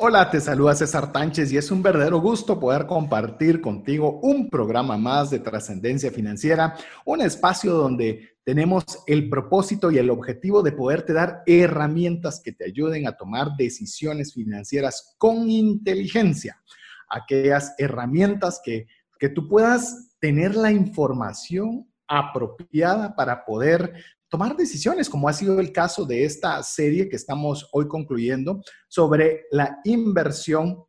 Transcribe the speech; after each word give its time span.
Hola, 0.00 0.30
te 0.30 0.40
saluda 0.40 0.76
César 0.76 1.10
Tánchez 1.10 1.50
y 1.50 1.56
es 1.56 1.72
un 1.72 1.82
verdadero 1.82 2.20
gusto 2.20 2.60
poder 2.60 2.86
compartir 2.86 3.60
contigo 3.60 4.20
un 4.22 4.48
programa 4.48 4.96
más 4.96 5.28
de 5.28 5.40
trascendencia 5.40 6.12
financiera, 6.12 6.76
un 7.04 7.20
espacio 7.20 7.74
donde 7.74 8.36
tenemos 8.44 8.84
el 9.08 9.28
propósito 9.28 9.90
y 9.90 9.98
el 9.98 10.10
objetivo 10.10 10.62
de 10.62 10.70
poderte 10.70 11.12
dar 11.14 11.42
herramientas 11.46 12.40
que 12.40 12.52
te 12.52 12.66
ayuden 12.66 13.08
a 13.08 13.16
tomar 13.16 13.56
decisiones 13.56 14.34
financieras 14.34 15.16
con 15.18 15.50
inteligencia, 15.50 16.62
aquellas 17.08 17.74
herramientas 17.76 18.60
que, 18.64 18.86
que 19.18 19.30
tú 19.30 19.48
puedas 19.48 20.16
tener 20.20 20.54
la 20.54 20.70
información 20.70 21.90
apropiada 22.06 23.16
para 23.16 23.44
poder 23.44 23.94
tomar 24.28 24.56
decisiones, 24.56 25.08
como 25.08 25.28
ha 25.28 25.32
sido 25.32 25.58
el 25.58 25.72
caso 25.72 26.04
de 26.04 26.24
esta 26.24 26.62
serie 26.62 27.08
que 27.08 27.16
estamos 27.16 27.68
hoy 27.72 27.88
concluyendo 27.88 28.60
sobre 28.88 29.46
la 29.50 29.78
inversión, 29.84 30.84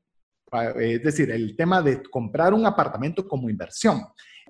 eh, 0.51 0.95
es 0.95 1.03
decir, 1.03 1.31
el 1.31 1.55
tema 1.55 1.81
de 1.81 2.03
comprar 2.03 2.53
un 2.53 2.65
apartamento 2.65 3.27
como 3.27 3.49
inversión. 3.49 4.01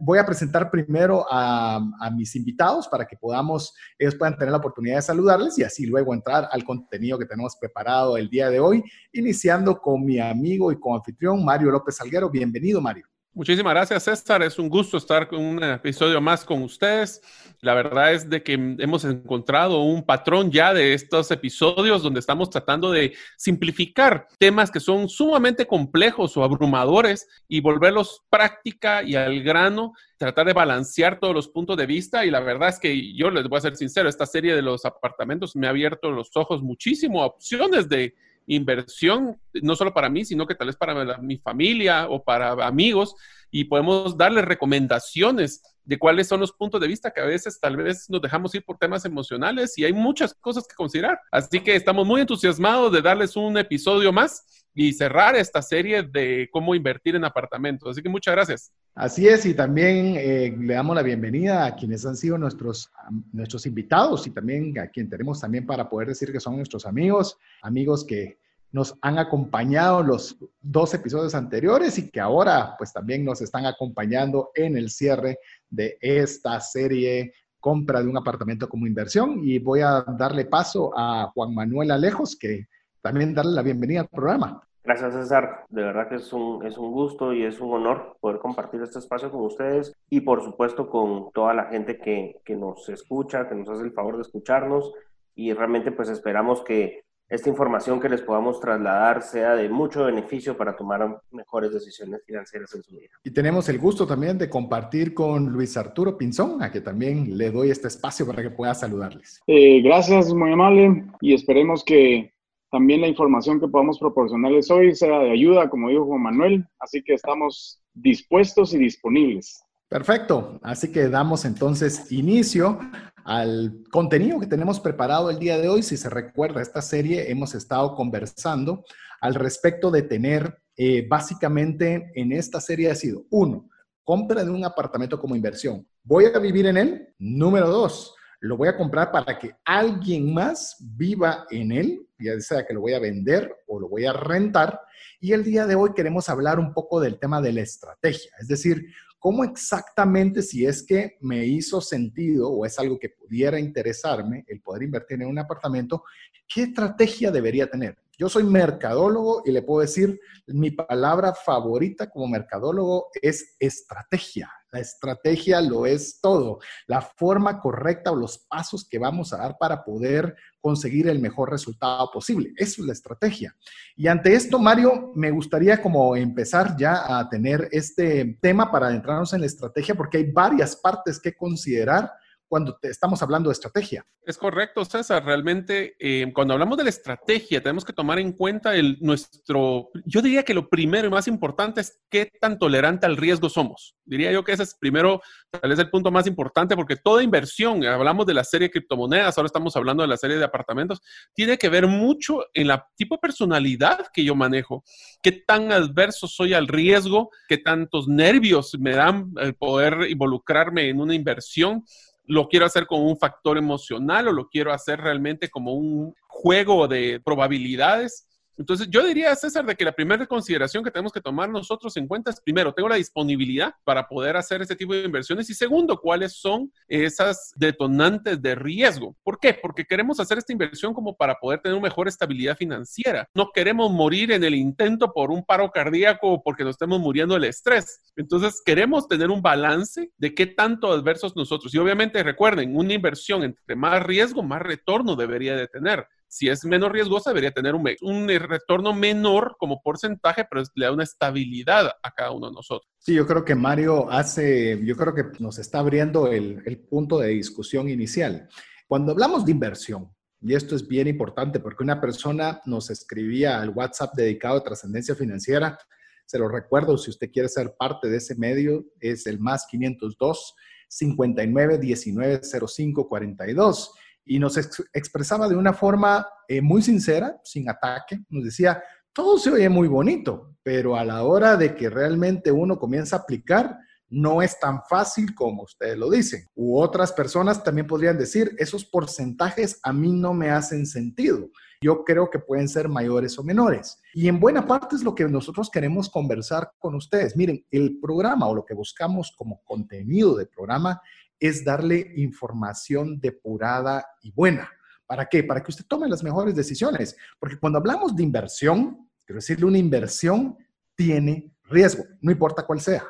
Voy 0.02 0.18
a 0.18 0.26
presentar 0.26 0.72
primero 0.72 1.26
a, 1.30 1.82
mis 2.16 2.34
invitados 2.38 2.88
para 2.88 3.06
que 3.06 3.18
podamos, 3.18 3.74
ellos 3.98 4.16
puedan 4.16 4.38
tener 4.38 4.52
la 4.52 4.58
oportunidad 4.58 4.96
de 4.96 5.02
saludarles 5.02 5.60
y 5.60 5.64
así 5.64 5.86
luego 5.86 6.14
entrar 6.14 6.48
al 6.50 6.64
contenido 6.64 7.20
que 7.20 7.26
tenemos 7.26 7.58
preparado 7.60 8.16
el 8.16 8.30
día 8.30 8.50
de 8.50 8.62
hoy, 8.62 8.82
iniciando 9.12 9.78
con 9.78 10.06
mi 10.06 10.18
amigo 10.18 10.72
y 10.72 10.80
co-anfitrión 10.80 11.44
Mario 11.44 11.70
López 11.72 11.98
Salguero. 11.98 12.30
Bienvenido, 12.30 12.80
Mario. 12.80 13.09
Muchísimas 13.32 13.74
gracias, 13.74 14.04
César. 14.04 14.42
Es 14.42 14.58
un 14.58 14.68
gusto 14.68 14.98
estar 14.98 15.28
con 15.28 15.40
un 15.40 15.64
episodio 15.64 16.20
más 16.20 16.44
con 16.44 16.64
ustedes. 16.64 17.22
La 17.62 17.76
verdad 17.76 18.12
es 18.12 18.28
de 18.28 18.42
que 18.42 18.54
hemos 18.54 19.06
encontrado 19.06 19.84
un 19.84 20.04
patrón 20.04 20.52
ya 20.52 20.74
de 20.74 20.96
estos 20.96 21.30
episodios 21.30 22.02
donde 22.02 22.22
estamos 22.22 22.50
tratando 22.50 22.92
de 22.92 23.14
simplificar 23.38 24.28
temas 24.40 24.72
que 24.72 24.80
son 24.80 25.08
sumamente 25.08 25.68
complejos 25.68 26.36
o 26.38 26.44
abrumadores 26.44 27.28
y 27.48 27.62
volverlos 27.62 28.24
práctica 28.32 29.04
y 29.04 29.16
al 29.16 29.44
grano, 29.44 29.94
tratar 30.18 30.48
de 30.48 30.54
balancear 30.54 31.20
todos 31.20 31.36
los 31.36 31.48
puntos 31.48 31.78
de 31.78 31.86
vista. 31.86 32.26
Y 32.26 32.32
la 32.32 32.40
verdad 32.40 32.70
es 32.70 32.80
que 32.80 33.14
yo 33.14 33.30
les 33.30 33.48
voy 33.48 33.60
a 33.60 33.62
ser 33.62 33.76
sincero, 33.76 34.10
esta 34.10 34.26
serie 34.26 34.56
de 34.56 34.64
los 34.64 34.86
apartamentos 34.86 35.56
me 35.56 35.68
ha 35.68 35.70
abierto 35.70 36.10
los 36.10 36.36
ojos 36.36 36.64
muchísimo 36.64 37.22
a 37.22 37.28
opciones 37.28 37.88
de 37.88 38.16
inversión, 38.50 39.40
no 39.62 39.76
solo 39.76 39.94
para 39.94 40.10
mí, 40.10 40.26
sino 40.26 40.46
que 40.46 40.56
tal 40.56 40.68
vez 40.68 40.76
para 40.76 41.18
mi 41.20 41.38
familia 41.38 42.08
o 42.10 42.24
para 42.24 42.52
amigos, 42.66 43.16
y 43.52 43.66
podemos 43.66 44.18
darles 44.18 44.46
recomendaciones 44.46 45.62
de 45.84 45.98
cuáles 45.98 46.28
son 46.28 46.40
los 46.40 46.52
puntos 46.52 46.80
de 46.80 46.88
vista 46.88 47.12
que 47.12 47.22
a 47.22 47.26
veces 47.26 47.60
tal 47.60 47.78
vez 47.78 48.10
nos 48.10 48.22
dejamos 48.22 48.54
ir 48.54 48.64
por 48.64 48.78
temas 48.78 49.06
emocionales 49.06 49.76
y 49.78 49.86
hay 49.86 49.94
muchas 49.94 50.36
cosas 50.36 50.68
que 50.68 50.76
considerar. 50.76 51.20
Así 51.32 51.62
que 51.62 51.76
estamos 51.76 52.06
muy 52.06 52.22
entusiasmados 52.22 52.92
de 52.92 53.02
darles 53.02 53.36
un 53.36 53.58
episodio 53.58 54.12
más 54.12 54.46
y 54.74 54.94
cerrar 54.94 55.36
esta 55.36 55.62
serie 55.62 56.04
de 56.04 56.50
cómo 56.52 56.76
invertir 56.76 57.16
en 57.16 57.26
apartamentos. 57.26 57.90
Así 57.90 58.02
que 58.02 58.10
muchas 58.10 58.34
gracias. 58.34 58.72
Así 58.96 59.28
es, 59.28 59.46
y 59.46 59.54
también 59.54 60.16
eh, 60.18 60.56
le 60.60 60.74
damos 60.74 60.96
la 60.96 61.04
bienvenida 61.04 61.66
a 61.66 61.76
quienes 61.76 62.06
han 62.06 62.18
sido 62.18 62.38
nuestros, 62.38 62.92
nuestros 63.32 63.66
invitados 63.66 64.28
y 64.28 64.32
también 64.32 64.78
a 64.78 64.88
quien 64.88 65.10
tenemos 65.10 65.40
también 65.40 65.66
para 65.66 65.90
poder 65.90 66.10
decir 66.10 66.32
que 66.32 66.40
son 66.40 66.58
nuestros 66.58 66.86
amigos, 66.86 67.38
amigos 67.62 68.04
que 68.04 68.38
nos 68.72 68.96
han 69.02 69.18
acompañado 69.18 70.04
los 70.04 70.38
dos 70.62 70.94
episodios 70.94 71.34
anteriores 71.34 71.98
y 71.98 72.10
que 72.10 72.20
ahora 72.20 72.76
pues 72.78 72.94
también 72.94 73.26
nos 73.26 73.42
están 73.42 73.66
acompañando 73.66 74.52
en 74.54 74.78
el 74.78 74.90
cierre 74.90 75.40
de 75.70 75.98
esta 76.02 76.60
serie 76.60 77.34
compra 77.60 78.02
de 78.02 78.08
un 78.08 78.18
apartamento 78.18 78.70
como 78.70 78.88
inversión 78.88 79.42
y 79.44 79.60
voy 79.60 79.82
a 79.82 80.04
darle 80.18 80.46
paso 80.46 80.92
a 80.96 81.32
Juan 81.34 81.54
Manuel 81.54 81.92
Alejos 81.92 82.38
que 82.38 82.68
también 83.02 83.34
darle 83.34 83.54
la 83.54 83.62
bienvenida 83.62 84.02
al 84.02 84.08
programa. 84.08 84.64
Gracias 84.84 85.14
César, 85.14 85.66
de 85.70 85.84
verdad 85.84 86.10
que 86.10 86.16
es 86.16 86.34
un, 86.34 86.66
es 86.66 86.78
un 86.78 86.92
gusto 86.92 87.34
y 87.34 87.44
es 87.44 87.60
un 87.60 87.74
honor 87.74 88.18
poder 88.20 88.40
compartir 88.40 88.82
este 88.82 89.00
espacio 89.00 89.30
con 89.30 89.42
ustedes 89.42 89.94
y 90.10 90.22
por 90.22 90.44
supuesto 90.44 90.90
con 90.90 91.32
toda 91.32 91.54
la 91.54 91.66
gente 91.66 92.00
que, 92.00 92.38
que 92.44 92.56
nos 92.56 92.88
escucha, 92.90 93.48
que 93.48 93.56
nos 93.56 93.70
hace 93.70 93.84
el 93.84 93.92
favor 93.92 94.16
de 94.16 94.24
escucharnos 94.24 94.92
y 95.36 95.54
realmente 95.54 95.92
pues 95.92 96.10
esperamos 96.10 96.64
que 96.64 97.04
esta 97.30 97.50
información 97.50 98.00
que 98.00 98.10
les 98.10 98.22
podamos 98.22 98.60
trasladar 98.60 99.22
sea 99.22 99.56
de 99.56 99.70
mucho 99.70 100.06
beneficio 100.06 100.58
para 100.58 100.76
tomar 100.76 101.22
mejores 101.32 101.72
decisiones 101.72 102.22
financieras 102.26 102.74
en 102.74 102.82
su 102.82 102.98
vida. 102.98 103.12
Y 103.24 103.32
tenemos 103.32 103.70
el 103.70 103.78
gusto 103.78 104.08
también 104.08 104.38
de 104.38 104.50
compartir 104.50 105.14
con 105.14 105.46
Luis 105.52 105.78
Arturo 105.78 106.18
Pinzón, 106.18 106.64
a 106.64 106.72
que 106.72 106.82
también 106.82 107.38
le 107.38 107.52
doy 107.52 107.70
este 107.70 107.88
espacio 107.88 108.26
para 108.26 108.42
que 108.42 108.50
pueda 108.50 108.74
saludarles. 108.74 109.40
Eh, 109.46 109.80
gracias, 109.84 110.34
muy 110.34 110.52
amable, 110.52 111.06
y 111.22 111.36
esperemos 111.36 111.84
que 111.84 112.34
también 112.72 113.02
la 113.02 113.08
información 113.08 113.60
que 113.60 113.68
podamos 113.68 114.00
proporcionarles 114.00 114.70
hoy 114.72 114.96
sea 114.96 115.20
de 115.20 115.32
ayuda, 115.32 115.70
como 115.70 115.90
dijo 115.90 116.06
Juan 116.06 116.22
Manuel, 116.22 116.66
así 116.80 117.04
que 117.04 117.14
estamos 117.14 117.82
dispuestos 117.94 118.74
y 118.74 118.78
disponibles. 118.78 119.64
Perfecto, 119.88 120.60
así 120.62 120.92
que 120.92 121.10
damos 121.10 121.46
entonces 121.46 122.12
inicio 122.12 122.80
al 123.26 123.84
contenido 123.92 124.40
que 124.40 124.46
tenemos 124.46 124.80
preparado 124.80 125.30
el 125.30 125.40
día 125.40 125.58
de 125.58 125.68
hoy. 125.68 125.82
Si 125.82 125.98
se 125.98 126.10
recuerda, 126.10 126.62
esta 126.62 126.82
serie 126.82 127.32
hemos 127.32 127.56
estado 127.56 127.96
conversando 127.96 128.84
al 129.20 129.36
respecto 129.36 129.90
de 129.90 130.04
tener, 130.04 130.62
eh, 130.78 131.08
básicamente 131.08 132.12
en 132.16 132.32
esta 132.32 132.62
serie 132.62 132.92
ha 132.92 132.96
sido, 132.96 133.26
uno, 133.32 133.68
compra 134.04 134.44
de 134.44 134.52
un 134.52 134.64
apartamento 134.64 135.20
como 135.20 135.36
inversión. 135.36 135.88
¿Voy 136.04 136.26
a 136.26 136.40
vivir 136.40 136.68
en 136.68 136.78
él? 136.78 137.14
Número 137.18 137.68
dos, 137.68 138.16
lo 138.40 138.58
voy 138.58 138.68
a 138.68 138.78
comprar 138.78 139.12
para 139.12 139.38
que 139.38 139.56
alguien 139.66 140.34
más 140.34 140.78
viva 140.96 141.46
en 141.50 141.72
él, 141.72 142.08
ya 142.20 142.40
sea 142.40 142.66
que 142.66 142.74
lo 142.74 142.82
voy 142.82 142.94
a 142.94 143.00
vender 143.00 143.56
o 143.68 143.80
lo 143.80 143.88
voy 143.90 144.06
a 144.06 144.14
rentar. 144.14 144.80
Y 145.20 145.34
el 145.34 145.44
día 145.44 145.66
de 145.66 145.76
hoy 145.76 145.92
queremos 145.96 146.30
hablar 146.30 146.60
un 146.60 146.74
poco 146.74 147.00
del 147.00 147.20
tema 147.20 147.42
de 147.42 147.54
la 147.54 147.62
estrategia, 147.62 148.32
es 148.40 148.48
decir, 148.48 148.86
¿Cómo 149.20 149.44
exactamente, 149.44 150.42
si 150.42 150.66
es 150.66 150.82
que 150.82 151.18
me 151.20 151.46
hizo 151.46 151.82
sentido 151.82 152.50
o 152.50 152.66
es 152.66 152.80
algo 152.80 152.98
que 152.98 153.10
pudiera 153.10 153.60
interesarme, 153.60 154.46
el 154.48 154.62
poder 154.62 154.84
invertir 154.84 155.22
en 155.22 155.28
un 155.28 155.38
apartamento, 155.38 156.04
qué 156.48 156.64
estrategia 156.64 157.30
debería 157.30 157.70
tener? 157.70 157.98
Yo 158.18 158.30
soy 158.30 158.44
mercadólogo 158.44 159.44
y 159.46 159.52
le 159.52 159.62
puedo 159.62 159.82
decir, 159.82 160.20
mi 160.48 160.72
palabra 160.72 161.34
favorita 161.34 162.10
como 162.10 162.28
mercadólogo 162.28 163.10
es 163.22 163.58
estrategia. 163.60 164.50
La 164.72 164.80
estrategia 164.80 165.62
lo 165.62 165.86
es 165.86 166.20
todo, 166.22 166.60
la 166.86 167.02
forma 167.02 167.60
correcta 167.60 168.12
o 168.12 168.16
los 168.16 168.38
pasos 168.38 168.88
que 168.88 169.00
vamos 169.00 169.34
a 169.34 169.38
dar 169.38 169.58
para 169.58 169.84
poder 169.84 170.36
conseguir 170.62 171.08
el 171.08 171.20
mejor 171.20 171.50
resultado 171.50 172.10
posible. 172.12 172.54
Eso 172.56 172.82
es 172.82 172.88
la 172.88 172.94
estrategia. 172.94 173.56
Y 173.96 174.08
ante 174.08 174.34
esto, 174.34 174.60
Mario, 174.60 175.12
me 175.16 175.32
gustaría 175.32 175.82
como 175.82 176.16
empezar 176.16 176.76
ya 176.78 177.20
a 177.20 177.28
tener 177.30 177.68
este 177.72 178.38
tema 178.42 178.72
para 178.72 178.88
adentrarnos 178.88 179.34
en 179.34 179.42
la 179.42 179.48
estrategia, 179.48 179.96
porque 179.96 180.18
hay 180.18 180.32
varias 180.32 180.76
partes 180.76 181.20
que 181.20 181.36
considerar 181.36 182.12
cuando 182.50 182.78
estamos 182.82 183.22
hablando 183.22 183.50
de 183.50 183.54
estrategia. 183.54 184.06
Es 184.24 184.38
correcto, 184.38 184.84
César. 184.84 185.24
Realmente, 185.24 185.96
eh, 186.00 186.32
cuando 186.34 186.54
hablamos 186.54 186.78
de 186.78 186.84
la 186.84 186.90
estrategia, 186.90 187.62
tenemos 187.62 187.86
que 187.86 187.94
tomar 187.94 188.20
en 188.20 188.34
cuenta 188.34 188.76
el, 188.76 188.98
nuestro, 189.02 189.90
yo 190.06 190.22
diría 190.22 190.44
que 190.44 190.56
lo 190.56 190.68
primero 190.68 191.08
y 191.08 191.12
más 191.12 191.28
importante 191.28 191.82
es 191.82 192.00
qué 192.10 192.32
tan 192.42 192.58
tolerante 192.58 193.06
al 193.06 193.18
riesgo 193.18 193.50
somos. 193.50 193.96
Diría 194.04 194.32
yo 194.32 194.44
que 194.44 194.54
ese 194.54 194.64
es 194.64 194.76
primero, 194.76 195.22
tal 195.52 195.70
vez 195.70 195.78
el 195.78 195.92
punto 195.92 196.12
más 196.12 196.26
importante, 196.26 196.76
porque 196.76 196.96
toda 196.96 197.22
inversión, 197.22 197.86
hablamos 197.86 198.26
de 198.26 198.34
la 198.34 198.44
serie 198.44 198.68
de 198.68 198.72
criptomonedas, 198.72 199.38
ahora 199.38 199.46
estamos 199.46 199.76
hablando 199.76 200.02
de 200.02 200.10
la 200.10 200.18
serie 200.18 200.38
de 200.38 200.46
apartamentos, 200.46 201.02
tiene 201.36 201.58
que 201.58 201.70
ver 201.70 201.86
mucho 201.86 202.46
en 202.56 202.68
la 202.68 202.88
tipo 202.96 203.16
de 203.16 203.20
personalidad 203.20 204.08
que 204.12 204.24
yo 204.24 204.34
manejo, 204.34 204.84
qué 205.22 205.32
tan 205.32 205.72
adverso 205.72 206.28
soy 206.28 206.56
al 206.56 206.68
riesgo, 206.68 207.30
qué 207.48 207.60
tantos 207.60 208.08
nervios 208.08 208.76
me 208.80 208.96
dan 208.96 209.32
el 209.38 209.54
poder 209.54 210.10
involucrarme 210.10 210.90
en 210.90 211.00
una 211.00 211.14
inversión 211.14 211.84
lo 212.30 212.48
quiero 212.48 212.68
hacer 212.68 212.86
con 212.86 213.02
un 213.02 213.18
factor 213.18 213.58
emocional 213.58 214.28
o 214.28 214.32
lo 214.32 214.48
quiero 214.48 214.72
hacer 214.72 215.02
realmente 215.02 215.50
como 215.50 215.74
un 215.74 216.14
juego 216.28 216.88
de 216.88 217.20
probabilidades. 217.26 218.29
Entonces, 218.60 218.90
yo 218.92 219.06
diría, 219.06 219.34
César, 219.36 219.66
de 219.66 219.74
que 219.74 219.86
la 219.86 219.94
primera 219.94 220.28
consideración 220.28 220.84
que 220.84 220.92
tenemos 220.92 221.14
que 221.14 221.22
tomar 221.22 221.50
nosotros 221.50 221.96
en 221.96 222.08
cuenta 222.10 222.30
es, 222.30 222.42
primero, 222.42 222.74
tengo 222.74 222.90
la 222.90 222.98
disponibilidad 222.98 223.74
para 223.86 224.06
poder 224.06 224.36
hacer 224.36 224.62
este 224.62 224.76
tipo 224.76 224.94
de 224.94 225.06
inversiones 225.06 225.50
y 225.50 225.54
segundo, 225.54 225.98
cuáles 225.98 226.34
son 226.34 226.70
esas 226.90 227.54
detonantes 227.56 228.42
de 228.42 228.56
riesgo. 228.56 229.16
¿Por 229.24 229.40
qué? 229.40 229.54
Porque 229.54 229.86
queremos 229.86 230.20
hacer 230.20 230.38
esta 230.38 230.52
inversión 230.52 230.94
como 230.94 231.16
para 231.16 231.36
poder 231.36 231.62
tener 231.62 231.78
una 231.78 231.88
mejor 231.88 232.10
estabilidad 232.10 232.58
financiera. 232.58 233.30
No 233.34 233.50
queremos 233.54 233.90
morir 233.94 234.34
en 234.34 234.44
el 234.44 234.56
intento 234.56 235.14
por 235.14 235.32
un 235.32 235.46
paro 235.46 235.72
cardíaco 235.72 236.28
o 236.28 236.44
porque 236.44 236.66
nos 236.66 236.72
estemos 236.72 237.00
muriendo 237.00 237.36
del 237.36 237.46
estrés. 237.46 238.02
Entonces, 238.18 238.62
queremos 238.66 239.08
tener 239.08 239.30
un 239.30 239.42
balance 239.42 240.12
de 240.18 240.36
qué 240.36 240.48
tanto 240.48 240.92
adversos 240.92 241.34
nosotros. 241.34 241.74
Y 241.74 241.78
obviamente, 241.78 242.22
recuerden, 242.24 242.76
una 242.76 242.92
inversión 242.92 243.44
entre 243.44 243.78
más 243.78 244.04
riesgo, 244.04 244.44
más 244.44 244.62
retorno 244.62 245.16
debería 245.16 245.56
de 245.56 245.68
tener. 245.68 246.06
Si 246.30 246.48
es 246.48 246.64
menos 246.64 246.92
riesgosa, 246.92 247.32
debería 247.32 247.52
tener 247.52 247.76
un, 247.76 247.90
un 248.02 248.30
retorno 248.30 248.94
menor 248.94 249.56
como 249.58 249.82
porcentaje, 249.82 250.46
pero 250.50 250.64
le 250.76 250.86
da 250.86 250.92
una 250.92 251.04
estabilidad 251.04 251.92
a 252.02 252.12
cada 252.12 252.32
uno 252.32 252.48
de 252.48 252.54
nosotros. 252.54 252.90
Sí, 253.00 253.16
yo 253.16 253.26
creo 253.26 253.44
que 253.44 253.56
Mario 253.56 254.10
hace, 254.12 254.80
yo 254.86 254.96
creo 254.96 255.16
que 255.16 255.24
nos 255.40 255.58
está 255.58 255.80
abriendo 255.80 256.28
el, 256.28 256.62
el 256.66 256.80
punto 256.80 257.18
de 257.18 257.30
discusión 257.30 257.90
inicial. 257.90 258.48
Cuando 258.88 259.12
hablamos 259.12 259.44
de 259.44 259.52
inversión, 259.52 260.14
y 260.42 260.54
esto 260.54 260.76
es 260.76 260.88
bien 260.88 261.08
importante 261.08 261.60
porque 261.60 261.84
una 261.84 262.00
persona 262.00 262.62
nos 262.66 262.90
escribía 262.90 263.60
al 263.60 263.70
WhatsApp 263.70 264.16
dedicado 264.16 264.58
a 264.58 264.64
trascendencia 264.64 265.16
financiera. 265.16 265.78
Se 266.26 266.40
lo 266.40 266.48
recuerdo, 266.48 266.98
si 266.98 267.10
usted 267.10 267.30
quiere 267.32 267.50
ser 267.50 267.76
parte 267.78 268.08
de 268.08 268.18
ese 268.18 268.36
medio, 268.36 268.86
es 269.00 269.26
el 269.26 269.40
más 269.40 269.66
502 269.70 270.56
59 270.88 271.78
19 271.78 272.42
05 272.44 273.08
42. 273.08 273.94
Y 274.32 274.38
nos 274.38 274.58
expresaba 274.94 275.50
de 275.50 275.56
una 275.56 275.74
forma 275.74 276.28
eh, 276.48 276.62
muy 276.62 276.84
sincera, 276.84 277.42
sin 277.44 277.68
ataque. 277.68 278.20
Nos 278.30 278.44
decía, 278.44 278.80
todo 279.12 279.40
se 279.40 279.50
oye 279.50 279.68
muy 279.70 279.88
bonito, 279.88 280.56
pero 280.62 280.96
a 280.96 281.04
la 281.04 281.24
hora 281.24 281.58
de 281.58 281.76
que 281.76 281.90
realmente 281.90 282.52
uno 282.52 282.78
comienza 282.78 283.16
a 283.16 283.20
aplicar, 283.22 283.76
no 284.08 284.44
es 284.44 284.60
tan 284.60 284.82
fácil 284.88 285.34
como 285.34 285.64
ustedes 285.64 285.98
lo 285.98 286.12
dicen. 286.12 286.46
U 286.54 286.80
otras 286.80 287.12
personas 287.12 287.64
también 287.64 287.88
podrían 287.88 288.20
decir, 288.20 288.56
esos 288.60 288.86
porcentajes 288.86 289.80
a 289.82 289.94
mí 289.94 290.12
no 290.12 290.34
me 290.36 290.52
hacen 290.52 290.86
sentido. 290.86 291.50
Yo 291.82 292.04
creo 292.04 292.30
que 292.30 292.40
pueden 292.40 292.68
ser 292.68 292.88
mayores 292.88 293.40
o 293.40 293.44
menores. 293.44 294.00
Y 294.14 294.28
en 294.28 294.40
buena 294.40 294.68
parte 294.68 294.96
es 294.96 295.04
lo 295.04 295.16
que 295.16 295.28
nosotros 295.28 295.70
queremos 295.72 296.10
conversar 296.10 296.72
con 296.78 296.94
ustedes. 296.94 297.36
Miren, 297.36 297.66
el 297.72 298.00
programa 298.00 298.48
o 298.48 298.56
lo 298.56 298.66
que 298.66 298.74
buscamos 298.74 299.34
como 299.36 299.64
contenido 299.64 300.36
de 300.36 300.46
programa 300.46 301.02
es 301.40 301.64
darle 301.64 302.14
información 302.16 303.20
depurada 303.20 304.06
y 304.22 304.32
buena. 304.32 304.70
¿Para 305.06 305.26
qué? 305.26 305.44
Para 305.44 305.64
que 305.64 305.72
usted 305.72 305.86
tome 305.86 306.08
las 306.08 306.24
mejores 306.24 306.56
decisiones. 306.56 307.16
Porque 307.40 307.58
cuando 307.58 307.80
hablamos 307.80 308.16
de 308.16 308.24
inversión, 308.24 309.10
quiero 309.26 309.38
decirle, 309.38 309.66
una 309.66 309.78
inversión 309.78 310.58
tiene 310.96 311.52
riesgo, 311.64 312.04
no 312.22 312.32
importa 312.32 312.66
cuál 312.66 312.82
sea 312.82 313.04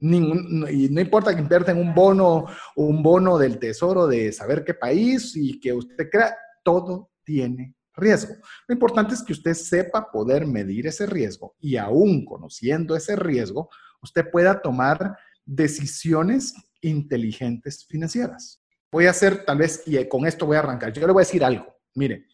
y 0.00 0.88
no 0.90 1.00
importa 1.00 1.34
que 1.34 1.40
invierta 1.40 1.72
en 1.72 1.78
un 1.78 1.94
bono, 1.94 2.46
un 2.76 3.02
bono 3.02 3.38
del 3.38 3.58
tesoro 3.58 4.06
de 4.06 4.32
saber 4.32 4.64
qué 4.64 4.74
país 4.74 5.34
y 5.34 5.58
que 5.58 5.72
usted 5.72 6.10
crea, 6.10 6.36
todo 6.62 7.10
tiene 7.24 7.74
riesgo. 7.94 8.34
Lo 8.68 8.74
importante 8.74 9.14
es 9.14 9.22
que 9.22 9.32
usted 9.32 9.54
sepa 9.54 10.10
poder 10.10 10.46
medir 10.46 10.86
ese 10.86 11.06
riesgo 11.06 11.54
y 11.58 11.76
aún 11.76 12.24
conociendo 12.24 12.96
ese 12.96 13.16
riesgo, 13.16 13.70
usted 14.02 14.30
pueda 14.30 14.60
tomar 14.60 15.16
decisiones 15.44 16.54
inteligentes 16.80 17.86
financieras. 17.86 18.62
Voy 18.90 19.06
a 19.06 19.10
hacer 19.10 19.44
tal 19.44 19.58
vez, 19.58 19.82
y 19.86 20.08
con 20.08 20.26
esto 20.26 20.46
voy 20.46 20.56
a 20.56 20.60
arrancar, 20.60 20.92
yo 20.92 21.06
le 21.06 21.12
voy 21.12 21.22
a 21.22 21.26
decir 21.26 21.44
algo. 21.44 21.66
Mire, 21.94 22.26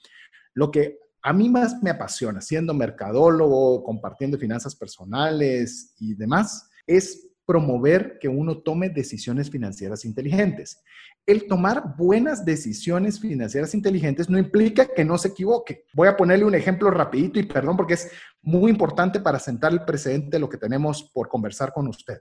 lo 0.54 0.70
que 0.70 0.98
a 1.22 1.32
mí 1.32 1.48
más 1.48 1.82
me 1.82 1.90
apasiona, 1.90 2.40
siendo 2.40 2.74
mercadólogo, 2.74 3.82
compartiendo 3.84 4.38
finanzas 4.38 4.74
personales 4.74 5.94
y 5.98 6.14
demás, 6.14 6.70
es 6.86 7.28
promover 7.46 8.18
que 8.20 8.28
uno 8.28 8.58
tome 8.58 8.90
decisiones 8.90 9.50
financieras 9.50 10.04
inteligentes. 10.04 10.82
El 11.26 11.46
tomar 11.46 11.96
buenas 11.96 12.44
decisiones 12.44 13.20
financieras 13.20 13.74
inteligentes 13.74 14.30
no 14.30 14.38
implica 14.38 14.86
que 14.86 15.04
no 15.04 15.18
se 15.18 15.28
equivoque. 15.28 15.84
Voy 15.92 16.08
a 16.08 16.16
ponerle 16.16 16.44
un 16.44 16.54
ejemplo 16.54 16.90
rapidito 16.90 17.38
y 17.38 17.44
perdón 17.44 17.76
porque 17.76 17.94
es 17.94 18.10
muy 18.42 18.70
importante 18.70 19.20
para 19.20 19.38
sentar 19.38 19.72
el 19.72 19.84
precedente 19.84 20.36
de 20.36 20.38
lo 20.38 20.48
que 20.48 20.58
tenemos 20.58 21.10
por 21.12 21.28
conversar 21.28 21.72
con 21.72 21.88
usted. 21.88 22.18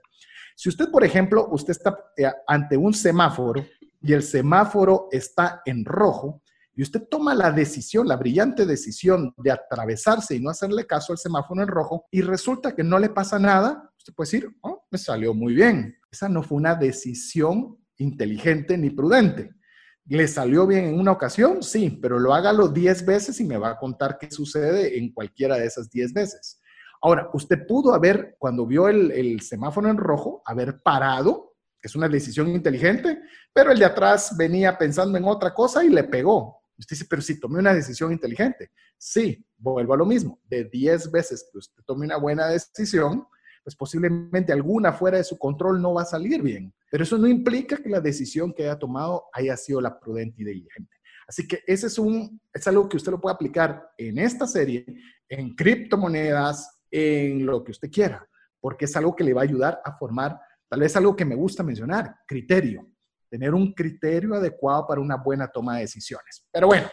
Si 0.60 0.68
usted, 0.68 0.90
por 0.90 1.02
ejemplo, 1.04 1.48
usted 1.52 1.70
está 1.70 1.96
eh, 2.18 2.30
ante 2.46 2.76
un 2.76 2.92
semáforo 2.92 3.64
y 4.02 4.12
el 4.12 4.22
semáforo 4.22 5.08
está 5.10 5.62
en 5.64 5.86
rojo, 5.86 6.42
y 6.74 6.82
usted 6.82 7.08
toma 7.10 7.34
la 7.34 7.50
decisión, 7.50 8.06
la 8.06 8.18
brillante 8.18 8.66
decisión 8.66 9.32
de 9.38 9.52
atravesarse 9.52 10.36
y 10.36 10.40
no 10.40 10.50
hacerle 10.50 10.86
caso 10.86 11.14
al 11.14 11.18
semáforo 11.18 11.62
en 11.62 11.68
rojo, 11.68 12.04
y 12.10 12.20
resulta 12.20 12.76
que 12.76 12.84
no 12.84 12.98
le 12.98 13.08
pasa 13.08 13.38
nada, 13.38 13.90
usted 13.96 14.12
puede 14.12 14.26
decir, 14.26 14.54
oh, 14.60 14.84
me 14.90 14.98
salió 14.98 15.32
muy 15.32 15.54
bien. 15.54 15.96
Esa 16.12 16.28
no 16.28 16.42
fue 16.42 16.58
una 16.58 16.74
decisión 16.74 17.78
inteligente 17.96 18.76
ni 18.76 18.90
prudente. 18.90 19.54
¿Le 20.04 20.28
salió 20.28 20.66
bien 20.66 20.84
en 20.84 21.00
una 21.00 21.12
ocasión? 21.12 21.62
Sí, 21.62 21.98
pero 22.02 22.18
lo 22.18 22.34
hágalo 22.34 22.68
10 22.68 23.06
veces 23.06 23.40
y 23.40 23.44
me 23.44 23.56
va 23.56 23.70
a 23.70 23.78
contar 23.78 24.18
qué 24.20 24.30
sucede 24.30 24.98
en 24.98 25.10
cualquiera 25.14 25.56
de 25.56 25.64
esas 25.64 25.88
10 25.88 26.12
veces. 26.12 26.59
Ahora, 27.02 27.30
usted 27.32 27.66
pudo 27.66 27.94
haber, 27.94 28.36
cuando 28.38 28.66
vio 28.66 28.88
el, 28.88 29.40
semáforo 29.40 29.88
en 29.88 29.96
rojo, 29.96 30.42
haber 30.44 30.82
parado, 30.82 31.54
es 31.82 31.96
una 31.96 32.08
decisión 32.08 32.48
inteligente, 32.48 33.22
pero 33.54 33.72
el 33.72 33.78
de 33.78 33.86
atrás 33.86 34.36
venía 34.36 34.76
pensando 34.76 35.16
en 35.16 35.24
otra 35.24 35.54
cosa 35.54 35.82
y 35.82 35.88
le 35.88 36.04
pegó. 36.04 36.62
Usted 36.76 36.96
dice, 36.96 37.06
pero 37.08 37.22
si 37.22 37.40
tomé 37.40 37.58
una 37.58 37.74
decisión 37.74 38.12
inteligente. 38.12 38.70
Sí, 38.98 39.44
vuelvo 39.56 39.94
a 39.94 39.96
lo 39.96 40.04
mismo. 40.04 40.40
De 40.44 40.64
10 40.64 41.10
veces 41.10 41.48
que 41.50 41.58
usted 41.58 41.82
tome 41.86 42.04
una 42.04 42.18
buena 42.18 42.48
decisión, 42.48 43.26
pues 43.62 43.76
posiblemente 43.76 44.52
alguna 44.52 44.92
fuera 44.92 45.18
de 45.18 45.24
su 45.24 45.38
control 45.38 45.80
no 45.80 45.94
va 45.94 46.02
a 46.02 46.06
salir 46.06 46.42
bien. 46.42 46.74
Pero 46.90 47.04
eso 47.04 47.16
no 47.16 47.26
implica 47.26 47.76
que 47.76 47.88
la 47.88 48.00
decisión 48.00 48.52
que 48.52 48.64
haya 48.64 48.78
tomado 48.78 49.24
haya 49.32 49.56
sido 49.56 49.80
la 49.80 49.98
prudente 49.98 50.42
y 50.42 50.44
diligente. 50.44 50.96
Así 51.26 51.46
que 51.46 51.60
ese 51.66 51.86
es, 51.86 51.98
un, 51.98 52.40
es 52.52 52.66
algo 52.66 52.88
que 52.88 52.96
usted 52.96 53.12
lo 53.12 53.20
puede 53.20 53.34
aplicar 53.34 53.88
en 53.96 54.18
esta 54.18 54.46
serie, 54.46 54.84
en 55.28 55.54
criptomonedas, 55.54 56.79
en 56.90 57.46
lo 57.46 57.62
que 57.62 57.72
usted 57.72 57.90
quiera, 57.90 58.26
porque 58.60 58.86
es 58.86 58.96
algo 58.96 59.14
que 59.14 59.24
le 59.24 59.34
va 59.34 59.42
a 59.42 59.44
ayudar 59.44 59.80
a 59.84 59.96
formar, 59.96 60.38
tal 60.68 60.80
vez 60.80 60.96
algo 60.96 61.14
que 61.14 61.24
me 61.24 61.34
gusta 61.34 61.62
mencionar, 61.62 62.14
criterio 62.26 62.86
tener 63.30 63.54
un 63.54 63.72
criterio 63.72 64.34
adecuado 64.34 64.86
para 64.86 65.00
una 65.00 65.16
buena 65.16 65.48
toma 65.48 65.76
de 65.76 65.82
decisiones. 65.82 66.44
Pero 66.52 66.66
bueno, 66.66 66.88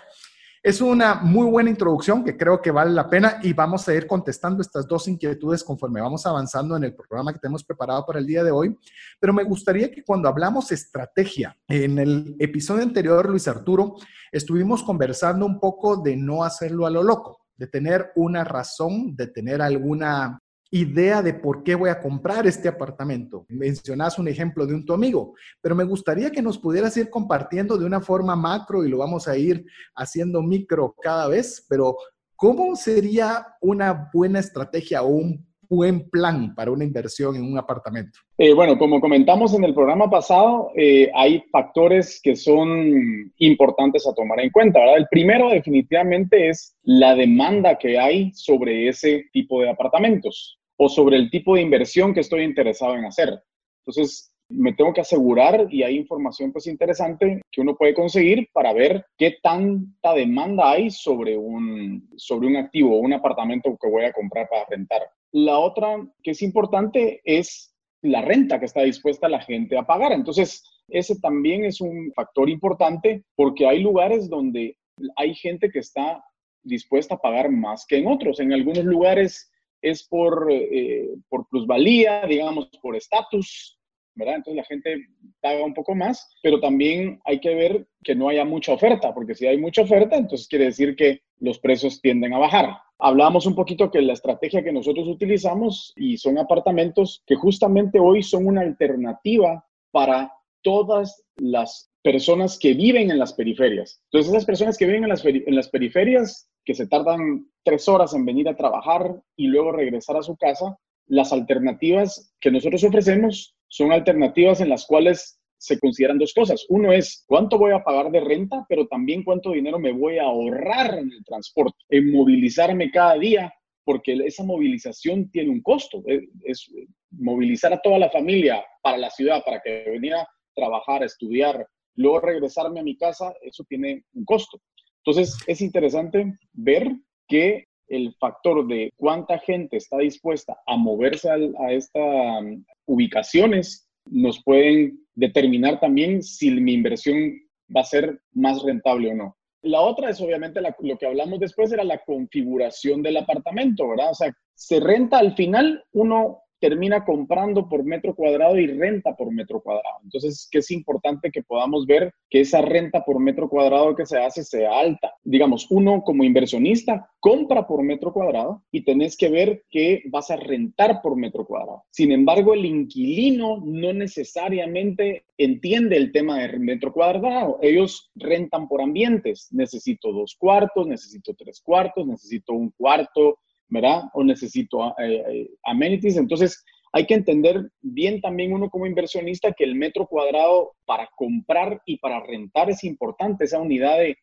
es 0.61 0.81
una 0.81 1.15
muy 1.15 1.49
buena 1.49 1.69
introducción 1.69 2.23
que 2.23 2.37
creo 2.37 2.61
que 2.61 2.71
vale 2.71 2.91
la 2.91 3.09
pena 3.09 3.39
y 3.41 3.53
vamos 3.53 3.87
a 3.87 3.93
ir 3.93 4.05
contestando 4.05 4.61
estas 4.61 4.87
dos 4.87 5.07
inquietudes 5.07 5.63
conforme 5.63 5.99
vamos 5.99 6.25
avanzando 6.25 6.77
en 6.77 6.83
el 6.83 6.95
programa 6.95 7.33
que 7.33 7.39
tenemos 7.39 7.63
preparado 7.63 8.05
para 8.05 8.19
el 8.19 8.27
día 8.27 8.43
de 8.43 8.51
hoy. 8.51 8.77
Pero 9.19 9.33
me 9.33 9.43
gustaría 9.43 9.91
que 9.91 10.03
cuando 10.03 10.29
hablamos 10.29 10.71
estrategia, 10.71 11.57
en 11.67 11.97
el 11.97 12.35
episodio 12.39 12.83
anterior, 12.83 13.27
Luis 13.29 13.47
Arturo, 13.47 13.95
estuvimos 14.31 14.83
conversando 14.83 15.45
un 15.45 15.59
poco 15.59 15.97
de 15.97 16.15
no 16.15 16.43
hacerlo 16.43 16.85
a 16.85 16.91
lo 16.91 17.01
loco 17.01 17.36
de 17.57 17.67
tener 17.67 18.11
una 18.15 18.43
razón, 18.43 19.15
de 19.15 19.27
tener 19.27 19.61
alguna 19.61 20.39
idea 20.71 21.21
de 21.21 21.33
por 21.33 21.63
qué 21.63 21.75
voy 21.75 21.89
a 21.89 22.01
comprar 22.01 22.45
este 22.45 22.67
apartamento. 22.67 23.45
Mencionas 23.49 24.19
un 24.19 24.27
ejemplo 24.27 24.65
de 24.65 24.73
un 24.73 24.85
tu 24.85 24.93
amigo, 24.93 25.33
pero 25.61 25.75
me 25.75 25.83
gustaría 25.83 26.31
que 26.31 26.41
nos 26.41 26.57
pudieras 26.57 26.95
ir 26.97 27.09
compartiendo 27.09 27.77
de 27.77 27.85
una 27.85 28.01
forma 28.01 28.35
macro 28.35 28.83
y 28.83 28.89
lo 28.89 28.97
vamos 28.97 29.27
a 29.27 29.37
ir 29.37 29.65
haciendo 29.95 30.41
micro 30.41 30.93
cada 31.01 31.27
vez, 31.27 31.65
pero 31.69 31.95
¿cómo 32.35 32.75
sería 32.75 33.47
una 33.61 34.09
buena 34.13 34.39
estrategia 34.39 35.01
o 35.03 35.07
un 35.07 35.47
buen 35.69 36.09
plan 36.09 36.53
para 36.55 36.71
una 36.71 36.83
inversión 36.83 37.35
en 37.35 37.43
un 37.43 37.57
apartamento? 37.57 38.19
Eh, 38.37 38.53
bueno, 38.53 38.77
como 38.77 39.01
comentamos 39.01 39.53
en 39.53 39.63
el 39.63 39.73
programa 39.73 40.09
pasado, 40.09 40.71
eh, 40.75 41.09
hay 41.13 41.43
factores 41.51 42.19
que 42.21 42.35
son 42.35 43.31
importantes 43.37 44.07
a 44.07 44.13
tomar 44.13 44.39
en 44.39 44.49
cuenta. 44.49 44.79
El 44.95 45.07
primero 45.09 45.49
definitivamente 45.49 46.49
es 46.49 46.75
la 46.83 47.15
demanda 47.15 47.77
que 47.77 47.99
hay 47.99 48.31
sobre 48.33 48.87
ese 48.87 49.25
tipo 49.31 49.61
de 49.61 49.69
apartamentos 49.69 50.59
o 50.77 50.89
sobre 50.89 51.17
el 51.17 51.29
tipo 51.29 51.55
de 51.55 51.61
inversión 51.61 52.13
que 52.13 52.21
estoy 52.21 52.43
interesado 52.43 52.95
en 52.95 53.05
hacer. 53.05 53.39
Entonces, 53.85 54.31
me 54.49 54.73
tengo 54.73 54.93
que 54.93 55.01
asegurar 55.01 55.67
y 55.69 55.83
hay 55.83 55.97
información 55.97 56.51
pues 56.51 56.67
interesante 56.67 57.41
que 57.51 57.61
uno 57.61 57.75
puede 57.75 57.93
conseguir 57.93 58.47
para 58.53 58.73
ver 58.73 59.05
qué 59.17 59.37
tanta 59.41 60.13
demanda 60.13 60.71
hay 60.71 60.89
sobre 60.89 61.37
un, 61.37 62.09
sobre 62.15 62.47
un 62.47 62.55
activo 62.55 62.95
o 62.95 62.99
un 62.99 63.13
apartamento 63.13 63.77
que 63.81 63.89
voy 63.89 64.05
a 64.05 64.13
comprar 64.13 64.47
para 64.49 64.65
rentar. 64.69 65.01
La 65.31 65.59
otra 65.59 65.97
que 66.23 66.31
es 66.31 66.41
importante 66.41 67.21
es 67.25 67.73
la 68.01 68.21
renta 68.21 68.59
que 68.59 68.65
está 68.65 68.81
dispuesta 68.83 69.27
la 69.27 69.41
gente 69.41 69.77
a 69.77 69.85
pagar. 69.85 70.13
Entonces, 70.13 70.63
ese 70.87 71.19
también 71.19 71.65
es 71.65 71.81
un 71.81 72.11
factor 72.15 72.49
importante 72.49 73.23
porque 73.35 73.67
hay 73.67 73.81
lugares 73.81 74.29
donde 74.29 74.77
hay 75.15 75.35
gente 75.35 75.69
que 75.69 75.79
está 75.79 76.23
dispuesta 76.63 77.15
a 77.15 77.19
pagar 77.19 77.51
más 77.51 77.85
que 77.85 77.97
en 77.97 78.07
otros. 78.07 78.39
En 78.39 78.53
algunos 78.53 78.83
lugares 78.85 79.51
es 79.81 80.07
por, 80.07 80.47
eh, 80.51 81.09
por 81.29 81.47
plusvalía, 81.49 82.25
digamos, 82.25 82.69
por 82.81 82.95
estatus, 82.95 83.76
Entonces 84.19 84.55
la 84.55 84.63
gente 84.63 85.07
paga 85.41 85.63
un 85.63 85.73
poco 85.73 85.95
más, 85.95 86.29
pero 86.41 86.59
también 86.59 87.19
hay 87.25 87.39
que 87.39 87.53
ver 87.55 87.87
que 88.03 88.15
no 88.15 88.29
haya 88.29 88.45
mucha 88.45 88.73
oferta, 88.73 89.13
porque 89.13 89.35
si 89.35 89.45
hay 89.47 89.57
mucha 89.57 89.83
oferta, 89.83 90.15
entonces 90.15 90.47
quiere 90.47 90.65
decir 90.65 90.95
que 90.95 91.21
los 91.39 91.59
precios 91.59 92.01
tienden 92.01 92.33
a 92.33 92.39
bajar. 92.39 92.77
Hablamos 92.99 93.45
un 93.45 93.55
poquito 93.55 93.91
que 93.91 94.01
la 94.01 94.13
estrategia 94.13 94.63
que 94.63 94.71
nosotros 94.71 95.07
utilizamos 95.07 95.93
y 95.95 96.17
son 96.17 96.37
apartamentos 96.39 97.23
que 97.27 97.35
justamente 97.35 97.99
hoy 97.99 98.23
son 98.23 98.47
una 98.47 98.61
alternativa 98.61 99.63
para 99.91 100.33
todas 100.63 101.23
las 101.35 101.91
personas 102.01 102.57
que 102.57 102.73
viven 102.73 103.11
en 103.11 103.19
las 103.19 103.33
periferias. 103.33 104.01
Entonces, 104.05 104.31
esas 104.31 104.45
personas 104.45 104.77
que 104.77 104.85
viven 104.85 105.03
en 105.03 105.55
las 105.55 105.69
periferias, 105.69 106.49
que 106.65 106.73
se 106.73 106.87
tardan 106.87 107.47
tres 107.63 107.87
horas 107.87 108.13
en 108.13 108.25
venir 108.25 108.49
a 108.49 108.55
trabajar 108.55 109.21
y 109.35 109.47
luego 109.47 109.71
regresar 109.71 110.17
a 110.17 110.23
su 110.23 110.35
casa, 110.37 110.77
las 111.07 111.33
alternativas 111.33 112.33
que 112.39 112.51
nosotros 112.51 112.83
ofrecemos 112.83 113.55
son 113.67 113.91
alternativas 113.91 114.61
en 114.61 114.69
las 114.69 114.85
cuales 114.85 115.39
se 115.57 115.79
consideran 115.79 116.19
dos 116.19 116.33
cosas. 116.33 116.65
Uno 116.69 116.91
es 116.91 117.23
cuánto 117.27 117.57
voy 117.57 117.71
a 117.71 117.83
pagar 117.83 118.11
de 118.11 118.19
renta, 118.19 118.65
pero 118.69 118.87
también 118.87 119.23
cuánto 119.23 119.51
dinero 119.51 119.79
me 119.79 119.91
voy 119.91 120.17
a 120.17 120.23
ahorrar 120.23 120.99
en 120.99 121.11
el 121.11 121.23
transporte, 121.25 121.77
en 121.89 122.11
movilizarme 122.11 122.91
cada 122.91 123.17
día, 123.17 123.53
porque 123.83 124.13
esa 124.25 124.43
movilización 124.43 125.29
tiene 125.31 125.49
un 125.49 125.61
costo. 125.61 126.03
Es, 126.43 126.71
movilizar 127.09 127.71
a 127.73 127.79
toda 127.79 127.97
la 127.97 128.09
familia 128.09 128.63
para 128.81 128.97
la 128.97 129.09
ciudad, 129.09 129.41
para 129.45 129.61
que 129.61 129.85
venga 129.89 130.21
a 130.21 130.27
trabajar, 130.53 131.01
a 131.01 131.05
estudiar, 131.05 131.65
luego 131.95 132.19
regresarme 132.19 132.81
a 132.81 132.83
mi 132.83 132.97
casa, 132.97 133.33
eso 133.41 133.63
tiene 133.67 134.03
un 134.13 134.25
costo. 134.25 134.59
Entonces, 135.05 135.37
es 135.47 135.61
interesante 135.61 136.37
ver 136.51 136.91
que 137.27 137.66
el 137.87 138.13
factor 138.19 138.67
de 138.67 138.91
cuánta 138.95 139.39
gente 139.39 139.77
está 139.77 139.97
dispuesta 139.97 140.57
a 140.65 140.75
moverse 140.77 141.29
a, 141.29 141.71
estas 141.71 142.41
um, 142.43 142.63
ubicaciones 142.85 143.87
nos 144.09 144.41
pueden 144.43 144.99
determinar 145.15 145.79
también 145.79 146.23
si 146.23 146.51
mi 146.51 146.73
inversión 146.73 147.39
va 147.75 147.81
a 147.81 147.85
ser 147.85 148.21
más 148.33 148.63
rentable 148.63 149.11
o 149.11 149.15
no. 149.15 149.37
La 149.63 149.81
otra 149.81 150.09
es 150.09 150.21
obviamente 150.21 150.61
lo 150.61 150.97
que 150.97 151.05
hablamos 151.05 151.39
después 151.39 151.71
era 151.71 151.83
la 151.83 151.97
configuración 151.99 153.01
del 153.01 153.17
apartamento, 153.17 153.89
¿verdad? 153.89 154.11
O 154.11 154.15
sea, 154.15 154.33
se 154.53 154.79
renta 154.79 155.17
al 155.17 155.35
final, 155.35 155.83
uno 155.91 156.43
termina 156.59 157.05
comprando 157.05 157.67
por 157.67 157.83
metro 157.83 158.15
cuadrado 158.15 158.57
y 158.57 158.67
renta 158.67 159.15
por 159.15 159.31
metro 159.31 159.61
cuadrado. 159.61 159.99
Entonces, 160.03 160.47
que 160.51 160.59
es 160.59 160.71
importante 160.71 161.31
que 161.31 161.43
podamos 161.43 161.85
ver 161.85 162.13
que 162.29 162.41
esa 162.41 162.61
renta 162.61 163.03
por 163.03 163.19
metro 163.19 163.49
cuadrado 163.49 163.95
que 163.95 164.05
se 164.05 164.17
hace 164.17 164.43
sea 164.43 164.79
alta. 164.79 165.13
Digamos, 165.23 165.67
uno 165.69 166.01
como 166.03 166.23
inversionista 166.23 167.09
compra 167.19 167.67
por 167.67 167.83
metro 167.83 168.13
cuadrado 168.13 168.63
y 168.71 168.83
tenés 168.83 169.17
que 169.17 169.29
ver 169.29 169.63
que 169.69 170.03
vas 170.09 170.31
a 170.31 170.37
rentar 170.37 171.01
por 171.01 171.15
metro 171.15 171.45
cuadrado. 171.45 171.83
Sin 171.91 172.11
embargo, 172.11 172.53
el 172.53 172.65
inquilino 172.65 173.61
no 173.63 173.93
necesariamente 173.93 175.25
entiende 175.37 175.97
el 175.97 176.11
tema 176.11 176.39
de 176.39 176.59
metro 176.59 176.93
cuadrado. 176.93 177.59
Ellos 177.61 178.11
rentan 178.15 178.67
por 178.67 178.81
ambientes. 178.81 179.47
Necesito 179.51 180.11
dos 180.11 180.35
cuartos, 180.37 180.87
necesito 180.87 181.33
tres 181.35 181.61
cuartos, 181.61 182.07
necesito 182.07 182.53
un 182.53 182.71
cuarto 182.71 183.39
¿verdad? 183.69 184.03
O 184.13 184.23
necesito 184.23 184.89
eh, 184.97 185.23
eh, 185.29 185.49
amenities. 185.63 186.17
Entonces, 186.17 186.63
hay 186.93 187.05
que 187.05 187.13
entender 187.13 187.69
bien 187.81 188.21
también 188.21 188.53
uno 188.53 188.69
como 188.69 188.85
inversionista 188.85 189.51
que 189.51 189.63
el 189.63 189.75
metro 189.75 190.07
cuadrado 190.07 190.73
para 190.85 191.09
comprar 191.15 191.81
y 191.85 191.97
para 191.97 192.21
rentar 192.21 192.69
es 192.69 192.83
importante, 192.83 193.45
esa 193.45 193.59
unidad 193.59 193.97
de, 193.99 194.17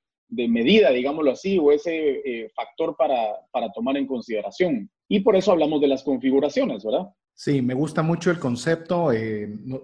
medida, 0.48 0.90
digámoslo 0.90 1.30
así, 1.30 1.58
o 1.58 1.70
ese 1.70 1.94
eh, 1.94 2.50
factor 2.56 2.96
para, 2.96 3.70
tomar 3.72 3.96
en 3.96 4.06
consideración. 4.06 4.90
Y 5.08 5.20
por 5.20 5.36
eso 5.36 5.52
hablamos 5.52 5.80
de 5.80 5.86
las 5.86 6.02
configuraciones, 6.02 6.84
¿verdad? 6.84 7.08
Sí, 7.34 7.62
me 7.62 7.74
gusta 7.74 8.02
mucho 8.02 8.30
el 8.30 8.38
concepto. 8.38 9.10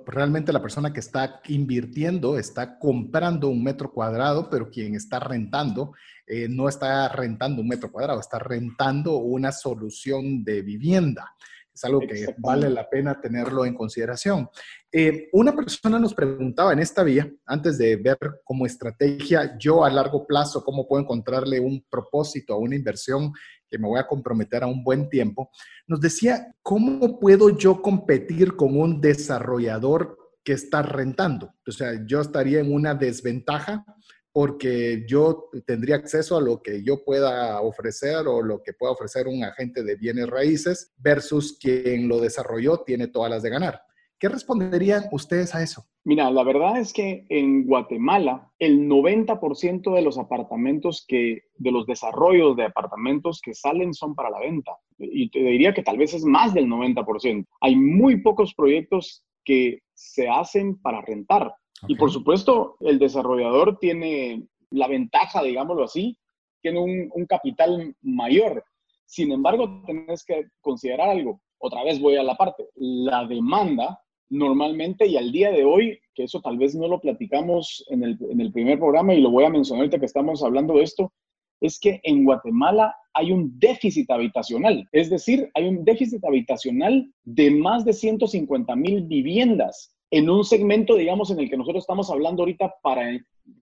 realmente 0.07 0.53
la 0.53 0.63
persona 0.63 0.93
que 0.93 1.01
está 1.01 1.41
invirtiendo 1.49 2.39
está 2.39 2.79
comprando 2.79 3.49
un 3.49 3.63
metro 3.63 3.93
cuadrado, 3.93 4.49
pero 4.51 4.71
quien 4.71 4.95
está 4.95 5.21
rentando 5.21 5.93
eh, 6.33 6.47
no 6.49 6.69
está 6.69 7.09
rentando 7.09 7.61
un 7.61 7.67
metro 7.67 7.91
cuadrado, 7.91 8.21
está 8.21 8.39
rentando 8.39 9.17
una 9.17 9.51
solución 9.51 10.45
de 10.45 10.63
vivienda. 10.63 11.35
Es 11.75 11.83
algo 11.83 11.99
que 12.01 12.37
vale 12.39 12.71
la 12.71 12.89
pena 12.89 13.21
tenerlo 13.21 13.67
en 13.67 13.75
consideración. 13.75 14.49
Eh, 14.93 15.29
una 15.33 15.57
persona 15.57 15.99
nos 15.99 16.15
preguntaba 16.15 16.73
en 16.73 16.79
esta 16.79 17.03
vía, 17.03 17.29
antes 17.47 17.79
de 17.79 17.97
ver 17.97 18.19
como 18.45 18.65
estrategia, 18.65 19.59
yo 19.59 19.85
a 19.85 19.91
largo 19.91 20.25
plazo, 20.25 20.63
cómo 20.63 20.87
puedo 20.87 21.03
encontrarle 21.03 21.59
un 21.59 21.85
propósito 21.91 22.55
a 22.55 22.59
una 22.59 22.77
inversión 22.77 23.33
que 23.69 23.79
me 23.79 23.89
voy 23.89 23.99
a 23.99 24.07
comprometer 24.07 24.63
a 24.63 24.69
un 24.69 24.85
buen 24.85 25.09
tiempo, 25.09 25.51
nos 25.89 26.01
decía, 26.01 26.55
¿cómo 26.63 27.19
puedo 27.19 27.59
yo 27.59 27.83
competir 27.83 28.55
con 28.55 28.79
un 28.79 29.01
desarrollador 29.01 30.17
que 30.45 30.53
está 30.53 30.83
rentando? 30.83 31.55
O 31.67 31.73
sea, 31.73 32.07
yo 32.07 32.21
estaría 32.21 32.61
en 32.61 32.73
una 32.73 32.95
desventaja 32.95 33.85
porque 34.33 35.05
yo 35.09 35.49
tendría 35.67 35.97
acceso 35.97 36.37
a 36.37 36.41
lo 36.41 36.63
que 36.63 36.83
yo 36.83 37.05
pueda 37.05 37.61
ofrecer 37.61 38.27
o 38.27 38.43
lo 38.43 38.63
que 38.63 38.73
pueda 38.73 38.93
ofrecer 38.93 39.27
un 39.27 39.43
agente 39.45 39.83
de 39.83 39.97
bienes 39.97 40.29
raíces 40.29 40.93
versus 40.99 41.59
quien 41.59 42.09
lo 42.09 42.21
desarrolló 42.21 42.79
tiene 42.79 43.09
todas 43.09 43.31
las 43.31 43.43
de 43.43 43.51
ganar. 43.51 43.83
¿Qué 44.21 44.29
responderían 44.29 45.05
ustedes 45.13 45.55
a 45.55 45.63
eso? 45.63 45.87
Mira, 46.05 46.31
la 46.31 46.45
verdad 46.45 46.79
es 46.79 46.93
que 46.93 47.25
en 47.31 47.67
Guatemala 47.67 48.53
el 48.59 48.87
90% 48.87 49.95
de 49.95 50.03
los 50.03 50.19
apartamentos 50.19 51.07
que, 51.09 51.45
de 51.57 51.73
los 51.73 51.87
desarrollos 51.87 52.55
de 52.55 52.65
apartamentos 52.65 53.41
que 53.43 53.55
salen 53.55 53.95
son 53.95 54.15
para 54.15 54.29
la 54.29 54.41
venta. 54.41 54.73
Y 54.99 55.31
te 55.31 55.39
diría 55.39 55.73
que 55.73 55.83
tal 55.83 55.97
vez 55.97 56.13
es 56.13 56.25
más 56.25 56.53
del 56.53 56.67
90%. 56.67 57.47
Hay 57.63 57.77
muy 57.77 58.21
pocos 58.21 58.55
proyectos 58.55 59.25
que 59.43 59.81
se 59.95 60.29
hacen 60.29 60.79
para 60.81 61.01
rentar. 61.01 61.55
Y 61.89 61.95
por 61.97 62.11
supuesto, 62.11 62.77
el 62.81 62.99
desarrollador 62.99 63.79
tiene 63.79 64.47
la 64.71 64.89
ventaja, 64.89 65.43
digámoslo 65.43 65.85
así, 65.85 66.17
tiene 66.63 66.81
un, 66.81 67.27
capital 67.27 67.95
mayor. 68.03 68.65
Sin 69.07 69.33
embargo, 69.33 69.83
tenés 69.87 70.25
que 70.25 70.47
considerar 70.61 71.09
algo. 71.09 71.41
Otra 71.59 71.83
vez 71.85 72.01
voy 72.01 72.17
a 72.17 72.23
la 72.23 72.37
parte. 72.37 72.65
La 72.75 73.27
demanda 73.27 74.01
normalmente 74.29 75.07
y 75.07 75.17
al 75.17 75.33
día 75.33 75.51
de 75.51 75.65
hoy, 75.65 75.99
que 76.15 76.25
eso 76.25 76.41
tal 76.41 76.59
vez 76.59 76.75
no 76.75 76.87
lo 76.87 77.01
platicamos 77.01 77.85
en 77.89 78.05
el, 78.05 78.19
en 78.31 78.41
el 78.41 78.53
primer 78.53 78.79
programa 78.79 79.15
y 79.15 79.21
lo 79.21 79.31
voy 79.31 79.45
a 79.45 79.51
mencionar 79.51 79.83
ahorita 79.83 79.99
que 79.99 80.07
estamos 80.07 80.43
hablando 80.43 80.75
de 80.75 80.85
esto, 80.85 81.13
es 81.61 81.79
que 81.81 82.01
en 82.05 82.25
Guatemala 82.25 82.95
hay 83.13 83.33
un 83.33 83.59
déficit 83.59 84.11
habitacional. 84.11 84.89
Es 84.93 85.11
decir, 85.11 85.51
hay 85.55 85.67
un 85.67 85.85
déficit 85.85 86.25
habitacional 86.25 87.13
de 87.25 87.51
más 87.51 87.85
de 87.85 87.93
150 87.93 88.77
mil 88.77 89.03
viviendas 89.03 89.95
en 90.11 90.29
un 90.29 90.45
segmento, 90.45 90.97
digamos, 90.97 91.31
en 91.31 91.41
el 91.41 91.49
que 91.49 91.57
nosotros 91.57 91.85
estamos 91.85 92.11
hablando 92.11 92.43
ahorita 92.43 92.75
para 92.83 93.09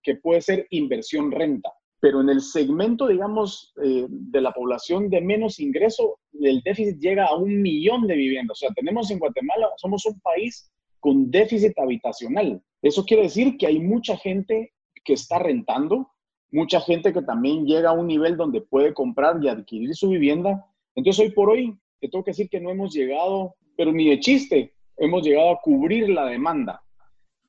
que 0.02 0.14
puede 0.17 0.40
ser 0.40 0.67
inversión 0.71 1.31
renta. 1.31 1.71
Pero 2.00 2.21
en 2.21 2.31
el 2.31 2.40
segmento, 2.40 3.09
digamos, 3.09 3.75
eh, 3.83 4.07
de 4.09 4.40
la 4.40 4.52
población 4.52 5.11
de 5.11 5.21
menos 5.21 5.59
ingreso, 5.59 6.19
el 6.40 6.62
déficit 6.62 6.99
llega 6.99 7.26
a 7.26 7.37
un 7.37 7.61
millón 7.61 8.07
de 8.07 8.14
viviendas. 8.14 8.59
O 8.59 8.61
sea, 8.61 8.71
tenemos 8.75 9.11
en 9.11 9.19
Guatemala, 9.19 9.69
somos 9.76 10.07
un 10.07 10.19
país 10.21 10.71
con 11.00 11.31
déficit 11.31 11.76
habitacional. 11.78 12.62
Eso 12.83 13.05
quiere 13.05 13.25
decir 13.25 13.57
que 13.59 13.67
hay 13.67 13.81
mucha 13.81 14.17
gente 14.17 14.73
que 15.05 15.14
está 15.14 15.38
rentando, 15.38 16.09
mucha 16.50 16.81
gente 16.81 17.12
que 17.12 17.23
también 17.23 17.67
llega 17.67 17.90
a 17.90 17.95
un 17.95 18.07
nivel 18.07 18.37
donde 18.37 18.61
puede 18.61 18.95
comprar 18.95 19.43
y 19.43 19.49
adquirir 19.49 19.95
su 19.95 20.09
vivienda. 20.09 20.64
Entonces, 20.95 21.26
hoy 21.26 21.33
por 21.33 21.50
hoy, 21.50 21.76
te 22.00 22.09
tengo 22.09 22.25
que 22.25 22.31
decir 22.31 22.49
que 22.49 22.61
no 22.61 22.71
hemos 22.71 22.95
llegado, 22.95 23.55
pero 23.76 23.93
ni 23.93 24.09
de 24.09 24.21
chiste, 24.21 24.73
hemos 24.99 25.23
llegado 25.23 25.50
a 25.50 25.61
cubrir 25.61 26.09
la 26.09 26.26
demanda. 26.26 26.83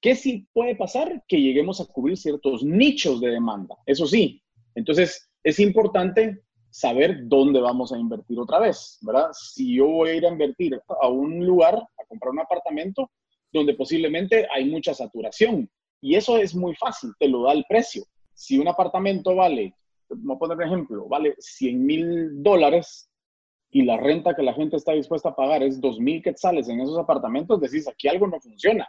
¿Qué 0.02 0.16
sí 0.16 0.48
puede 0.54 0.76
pasar? 0.76 1.24
Que 1.28 1.42
lleguemos 1.42 1.82
a 1.82 1.86
cubrir 1.86 2.18
ciertos 2.18 2.64
nichos 2.64 3.20
de 3.20 3.32
demanda. 3.32 3.76
Eso 3.86 4.08
sí. 4.08 4.42
Entonces, 4.76 5.30
es 5.44 5.60
importante 5.60 6.42
saber 6.70 7.28
dónde 7.28 7.60
vamos 7.60 7.92
a 7.92 7.98
invertir 7.98 8.40
otra 8.40 8.60
vez, 8.60 8.98
¿verdad? 9.02 9.30
Si 9.34 9.76
yo 9.76 9.88
voy 9.88 10.10
a 10.10 10.16
ir 10.16 10.26
a 10.26 10.30
invertir 10.30 10.80
a 11.02 11.08
un 11.08 11.46
lugar, 11.46 11.76
a 11.76 12.06
comprar 12.08 12.32
un 12.32 12.40
apartamento, 12.40 13.12
donde 13.52 13.74
posiblemente 13.74 14.48
hay 14.54 14.66
mucha 14.66 14.94
saturación. 14.94 15.70
Y 16.02 16.16
eso 16.16 16.38
es 16.38 16.56
muy 16.56 16.76
fácil, 16.76 17.12
te 17.20 17.28
lo 17.28 17.44
da 17.44 17.54
el 17.54 17.66
precio. 17.68 18.04
Si 18.34 18.58
un 18.58 18.68
apartamento 18.68 19.36
vale, 19.36 19.74
vamos 20.10 20.36
a 20.36 20.40
poner 20.40 20.58
un 20.58 20.64
ejemplo, 20.64 21.08
vale 21.08 21.36
100 21.40 21.86
mil 21.86 22.44
dólares, 22.44 23.09
y 23.72 23.84
la 23.84 23.98
renta 23.98 24.36
que 24.36 24.44
la 24.44 24.54
gente 24.54 24.78
está 24.78 24.94
dispuesta 24.94 25.30
a 25.30 25.36
pagar 25.36 25.62
es 25.62 25.80
2.000 25.80 26.24
quetzales 26.24 26.68
en 26.70 26.82
esos 26.82 26.98
apartamentos, 26.98 27.62
decís, 27.62 27.88
aquí 27.88 28.08
algo 28.08 28.28
no 28.28 28.40
funciona. 28.40 28.88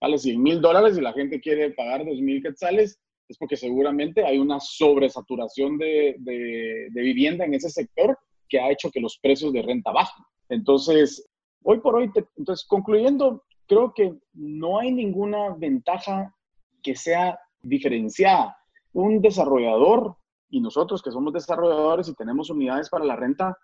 Vale 0.00 0.18
100 0.18 0.42
mil 0.42 0.60
dólares 0.60 0.96
y 0.96 1.00
la 1.00 1.12
gente 1.12 1.40
quiere 1.40 1.70
pagar 1.70 2.04
2.000 2.04 2.42
quetzales, 2.42 3.00
es 3.28 3.38
porque 3.38 3.56
seguramente 3.56 4.24
hay 4.24 4.38
una 4.38 4.60
sobresaturación 4.60 5.78
de, 5.78 6.16
de, 6.18 6.88
de, 6.90 7.02
vivienda 7.02 7.44
en 7.44 7.54
ese 7.54 7.70
sector 7.70 8.18
que 8.48 8.60
ha 8.60 8.70
hecho 8.70 8.90
que 8.90 9.00
los 9.00 9.18
precios 9.18 9.52
de 9.52 9.62
renta 9.62 9.92
bajen. 9.92 10.24
Entonces, 10.48 11.26
hoy 11.62 11.80
por 11.80 11.96
hoy, 11.96 12.10
entonces 12.36 12.66
concluyendo, 12.68 13.42
creo 13.66 13.92
que 13.94 14.14
no 14.34 14.78
hay 14.78 14.92
ninguna 14.92 15.54
ventaja 15.56 16.34
que 16.82 16.94
sea 16.94 17.38
diferenciada. 17.62 18.56
Un 18.92 19.20
desarrollador 19.20 20.16
y 20.50 20.60
nosotros 20.60 21.02
que 21.02 21.10
somos 21.10 21.32
desarrolladores 21.32 22.08
y 22.08 22.14
tenemos 22.14 22.50
unidades 22.50 22.90
para 22.90 23.04
la 23.04 23.16
renta, 23.16 23.56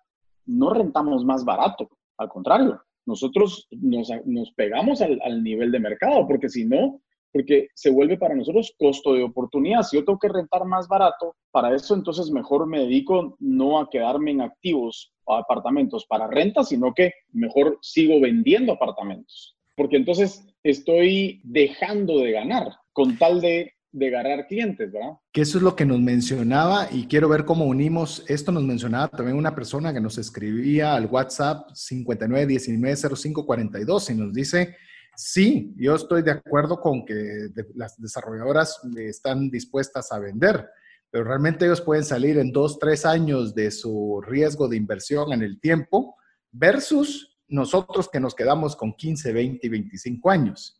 no 0.50 0.73
rentamos 0.73 1.25
más 1.25 1.45
barato, 1.45 1.88
al 2.19 2.28
contrario, 2.28 2.80
nosotros 3.07 3.66
nos, 3.71 4.52
pegamos 4.54 5.00
al, 5.00 5.42
nivel 5.42 5.73
de 5.73 5.80
mercado, 5.80 6.26
porque 6.26 6.49
si 6.49 6.64
no, 6.64 7.00
porque 7.33 7.69
se 7.75 7.90
vuelve 7.90 8.19
para 8.19 8.35
nosotros 8.35 8.75
costo 8.78 9.14
de 9.14 9.23
oportunidad. 9.23 9.83
Si 9.83 9.97
yo 9.97 10.04
tengo 10.04 10.19
que 10.19 10.28
rentar 10.28 10.64
más 10.64 10.87
barato, 10.87 11.35
para 11.50 11.75
eso 11.75 11.95
entonces 11.95 12.30
mejor 12.30 12.66
me 12.66 12.80
dedico 12.80 13.37
no 13.38 13.80
a 13.80 13.88
quedarme 13.88 14.33
en 14.33 14.42
activos 14.42 15.12
o 15.25 15.35
apartamentos 15.35 16.07
para 16.07 16.26
renta, 16.26 16.62
sino 16.62 16.92
que 16.92 17.12
mejor 17.33 17.78
sigo 17.80 18.21
vendiendo 18.21 18.73
apartamentos. 18.73 19.57
Porque 19.76 19.97
entonces 19.97 20.47
estoy 20.62 21.40
dejando 21.45 22.19
de 22.19 22.33
ganar 22.33 22.73
con 22.92 23.16
tal 23.16 23.40
de 23.40 23.73
de 23.93 24.11
ganar 24.11 24.47
clientes, 24.47 24.93
¿verdad? 24.93 25.15
Que 25.33 25.41
eso 25.43 25.59
es 25.59 25.65
lo 25.65 25.77
que 25.77 25.85
nos 25.85 26.01
mencionaba 26.01 26.89
y 26.91 27.07
quiero 27.07 27.29
ver 27.29 27.45
cómo 27.45 27.65
unimos. 27.65 28.25
Esto 28.29 28.53
nos 28.53 28.63
mencionaba 28.63 29.09
también 29.09 29.37
una 29.37 29.53
persona 29.55 29.93
que 29.93 30.01
nos 30.01 30.17
escribía 30.19 30.95
al 30.95 31.07
WhatsApp 31.07 31.71
59190542 31.73 34.11
y 34.11 34.15
nos 34.15 34.33
dice, 34.33 34.77
Sí, 35.23 35.75
yo 35.77 35.97
estoy 35.97 36.23
de 36.23 36.31
acuerdo 36.31 36.81
con 36.81 37.05
que 37.05 37.51
las 37.75 38.01
desarrolladoras 38.01 38.81
están 38.97 39.51
dispuestas 39.51 40.11
a 40.13 40.19
vender, 40.19 40.67
pero 41.11 41.25
realmente 41.25 41.67
ellos 41.67 41.83
pueden 41.83 42.05
salir 42.05 42.39
en 42.39 42.53
dos, 42.53 42.79
tres 42.79 43.05
años 43.05 43.55
de 43.55 43.71
su 43.71 44.23
riesgo 44.27 44.67
de 44.67 44.79
inversión 44.79 45.35
en 45.35 45.43
el 45.43 45.61
tiempo 45.61 46.17
versus 46.51 47.39
nosotros 47.49 48.09
que 48.09 48.19
nos 48.19 48.35
quedamos 48.35 48.75
con 48.75 48.95
15, 48.95 49.35
20 49.35 49.67
y 49.67 49.71
25 49.71 50.31
años. 50.31 50.80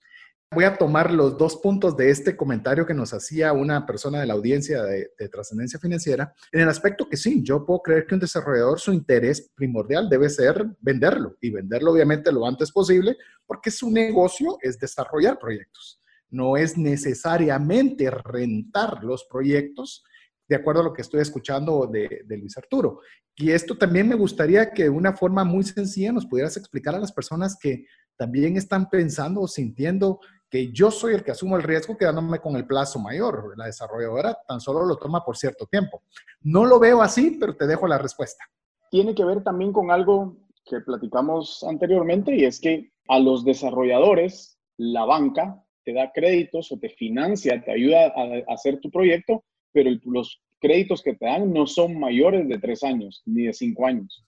Voy 0.53 0.65
a 0.65 0.77
tomar 0.77 1.13
los 1.13 1.39
dos 1.39 1.55
puntos 1.59 1.97
de 1.97 2.11
este 2.11 2.37
comentario 2.37 2.85
que 2.85 2.93
nos 2.93 3.15
hacía 3.15 3.53
una 3.53 3.87
persona 3.87 4.19
de 4.19 4.27
la 4.27 4.35
audiencia 4.35 4.83
de, 4.83 5.09
trascendencia 5.31 5.79
financiera, 5.79 6.35
en 6.51 6.63
el 6.63 6.69
aspecto 6.69 7.09
que 7.09 7.17
sí, 7.17 7.41
yo 7.45 7.65
puedo 7.65 7.83
creer 7.83 8.05
que 8.05 8.15
un 8.15 8.21
desarrollador, 8.21 8.81
su 8.81 8.93
interés 8.93 9.49
primordial 9.55 10.09
debe 10.09 10.29
ser 10.29 10.67
venderlo 10.81 11.37
y 11.41 11.51
venderlo 11.51 11.93
obviamente 11.93 12.33
lo 12.33 12.45
antes 12.45 12.73
posible, 12.73 13.17
porque 13.47 13.71
su 13.71 13.93
negocio 13.93 14.59
es 14.61 14.77
desarrollar 14.77 15.39
proyectos. 15.39 16.01
No 16.31 16.57
es 16.57 16.77
necesariamente 16.77 18.11
rentar 18.11 19.05
los 19.05 19.27
proyectos, 19.31 20.03
de 20.49 20.57
acuerdo 20.57 20.81
a 20.81 20.85
lo 20.85 20.93
que 20.93 21.03
estoy 21.03 21.21
escuchando 21.21 21.87
de, 21.87 22.23
de, 22.27 22.37
Luis 22.37 22.59
Arturo. 22.59 23.03
Y 23.37 23.53
esto 23.53 23.79
también 23.79 24.09
me 24.09 24.17
gustaría 24.17 24.73
que 24.73 24.83
de 24.85 24.91
una 24.91 25.13
forma 25.13 25.45
muy 25.45 25.63
sencilla 25.63 26.11
nos 26.11 26.27
pudieras 26.27 26.57
explicar 26.57 26.97
a 26.97 26.99
las 26.99 27.13
personas 27.13 27.57
que 27.57 27.87
también 28.17 28.57
están 28.57 28.91
pensando 28.91 29.41
o 29.41 29.49
sintiendo 29.49 30.21
que 30.51 30.73
yo 30.73 30.91
soy 30.91 31.15
el 31.15 31.23
que 31.23 31.31
asumo 31.31 31.57
el 31.57 31.63
riesgo 31.63 31.97
quedándome 31.97 32.41
con 32.41 32.57
el 32.57 32.67
plazo 32.67 32.99
mayor. 32.99 33.55
La 33.57 33.67
desarrolladora 33.67 34.37
tan 34.47 34.61
solo 34.61 34.85
lo 34.85 34.97
toma 34.97 35.25
por 35.25 35.37
cierto 35.37 35.67
tiempo. 35.67 36.03
No 36.43 36.65
lo 36.65 36.81
veo 36.81 37.01
así, 37.03 37.37
pero 37.39 37.57
te 37.57 37.67
dejo 37.67 37.87
la 37.87 37.99
respuesta. 37.99 38.45
Tiene 38.91 39.15
que 39.15 39.25
ver 39.25 39.45
también 39.45 39.73
con 39.73 39.91
algo 39.91 40.37
que 40.65 40.81
platicamos 40.81 41.63
anteriormente 41.63 42.35
y 42.35 42.45
es 42.45 42.61
que 42.61 42.91
a 43.09 43.19
los 43.19 43.45
desarrolladores 43.45 44.59
la 44.77 45.05
banca 45.05 45.63
te 45.85 45.93
da 45.93 46.11
créditos 46.13 46.73
o 46.73 46.79
te 46.79 46.89
financia, 46.91 47.63
te 47.65 47.73
ayuda 47.73 48.13
a 48.17 48.53
hacer 48.53 48.81
tu 48.81 48.91
proyecto, 48.91 49.45
pero 49.73 49.91
los 50.05 50.43
créditos 50.61 51.03
que 51.03 51.15
te 51.15 51.27
dan 51.27 51.53
no 51.53 51.67
son 51.67 51.99
mayores 51.99 52.49
de 52.49 52.59
tres 52.59 52.83
años 52.83 53.23
ni 53.25 53.45
de 53.45 53.53
cinco 53.53 53.87
años. 53.87 54.25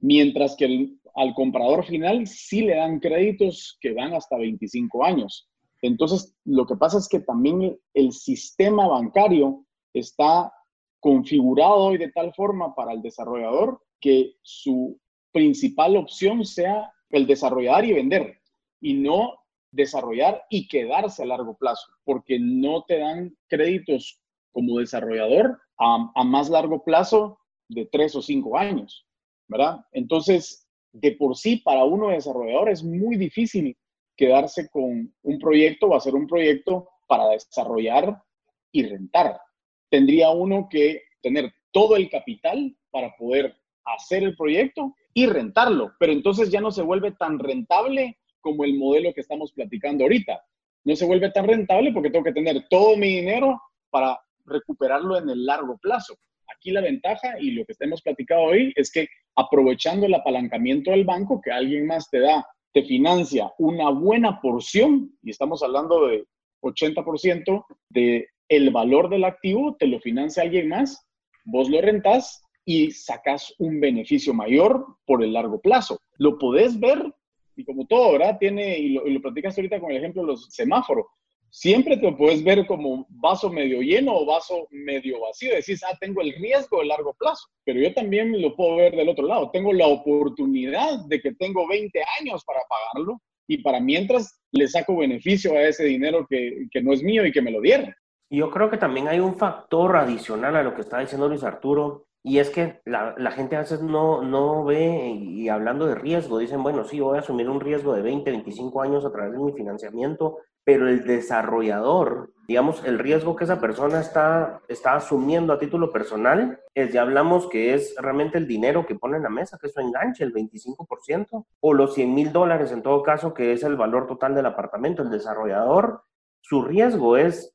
Mientras 0.00 0.56
que 0.56 0.90
al 1.14 1.34
comprador 1.34 1.84
final 1.84 2.26
sí 2.26 2.62
le 2.62 2.76
dan 2.76 3.00
créditos 3.00 3.78
que 3.80 3.92
van 3.92 4.14
hasta 4.14 4.36
25 4.36 5.04
años. 5.04 5.49
Entonces, 5.82 6.36
lo 6.44 6.66
que 6.66 6.76
pasa 6.76 6.98
es 6.98 7.08
que 7.08 7.20
también 7.20 7.78
el 7.94 8.12
sistema 8.12 8.86
bancario 8.86 9.64
está 9.94 10.52
configurado 11.00 11.76
hoy 11.76 11.98
de 11.98 12.10
tal 12.10 12.34
forma 12.34 12.74
para 12.74 12.92
el 12.92 13.02
desarrollador 13.02 13.80
que 14.00 14.34
su 14.42 14.98
principal 15.32 15.96
opción 15.96 16.44
sea 16.44 16.92
el 17.08 17.26
desarrollar 17.26 17.84
y 17.84 17.92
vender 17.92 18.40
y 18.80 18.94
no 18.94 19.40
desarrollar 19.72 20.42
y 20.50 20.68
quedarse 20.68 21.22
a 21.22 21.26
largo 21.26 21.56
plazo, 21.56 21.86
porque 22.04 22.38
no 22.40 22.84
te 22.84 22.98
dan 22.98 23.36
créditos 23.48 24.20
como 24.52 24.78
desarrollador 24.78 25.60
a, 25.78 26.24
más 26.24 26.50
largo 26.50 26.82
plazo 26.82 27.38
de 27.68 27.86
tres 27.86 28.14
o 28.16 28.22
cinco 28.22 28.58
años, 28.58 29.06
¿verdad? 29.48 29.84
Entonces, 29.92 30.66
de 30.92 31.12
por 31.12 31.36
sí, 31.36 31.56
para 31.56 31.84
uno 31.84 32.08
desarrollador 32.08 32.68
es 32.68 32.82
muy 32.82 33.16
difícil 33.16 33.76
quedarse 34.20 34.68
con 34.68 35.10
un 35.22 35.38
proyecto 35.38 35.86
o 35.86 35.96
hacer 35.96 36.14
un 36.14 36.26
proyecto 36.26 36.90
para 37.08 37.26
desarrollar 37.30 38.22
y 38.70 38.82
rentar. 38.82 39.40
Tendría 39.88 40.28
uno 40.28 40.68
que 40.70 41.04
tener 41.22 41.50
todo 41.70 41.96
el 41.96 42.10
capital 42.10 42.76
para 42.90 43.16
poder 43.16 43.56
hacer 43.82 44.22
el 44.22 44.36
proyecto 44.36 44.94
y 45.14 45.24
rentarlo, 45.24 45.94
pero 45.98 46.12
entonces 46.12 46.50
ya 46.50 46.60
no 46.60 46.70
se 46.70 46.82
vuelve 46.82 47.12
tan 47.12 47.38
rentable 47.38 48.18
como 48.42 48.64
el 48.64 48.74
modelo 48.74 49.14
que 49.14 49.22
estamos 49.22 49.52
platicando 49.52 50.04
ahorita. 50.04 50.38
No 50.84 50.94
se 50.96 51.06
vuelve 51.06 51.30
tan 51.30 51.48
rentable 51.48 51.90
porque 51.90 52.10
tengo 52.10 52.24
que 52.24 52.34
tener 52.34 52.68
todo 52.68 52.98
mi 52.98 53.16
dinero 53.16 53.58
para 53.88 54.20
recuperarlo 54.44 55.16
en 55.16 55.30
el 55.30 55.46
largo 55.46 55.78
plazo. 55.78 56.14
Aquí 56.54 56.72
la 56.72 56.82
ventaja 56.82 57.40
y 57.40 57.52
lo 57.52 57.64
que 57.64 57.72
hemos 57.80 58.02
platicado 58.02 58.42
hoy 58.42 58.70
es 58.76 58.92
que 58.92 59.08
aprovechando 59.34 60.04
el 60.04 60.12
apalancamiento 60.12 60.90
del 60.90 61.06
banco, 61.06 61.40
que 61.40 61.50
alguien 61.50 61.86
más 61.86 62.10
te 62.10 62.20
da 62.20 62.46
te 62.72 62.82
financia 62.84 63.52
una 63.58 63.90
buena 63.90 64.40
porción, 64.40 65.12
y 65.22 65.30
estamos 65.30 65.62
hablando 65.62 66.06
de 66.06 66.26
80% 66.62 67.64
de 67.88 68.28
valor 68.70 69.08
del 69.08 69.24
activo, 69.24 69.76
te 69.78 69.86
lo 69.86 70.00
financia 70.00 70.42
alguien 70.42 70.68
más, 70.68 71.06
vos 71.44 71.68
lo 71.68 71.80
rentás 71.80 72.42
y 72.64 72.90
sacas 72.90 73.54
un 73.58 73.80
beneficio 73.80 74.34
mayor 74.34 74.84
por 75.06 75.24
el 75.24 75.32
largo 75.32 75.60
plazo. 75.60 75.98
Lo 76.18 76.38
podés 76.38 76.78
ver, 76.78 77.12
y 77.56 77.64
como 77.64 77.86
todo, 77.86 78.12
¿verdad? 78.12 78.36
Tiene, 78.38 78.78
y 78.78 78.90
lo, 78.90 79.06
y 79.06 79.12
lo 79.12 79.20
ahorita 79.60 79.80
con 79.80 79.90
el 79.90 79.96
ejemplo 79.96 80.22
de 80.22 80.28
los 80.28 80.46
semáforos, 80.50 81.06
siempre 81.50 81.96
te 81.96 82.12
puedes 82.12 82.42
ver 82.42 82.66
como 82.66 83.06
vaso 83.10 83.50
medio 83.50 83.80
lleno 83.80 84.16
o 84.16 84.26
vaso 84.26 84.66
medio 84.70 85.20
vacío. 85.20 85.54
Decís, 85.54 85.82
ah, 85.84 85.96
tengo 86.00 86.20
el 86.20 86.32
riesgo 86.34 86.80
de 86.80 86.86
largo 86.86 87.14
plazo, 87.14 87.48
pero 87.64 87.80
yo 87.80 87.92
también 87.94 88.40
lo 88.40 88.54
puedo 88.56 88.76
ver 88.76 88.94
del 88.94 89.08
otro 89.08 89.26
lado. 89.26 89.50
Tengo 89.50 89.72
la 89.72 89.86
oportunidad 89.86 91.04
de 91.06 91.20
que 91.20 91.34
tengo 91.34 91.66
20 91.68 92.00
años 92.20 92.44
para 92.44 92.60
pagarlo 92.68 93.20
y 93.46 93.58
para 93.58 93.80
mientras 93.80 94.40
le 94.52 94.68
saco 94.68 94.96
beneficio 94.96 95.52
a 95.52 95.62
ese 95.62 95.84
dinero 95.84 96.26
que, 96.28 96.66
que 96.70 96.82
no 96.82 96.92
es 96.92 97.02
mío 97.02 97.26
y 97.26 97.32
que 97.32 97.42
me 97.42 97.50
lo 97.50 97.60
dieron. 97.60 97.94
Yo 98.30 98.50
creo 98.50 98.70
que 98.70 98.76
también 98.76 99.08
hay 99.08 99.18
un 99.18 99.34
factor 99.34 99.96
adicional 99.96 100.54
a 100.54 100.62
lo 100.62 100.74
que 100.74 100.82
está 100.82 101.00
diciendo 101.00 101.28
Luis 101.28 101.42
Arturo, 101.42 102.06
y 102.22 102.38
es 102.38 102.50
que 102.50 102.80
la, 102.84 103.14
la, 103.16 103.30
gente 103.30 103.56
a 103.56 103.60
veces 103.60 103.80
no, 103.80 104.22
no 104.22 104.62
ve, 104.64 105.16
y 105.18 105.48
hablando 105.48 105.86
de 105.86 105.94
riesgo, 105.94 106.38
dicen, 106.38 106.62
bueno, 106.62 106.84
sí, 106.84 107.00
voy 107.00 107.16
a 107.16 107.22
asumir 107.22 107.48
un 107.48 107.60
riesgo 107.60 107.94
de 107.94 108.02
20, 108.02 108.30
25 108.30 108.82
años 108.82 109.04
a 109.06 109.10
través 109.10 109.32
de 109.32 109.38
mi 109.38 109.52
financiamiento, 109.52 110.36
pero 110.64 110.88
el 110.88 111.04
desarrollador, 111.04 112.32
digamos, 112.46 112.84
el 112.84 112.98
riesgo 112.98 113.36
que 113.36 113.44
esa 113.44 113.60
persona 113.60 114.00
está, 114.00 114.60
está 114.68 114.94
asumiendo 114.94 115.52
a 115.52 115.58
título 115.58 115.92
personal, 115.92 116.60
es, 116.74 116.92
ya 116.92 117.02
hablamos 117.02 117.48
que 117.48 117.74
es 117.74 117.94
realmente 117.96 118.38
el 118.38 118.46
dinero 118.46 118.86
que 118.86 118.94
pone 118.94 119.16
en 119.16 119.22
la 119.22 119.30
mesa, 119.30 119.58
que 119.60 119.68
eso 119.68 119.80
enganche 119.80 120.24
el 120.24 120.32
25%, 120.32 121.46
o 121.60 121.74
los 121.74 121.94
100 121.94 122.14
mil 122.14 122.32
dólares 122.32 122.72
en 122.72 122.82
todo 122.82 123.02
caso, 123.02 123.32
que 123.32 123.52
es 123.52 123.62
el 123.62 123.76
valor 123.76 124.06
total 124.06 124.34
del 124.34 124.46
apartamento. 124.46 125.02
El 125.02 125.10
desarrollador, 125.10 126.02
su 126.40 126.62
riesgo 126.62 127.16
es 127.16 127.54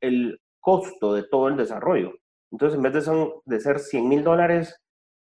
el 0.00 0.40
costo 0.60 1.14
de 1.14 1.24
todo 1.24 1.48
el 1.48 1.56
desarrollo. 1.56 2.12
Entonces, 2.50 2.76
en 2.76 2.82
vez 2.82 2.92
de, 2.92 3.00
son, 3.00 3.32
de 3.44 3.60
ser 3.60 3.78
100 3.78 4.08
mil 4.08 4.22
dólares, 4.22 4.78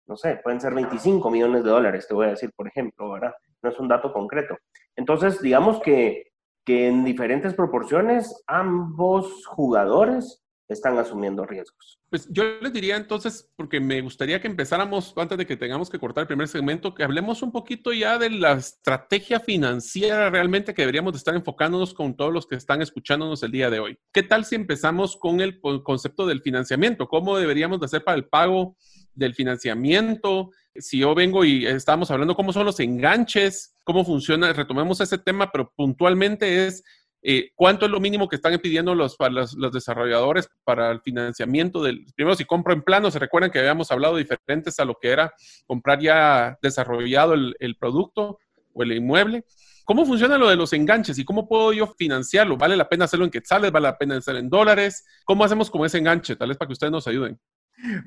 no 0.08 0.16
sé, 0.16 0.40
pueden 0.42 0.62
ser 0.62 0.74
25 0.74 1.30
millones 1.30 1.64
de 1.64 1.70
dólares, 1.70 2.08
te 2.08 2.14
voy 2.14 2.28
a 2.28 2.30
decir, 2.30 2.52
por 2.56 2.68
ejemplo, 2.68 3.12
¿verdad? 3.12 3.34
No 3.62 3.70
es 3.70 3.80
un 3.80 3.90
dato 3.90 4.14
concreto. 4.14 4.58
Entonces, 4.96 5.42
digamos 5.42 5.82
que 5.82 6.27
que 6.68 6.90
en 6.90 7.06
diferentes 7.06 7.54
proporciones 7.54 8.44
ambos 8.46 9.46
jugadores 9.46 10.44
están 10.68 10.98
asumiendo 10.98 11.46
riesgos. 11.46 11.98
Pues 12.10 12.28
yo 12.30 12.44
les 12.62 12.74
diría 12.74 12.98
entonces, 12.98 13.50
porque 13.56 13.80
me 13.80 14.02
gustaría 14.02 14.42
que 14.42 14.48
empezáramos, 14.48 15.14
antes 15.16 15.38
de 15.38 15.46
que 15.46 15.56
tengamos 15.56 15.90
que 15.90 15.98
cortar 15.98 16.24
el 16.24 16.28
primer 16.28 16.50
segmento, 16.50 16.94
que 16.94 17.06
hablemos 17.06 17.42
un 17.42 17.54
poquito 17.54 17.94
ya 17.94 18.18
de 18.18 18.30
la 18.32 18.52
estrategia 18.52 19.40
financiera 19.40 20.30
realmente 20.30 20.74
que 20.74 20.82
deberíamos 20.82 21.14
de 21.14 21.20
estar 21.20 21.36
enfocándonos 21.36 21.94
con 21.94 22.18
todos 22.18 22.34
los 22.34 22.46
que 22.46 22.56
están 22.56 22.82
escuchándonos 22.82 23.42
el 23.44 23.52
día 23.54 23.70
de 23.70 23.80
hoy. 23.80 23.98
¿Qué 24.12 24.24
tal 24.24 24.44
si 24.44 24.56
empezamos 24.56 25.16
con 25.16 25.40
el 25.40 25.62
concepto 25.62 26.28
del 26.28 26.42
financiamiento? 26.42 27.08
¿Cómo 27.08 27.38
deberíamos 27.38 27.80
de 27.80 27.86
hacer 27.86 28.04
para 28.04 28.18
el 28.18 28.26
pago 28.26 28.76
del 29.14 29.36
financiamiento? 29.36 30.52
Si 30.80 31.00
yo 31.00 31.16
vengo 31.16 31.44
y 31.44 31.66
estamos 31.66 32.12
hablando 32.12 32.36
cómo 32.36 32.54
son 32.54 32.66
los 32.66 32.80
enganches, 32.80 33.76
cómo 33.84 34.06
funciona, 34.06 34.54
retomemos 34.54 35.02
ese 35.02 35.18
tema, 35.18 35.52
pero 35.52 35.72
puntualmente 35.76 36.68
es 36.68 36.84
eh, 37.22 37.52
cuánto 37.56 37.86
es 37.86 37.92
lo 37.92 38.00
mínimo 38.00 38.30
que 38.30 38.36
están 38.36 38.58
pidiendo 38.60 38.94
los, 38.94 39.18
los, 39.20 39.72
desarrolladores 39.74 40.50
para 40.64 40.92
el 40.92 41.02
financiamiento 41.02 41.82
del, 41.82 42.06
primero 42.16 42.36
si 42.36 42.46
compro 42.46 42.74
en 42.74 42.84
plano, 42.84 43.10
se 43.12 43.20
recuerdan 43.20 43.52
que 43.52 43.60
habíamos 43.60 43.92
hablado 43.92 44.18
diferentes 44.18 44.80
a 44.80 44.86
lo 44.86 44.96
que 45.02 45.10
era 45.10 45.34
comprar 45.66 46.00
ya 46.00 46.58
desarrollado 46.62 47.34
el, 47.34 47.56
el 47.60 47.76
producto 47.76 48.40
o 48.74 48.84
el 48.84 48.92
inmueble. 48.92 49.44
¿Cómo 49.84 50.06
funciona 50.06 50.38
lo 50.38 50.50
de 50.50 50.58
los 50.58 50.74
enganches 50.74 51.18
y 51.18 51.24
cómo 51.24 51.48
puedo 51.48 51.72
yo 51.74 51.88
financiarlo? 51.88 52.58
¿Vale 52.58 52.76
la 52.76 52.90
pena 52.90 53.06
hacerlo 53.06 53.26
en 53.26 53.32
quetzales? 53.32 53.72
¿Vale 53.72 53.86
la 53.86 53.98
pena 53.98 54.18
hacerlo 54.18 54.40
en 54.42 54.50
dólares? 54.50 55.06
¿Cómo 55.24 55.46
hacemos 55.46 55.72
con 55.72 55.86
ese 55.86 55.98
enganche? 55.98 56.36
Tal 56.36 56.50
vez 56.50 56.58
para 56.58 56.68
que 56.68 56.74
ustedes 56.74 56.92
nos 56.92 57.08
ayuden. 57.08 57.40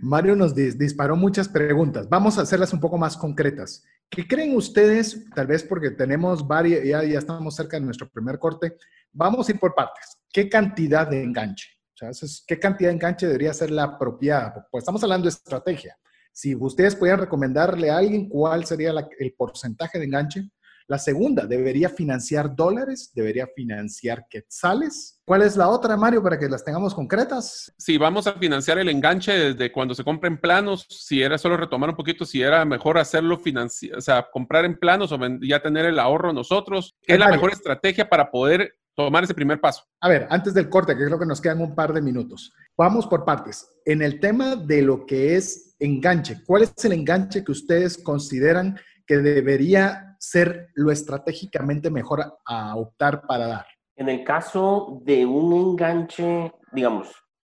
Mario 0.01 0.37
nos 0.37 0.55
disparó 0.55 1.17
muchas 1.17 1.49
preguntas. 1.49 2.09
Vamos 2.09 2.39
a 2.39 2.43
hacerlas 2.43 2.73
un 2.73 2.81
poco 2.81 2.99
más 2.99 3.17
concretas. 3.17 3.85
¿Qué 4.09 4.27
creen 4.27 4.57
ustedes? 4.57 5.25
Tal 5.35 5.47
vez 5.47 5.63
porque 5.63 5.91
tenemos 5.91 6.47
varias, 6.47 6.85
ya, 6.85 7.05
ya 7.05 7.19
estamos 7.19 7.55
cerca 7.55 7.79
de 7.79 7.85
nuestro 7.85 8.09
primer 8.11 8.39
corte. 8.39 8.77
Vamos 9.13 9.49
a 9.49 9.53
ir 9.53 9.61
por 9.61 9.75
partes. 9.75 10.19
¿Qué 10.33 10.49
cantidad 10.49 11.07
de 11.07 11.23
enganche? 11.23 11.69
O 12.03 12.13
sea, 12.13 12.29
¿Qué 12.47 12.59
cantidad 12.59 12.91
de 12.91 12.95
enganche 12.95 13.27
debería 13.27 13.55
ser 13.55 13.71
la 13.71 13.85
apropiada? 13.85 14.67
Pues 14.71 14.83
estamos 14.83 15.03
hablando 15.05 15.25
de 15.25 15.31
estrategia. 15.31 15.97
Si 16.33 16.55
ustedes 16.55 16.97
pudieran 16.97 17.21
recomendarle 17.21 17.91
a 17.91 17.99
alguien 17.99 18.29
cuál 18.29 18.65
sería 18.65 18.93
el 19.19 19.35
porcentaje 19.35 19.99
de 19.99 20.07
enganche, 20.07 20.51
La 20.91 20.99
segunda, 20.99 21.47
¿debería 21.47 21.89
financiar 21.89 22.57
dólares? 22.57 23.13
¿Debería 23.15 23.47
financiar 23.47 24.27
quetzales? 24.29 25.23
¿Cuál 25.25 25.43
es 25.43 25.57
la 25.57 25.69
otra, 25.69 25.97
Mario, 25.97 26.21
para 26.21 26.37
que 26.37 26.49
las 26.49 26.65
tengamos 26.65 26.97
concretas? 26.97 27.73
Si 27.79 27.97
vamos 27.97 28.27
a 28.27 28.33
financiar 28.33 28.77
el 28.77 28.89
enganche 28.89 29.31
desde 29.31 29.71
cuando 29.71 29.95
se 29.95 30.03
compren 30.03 30.41
planos, 30.41 30.89
si 30.91 31.23
era 31.23 31.39
solo 31.39 31.57
retomar 31.57 31.91
un 31.91 31.95
poquito, 31.95 32.25
si 32.25 32.43
era 32.43 32.65
mejor 32.65 32.99
hacerlo 32.99 33.39
financiar, 33.39 33.99
o 33.99 34.01
sea, 34.01 34.27
comprar 34.33 34.65
en 34.65 34.81
planos 34.81 35.13
o 35.13 35.19
ya 35.41 35.63
tener 35.63 35.87
el 35.87 36.01
ahorro 36.01 36.33
nosotros, 36.33 36.97
¿qué 37.03 37.13
es 37.13 37.21
la 37.21 37.29
mejor 37.29 37.53
estrategia 37.53 38.09
para 38.09 38.29
poder 38.29 38.75
tomar 38.97 39.23
ese 39.23 39.33
primer 39.33 39.61
paso? 39.61 39.85
A 40.01 40.09
ver, 40.09 40.27
antes 40.29 40.55
del 40.55 40.69
corte, 40.69 40.97
que 40.97 41.05
es 41.05 41.11
lo 41.11 41.21
que 41.21 41.27
nos 41.27 41.41
quedan 41.41 41.61
un 41.61 41.77
par 41.77 41.93
de 41.93 42.03
minutos. 42.03 42.53
Vamos 42.77 43.07
por 43.07 43.25
partes. 43.25 43.65
En 43.85 44.03
el 44.03 44.19
tema 44.19 44.57
de 44.57 44.83
lo 44.83 45.07
que 45.07 45.37
es 45.37 45.77
enganche, 45.79 46.43
¿cuál 46.45 46.65
es 46.65 46.85
el 46.85 46.95
enganche 46.95 47.45
que 47.45 47.53
ustedes 47.53 47.97
consideran 47.97 48.77
que 49.07 49.19
debería 49.19 50.10
ser 50.21 50.69
lo 50.75 50.93
estratégicamente 50.93 51.91
mejor 51.91 52.21
a, 52.47 52.77
optar 52.77 53.27
para 53.27 53.47
dar? 53.47 53.67
En 53.97 54.09
el 54.09 54.23
caso 54.23 55.01
de 55.03 55.25
un 55.25 55.53
enganche, 55.53 56.53
digamos, 56.73 57.13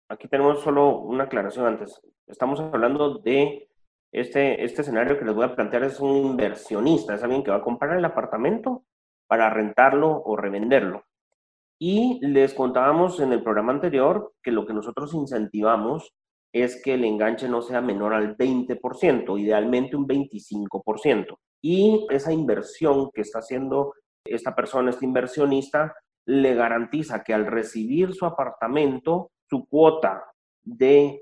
aquí 0.09 0.27
tenemos 0.27 0.61
solo 0.61 0.99
una 0.99 1.25
aclaración 1.25 1.65
antes. 1.65 1.99
Estamos 2.27 2.59
hablando 2.59 3.19
de 3.19 3.69
este, 4.11 4.63
este 4.63 4.81
escenario 4.81 5.17
que 5.17 5.25
les 5.25 5.33
voy 5.33 5.45
a 5.45 5.55
plantear 5.55 5.83
es 5.83 5.99
un 5.99 6.15
inversionista, 6.17 7.15
es 7.15 7.23
alguien 7.23 7.43
que 7.43 7.51
va 7.51 7.57
a 7.57 7.63
comprar 7.63 7.97
el 7.97 8.05
apartamento 8.05 8.83
para 9.27 9.49
rentarlo 9.49 10.21
o 10.23 10.35
revenderlo. 10.35 11.05
Y 11.79 12.19
les 12.25 12.53
contábamos 12.53 13.19
en 13.19 13.33
el 13.33 13.43
programa 13.43 13.73
anterior 13.73 14.33
que 14.41 14.51
lo 14.51 14.65
que 14.65 14.73
nosotros 14.73 15.13
incentivamos 15.13 16.13
es 16.53 16.81
que 16.81 16.95
el 16.95 17.05
enganche 17.05 17.47
no 17.47 17.61
sea 17.61 17.81
menor 17.81 18.13
al 18.13 18.35
20%, 18.35 19.39
idealmente 19.39 19.95
un 19.95 20.07
25%. 20.07 21.37
Y 21.61 22.05
esa 22.09 22.31
inversión 22.31 23.09
que 23.11 23.21
está 23.21 23.39
haciendo 23.39 23.93
esta 24.25 24.55
persona, 24.55 24.89
este 24.89 25.05
inversionista, 25.05 25.95
le 26.25 26.55
garantiza 26.55 27.23
que 27.23 27.33
al 27.33 27.45
recibir 27.45 28.13
su 28.13 28.25
apartamento, 28.25 29.31
su 29.49 29.65
cuota 29.67 30.25
de 30.63 31.21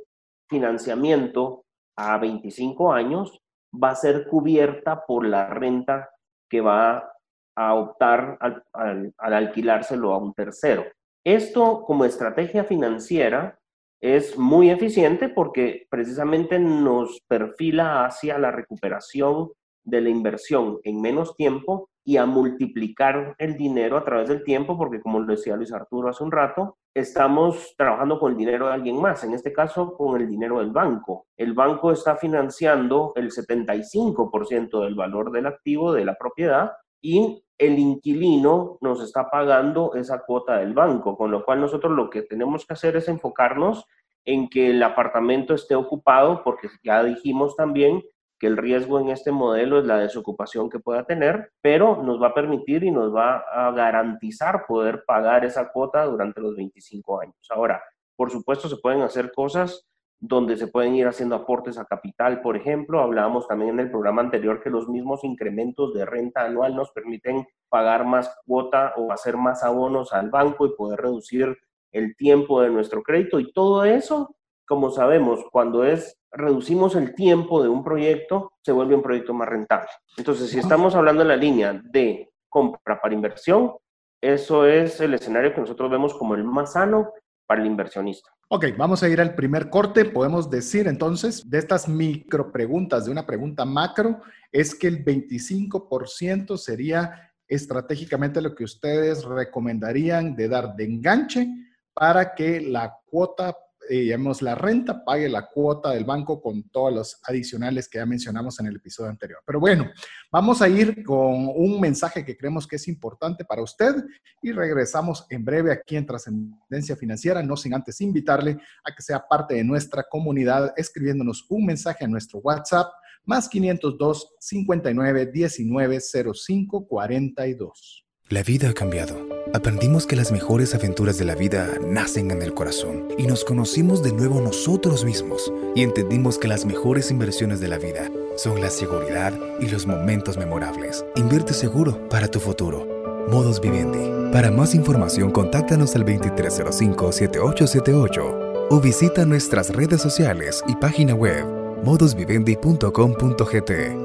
financiamiento 0.50 1.66
a 1.96 2.18
25 2.18 2.92
años 2.92 3.40
va 3.72 3.92
a 3.92 3.96
ser 3.96 4.28
cubierta 4.28 5.06
por 5.06 5.26
la 5.26 5.48
renta 5.48 6.10
que 6.50 6.62
va 6.62 7.12
a 7.56 7.74
optar 7.76 8.38
al, 8.40 8.64
al, 8.74 9.14
alquilárselo 9.18 10.14
a 10.14 10.18
un 10.18 10.34
tercero. 10.34 10.86
Esto 11.24 11.84
como 11.84 12.06
estrategia 12.06 12.64
financiera 12.64 13.58
es 14.02 14.38
muy 14.38 14.70
eficiente 14.70 15.30
porque 15.30 15.88
precisamente 15.90 16.60
nos 16.60 17.22
perfila 17.28 18.06
hacia 18.06 18.38
la 18.38 18.52
recuperación 18.52 19.52
de 19.86 20.02
la 20.02 20.10
inversión 20.10 20.80
en 20.84 21.00
menos 21.00 21.36
tiempo 21.36 21.90
y 22.04 22.18
a 22.18 22.26
multiplicar 22.26 23.36
el 23.40 23.58
dinero 23.58 23.98
a 23.98 24.04
través 24.04 24.30
del 24.30 24.44
tiempo, 24.44 24.78
porque 24.78 25.02
como 25.02 25.20
lo 25.20 25.26
decía 25.26 25.56
Luis 25.56 25.74
Arturo 25.74 26.10
hace 26.10 26.24
un 26.24 26.32
rato, 26.32 26.78
estamos 26.94 27.74
trabajando 27.78 28.20
con 28.20 28.34
el 28.34 28.38
dinero 28.38 28.68
de 28.68 28.74
alguien 28.74 29.02
más, 29.02 29.24
en 29.24 29.34
este 29.34 29.52
caso 29.52 29.96
con 29.96 30.20
el 30.20 30.28
dinero 30.28 30.60
del 30.60 30.72
banco. 30.72 31.26
El 31.36 31.54
banco 31.54 31.92
está 31.92 32.16
financiando 32.16 33.14
el 33.16 33.32
75% 33.32 34.84
del 34.84 34.96
valor 34.96 35.32
del 35.32 35.48
activo 35.48 35.94
de 35.94 36.06
la 36.06 36.16
propiedad 36.16 36.74
y 37.02 37.44
el 37.58 37.80
inquilino 37.80 38.78
nos 38.82 39.02
está 39.02 39.30
pagando 39.30 39.96
esa 39.96 40.20
cuota 40.20 40.58
del 40.58 40.74
banco, 40.74 41.18
con 41.18 41.32
lo 41.32 41.44
cual 41.44 41.62
nosotros 41.62 41.94
lo 41.94 42.10
que 42.10 42.24
tenemos 42.24 42.66
que 42.66 42.74
hacer 42.74 42.98
es 42.98 43.08
enfocarnos 43.08 43.86
en 44.26 44.50
que 44.50 44.72
el 44.72 44.84
apartamento 44.84 45.54
esté 45.54 45.76
ocupado, 45.76 46.44
porque 46.44 46.68
ya 46.84 47.04
dijimos 47.04 47.56
también 47.56 48.04
que 48.46 48.52
el 48.52 48.58
riesgo 48.58 49.00
en 49.00 49.10
este 49.10 49.32
modelo 49.32 49.80
es 49.80 49.86
la 49.86 49.98
desocupación 49.98 50.70
que 50.70 50.78
pueda 50.78 51.04
tener, 51.04 51.52
pero 51.62 52.04
nos 52.04 52.22
va 52.22 52.28
a 52.28 52.34
permitir 52.36 52.84
y 52.84 52.92
nos 52.92 53.12
va 53.12 53.38
a 53.52 53.72
garantizar 53.72 54.66
poder 54.68 55.04
pagar 55.08 55.44
esa 55.46 55.72
cuota 55.72 56.06
durante 56.06 56.42
los 56.42 56.56
25 56.56 57.22
años. 57.22 57.36
Ahora, 57.50 57.82
por 58.16 58.30
supuesto, 58.30 58.70
se 58.70 58.78
pueden 58.78 59.02
hacer 59.02 59.32
cosas 59.32 59.88
donde 60.20 60.58
se 60.58 60.68
pueden 60.68 60.94
ir 60.94 61.08
haciendo 61.08 61.36
aportes 61.36 61.80
a 61.80 61.86
capital, 61.86 62.42
por 62.42 62.56
ejemplo. 62.56 63.02
Hablábamos 63.02 63.48
también 63.48 63.72
en 63.72 63.80
el 63.80 63.90
programa 63.90 64.22
anterior 64.22 64.62
que 64.62 64.70
los 64.70 64.88
mismos 64.88 65.24
incrementos 65.24 65.94
de 65.96 66.06
renta 66.06 66.46
anual 66.46 66.76
nos 66.76 66.92
permiten 66.92 67.48
pagar 67.70 68.06
más 68.06 68.36
cuota 68.46 68.94
o 68.96 69.12
hacer 69.12 69.38
más 69.38 69.64
abonos 69.64 70.14
al 70.14 70.30
banco 70.30 70.68
y 70.68 70.76
poder 70.76 71.02
reducir 71.02 71.58
el 71.92 72.16
tiempo 72.16 72.62
de 72.62 72.70
nuestro 72.70 73.02
crédito. 73.02 73.40
Y 73.40 73.52
todo 73.52 73.86
eso, 73.86 74.36
como 74.68 74.92
sabemos, 74.92 75.40
cuando 75.52 75.84
es 75.84 76.18
reducimos 76.32 76.96
el 76.96 77.16
tiempo 77.16 77.64
de 77.64 77.70
un 77.70 77.84
proyecto, 77.84 78.52
se 78.62 78.72
vuelve 78.72 78.96
un 78.96 79.02
proyecto 79.02 79.34
más 79.34 79.48
rentable. 79.48 79.90
Entonces, 80.18 80.50
si 80.50 80.60
estamos 80.60 80.96
hablando 80.96 81.22
en 81.22 81.30
la 81.30 81.36
línea 81.36 81.82
de 81.84 82.30
compra 82.50 83.00
para 83.02 83.14
inversión, 83.14 83.74
eso 84.22 84.66
es 84.66 85.00
el 85.02 85.14
escenario 85.14 85.54
que 85.54 85.62
nosotros 85.62 85.90
vemos 85.90 86.14
como 86.14 86.36
el 86.36 86.44
más 86.44 86.74
sano 86.74 87.12
para 87.46 87.62
el 87.62 87.68
inversionista. 87.68 88.30
Ok, 88.48 88.66
vamos 88.78 89.02
a 89.02 89.10
ir 89.10 89.22
al 89.22 89.36
primer 89.36 89.70
corte. 89.70 90.06
Podemos 90.06 90.50
decir 90.50 90.88
entonces 90.88 91.50
de 91.50 91.58
estas 91.58 91.88
micro 91.88 92.52
preguntas, 92.52 93.06
de 93.06 93.12
una 93.12 93.26
pregunta 93.26 93.66
macro, 93.66 94.22
es 94.52 94.76
que 94.76 94.88
el 94.88 95.04
25% 95.04 96.58
sería 96.58 97.32
estratégicamente 97.48 98.42
lo 98.42 98.56
que 98.56 98.64
ustedes 98.64 99.24
recomendarían 99.24 100.36
de 100.36 100.48
dar 100.48 100.76
de 100.76 100.86
enganche 100.86 101.48
para 101.94 102.34
que 102.36 102.62
la 102.62 102.98
cuota 103.06 103.56
eh, 103.90 104.18
la 104.42 104.56
renta, 104.56 105.04
pague 105.04 105.30
la 105.30 105.48
cuota 105.48 105.92
del 105.92 106.06
banco 106.06 106.42
con 106.42 106.64
todos 106.70 106.94
los 106.94 107.20
adicionales 107.24 107.88
que 107.88 107.98
ya 107.98 108.06
mencionamos 108.06 108.60
en 108.60 108.68
el 108.68 108.78
episodio 108.78 109.10
anterior. 109.10 109.40
Pero 109.46 109.60
bueno, 109.60 109.92
vamos 110.32 110.62
a 110.62 110.70
ir 110.70 111.04
con 111.04 111.50
un 111.56 111.80
mensaje 111.80 112.26
que 112.26 112.38
creemos 112.38 112.68
que 112.68 112.78
es 112.78 112.88
importante 112.88 113.46
para 113.46 113.62
usted 113.62 113.96
y 114.42 114.52
regresamos 114.52 115.26
en 115.30 115.44
breve 115.44 115.72
aquí 115.72 115.96
en 115.96 116.06
Trascendencia 116.06 116.96
Financiera, 116.96 117.42
no 117.44 117.56
sin 117.58 117.74
antes 117.74 118.02
invitarle 118.02 118.58
a 118.84 118.94
que 118.96 119.02
sea 119.02 119.26
parte 119.28 119.56
de 119.56 119.64
nuestra 119.64 120.04
comunidad 120.04 120.74
escribiéndonos 120.78 121.46
un 121.50 121.66
mensaje 121.66 122.06
a 122.06 122.08
nuestro 122.08 122.40
WhatsApp 122.40 122.88
más 123.26 123.50
502 123.50 124.36
59 124.40 125.26
19 125.32 126.00
05 126.00 126.88
42. 126.88 128.05
La 128.30 128.42
vida 128.42 128.70
ha 128.70 128.74
cambiado. 128.74 129.24
Aprendimos 129.54 130.08
que 130.08 130.16
las 130.16 130.32
mejores 130.32 130.74
aventuras 130.74 131.20
de 131.20 131.26
la 131.26 131.36
vida 131.36 131.70
nacen 131.88 132.32
en 132.32 132.42
el 132.42 132.56
corazón 132.56 133.08
y 133.20 133.28
nos 133.28 133.46
conocimos 133.46 134.02
de 134.02 134.14
nuevo 134.14 134.42
nosotros 134.42 135.06
mismos 135.06 135.54
y 135.76 135.84
entendimos 135.84 136.40
que 136.40 136.48
las 136.48 136.66
mejores 136.66 137.12
inversiones 137.12 137.60
de 137.60 137.68
la 137.68 137.78
vida 137.78 138.10
son 138.36 138.62
la 138.62 138.72
seguridad 138.72 139.32
y 139.62 139.68
los 139.68 139.86
momentos 139.86 140.38
memorables. 140.38 141.06
Invierte 141.16 141.54
seguro 141.54 142.10
para 142.10 142.28
tu 142.28 142.40
futuro. 142.40 143.28
Modos 143.30 143.62
Vivendi. 143.62 144.32
Para 144.32 144.50
más 144.50 144.74
información, 144.74 145.30
contáctanos 145.30 145.96
al 145.96 146.04
2305-7878 146.06 148.68
o 148.72 148.82
visita 148.82 149.24
nuestras 149.24 149.70
redes 149.70 150.02
sociales 150.02 150.64
y 150.68 150.76
página 150.78 151.14
web 151.14 151.46
modosvivendi.com.gt. 151.84 154.05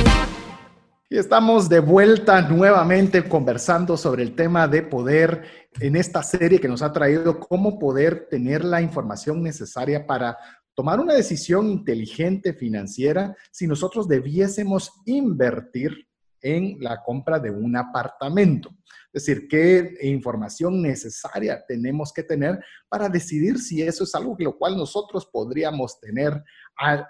Y 1.13 1.17
estamos 1.17 1.67
de 1.67 1.81
vuelta 1.81 2.41
nuevamente 2.41 3.27
conversando 3.27 3.97
sobre 3.97 4.23
el 4.23 4.33
tema 4.33 4.65
de 4.69 4.81
poder 4.81 5.43
en 5.81 5.97
esta 5.97 6.23
serie 6.23 6.61
que 6.61 6.69
nos 6.69 6.81
ha 6.81 6.93
traído 6.93 7.37
cómo 7.37 7.77
poder 7.77 8.29
tener 8.29 8.63
la 8.63 8.81
información 8.81 9.43
necesaria 9.43 10.07
para 10.07 10.37
tomar 10.73 11.01
una 11.01 11.13
decisión 11.13 11.67
inteligente 11.67 12.53
financiera 12.53 13.35
si 13.51 13.67
nosotros 13.67 14.07
debiésemos 14.07 14.89
invertir 15.05 16.07
en 16.41 16.77
la 16.79 17.03
compra 17.03 17.39
de 17.39 17.51
un 17.51 17.75
apartamento. 17.75 18.69
Es 19.11 19.25
decir, 19.25 19.49
qué 19.49 19.97
información 20.03 20.81
necesaria 20.81 21.61
tenemos 21.67 22.13
que 22.13 22.23
tener 22.23 22.63
para 22.87 23.09
decidir 23.09 23.59
si 23.59 23.81
eso 23.81 24.05
es 24.05 24.15
algo 24.15 24.37
que 24.37 24.45
lo 24.45 24.57
cual 24.57 24.77
nosotros 24.77 25.25
podríamos 25.25 25.99
tener 25.99 26.41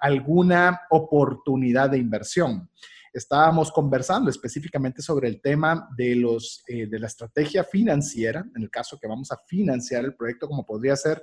alguna 0.01 0.81
oportunidad 0.89 1.91
de 1.91 1.99
inversión. 1.99 2.67
Estábamos 3.13 3.71
conversando 3.71 4.29
específicamente 4.29 5.01
sobre 5.01 5.27
el 5.27 5.41
tema 5.41 5.89
de, 5.97 6.15
los, 6.15 6.63
eh, 6.67 6.87
de 6.87 6.99
la 6.99 7.07
estrategia 7.07 7.63
financiera, 7.63 8.45
en 8.55 8.63
el 8.63 8.69
caso 8.69 8.97
que 8.99 9.07
vamos 9.07 9.31
a 9.31 9.37
financiar 9.47 10.05
el 10.05 10.15
proyecto, 10.15 10.47
como 10.47 10.65
podría 10.65 10.95
ser 10.95 11.21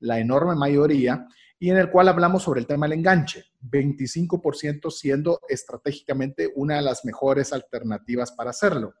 la 0.00 0.18
enorme 0.18 0.54
mayoría, 0.54 1.26
y 1.58 1.70
en 1.70 1.76
el 1.76 1.90
cual 1.90 2.08
hablamos 2.08 2.42
sobre 2.42 2.60
el 2.60 2.66
tema 2.66 2.86
del 2.86 2.98
enganche, 2.98 3.44
25% 3.62 4.90
siendo 4.90 5.40
estratégicamente 5.48 6.50
una 6.54 6.76
de 6.76 6.82
las 6.82 7.04
mejores 7.04 7.52
alternativas 7.52 8.32
para 8.32 8.50
hacerlo. 8.50 8.94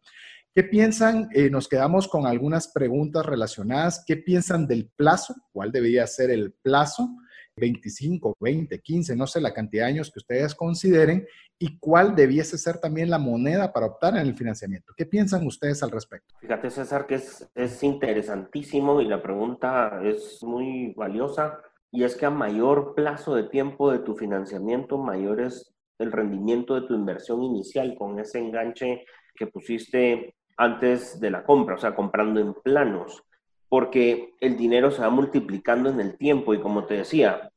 ¿Qué 0.54 0.64
piensan? 0.64 1.28
Eh, 1.32 1.48
nos 1.48 1.68
quedamos 1.68 2.08
con 2.08 2.26
algunas 2.26 2.68
preguntas 2.68 3.24
relacionadas. 3.24 4.02
¿Qué 4.04 4.16
piensan 4.16 4.66
del 4.66 4.90
plazo? 4.90 5.34
¿Cuál 5.52 5.70
debería 5.70 6.06
ser 6.06 6.30
el 6.30 6.52
plazo? 6.52 7.08
25, 7.56 8.36
20, 8.40 8.80
15, 8.80 9.16
no 9.16 9.26
sé 9.26 9.40
la 9.40 9.52
cantidad 9.52 9.84
de 9.84 9.92
años 9.92 10.10
que 10.10 10.18
ustedes 10.18 10.54
consideren 10.54 11.26
y 11.58 11.78
cuál 11.78 12.14
debiese 12.14 12.56
ser 12.56 12.78
también 12.78 13.10
la 13.10 13.18
moneda 13.18 13.72
para 13.72 13.86
optar 13.86 14.16
en 14.16 14.26
el 14.26 14.34
financiamiento. 14.34 14.92
¿Qué 14.96 15.06
piensan 15.06 15.46
ustedes 15.46 15.82
al 15.82 15.90
respecto? 15.90 16.34
Fíjate, 16.40 16.70
César, 16.70 17.06
que 17.06 17.16
es, 17.16 17.48
es 17.54 17.82
interesantísimo 17.82 19.00
y 19.00 19.06
la 19.06 19.22
pregunta 19.22 20.00
es 20.04 20.42
muy 20.42 20.94
valiosa 20.96 21.60
y 21.90 22.04
es 22.04 22.16
que 22.16 22.26
a 22.26 22.30
mayor 22.30 22.94
plazo 22.94 23.34
de 23.34 23.44
tiempo 23.44 23.90
de 23.90 23.98
tu 23.98 24.16
financiamiento, 24.16 24.96
mayor 24.96 25.40
es 25.40 25.74
el 25.98 26.12
rendimiento 26.12 26.80
de 26.80 26.86
tu 26.86 26.94
inversión 26.94 27.42
inicial 27.42 27.94
con 27.96 28.18
ese 28.18 28.38
enganche 28.38 29.04
que 29.34 29.46
pusiste 29.48 30.34
antes 30.56 31.20
de 31.20 31.30
la 31.30 31.44
compra, 31.44 31.74
o 31.74 31.78
sea, 31.78 31.94
comprando 31.94 32.40
en 32.40 32.54
planos 32.54 33.22
porque 33.70 34.34
el 34.40 34.58
dinero 34.58 34.90
se 34.90 35.00
va 35.00 35.08
multiplicando 35.10 35.88
en 35.88 36.00
el 36.00 36.18
tiempo 36.18 36.52
y 36.52 36.60
como 36.60 36.84
te 36.84 36.94
decía, 36.94 37.50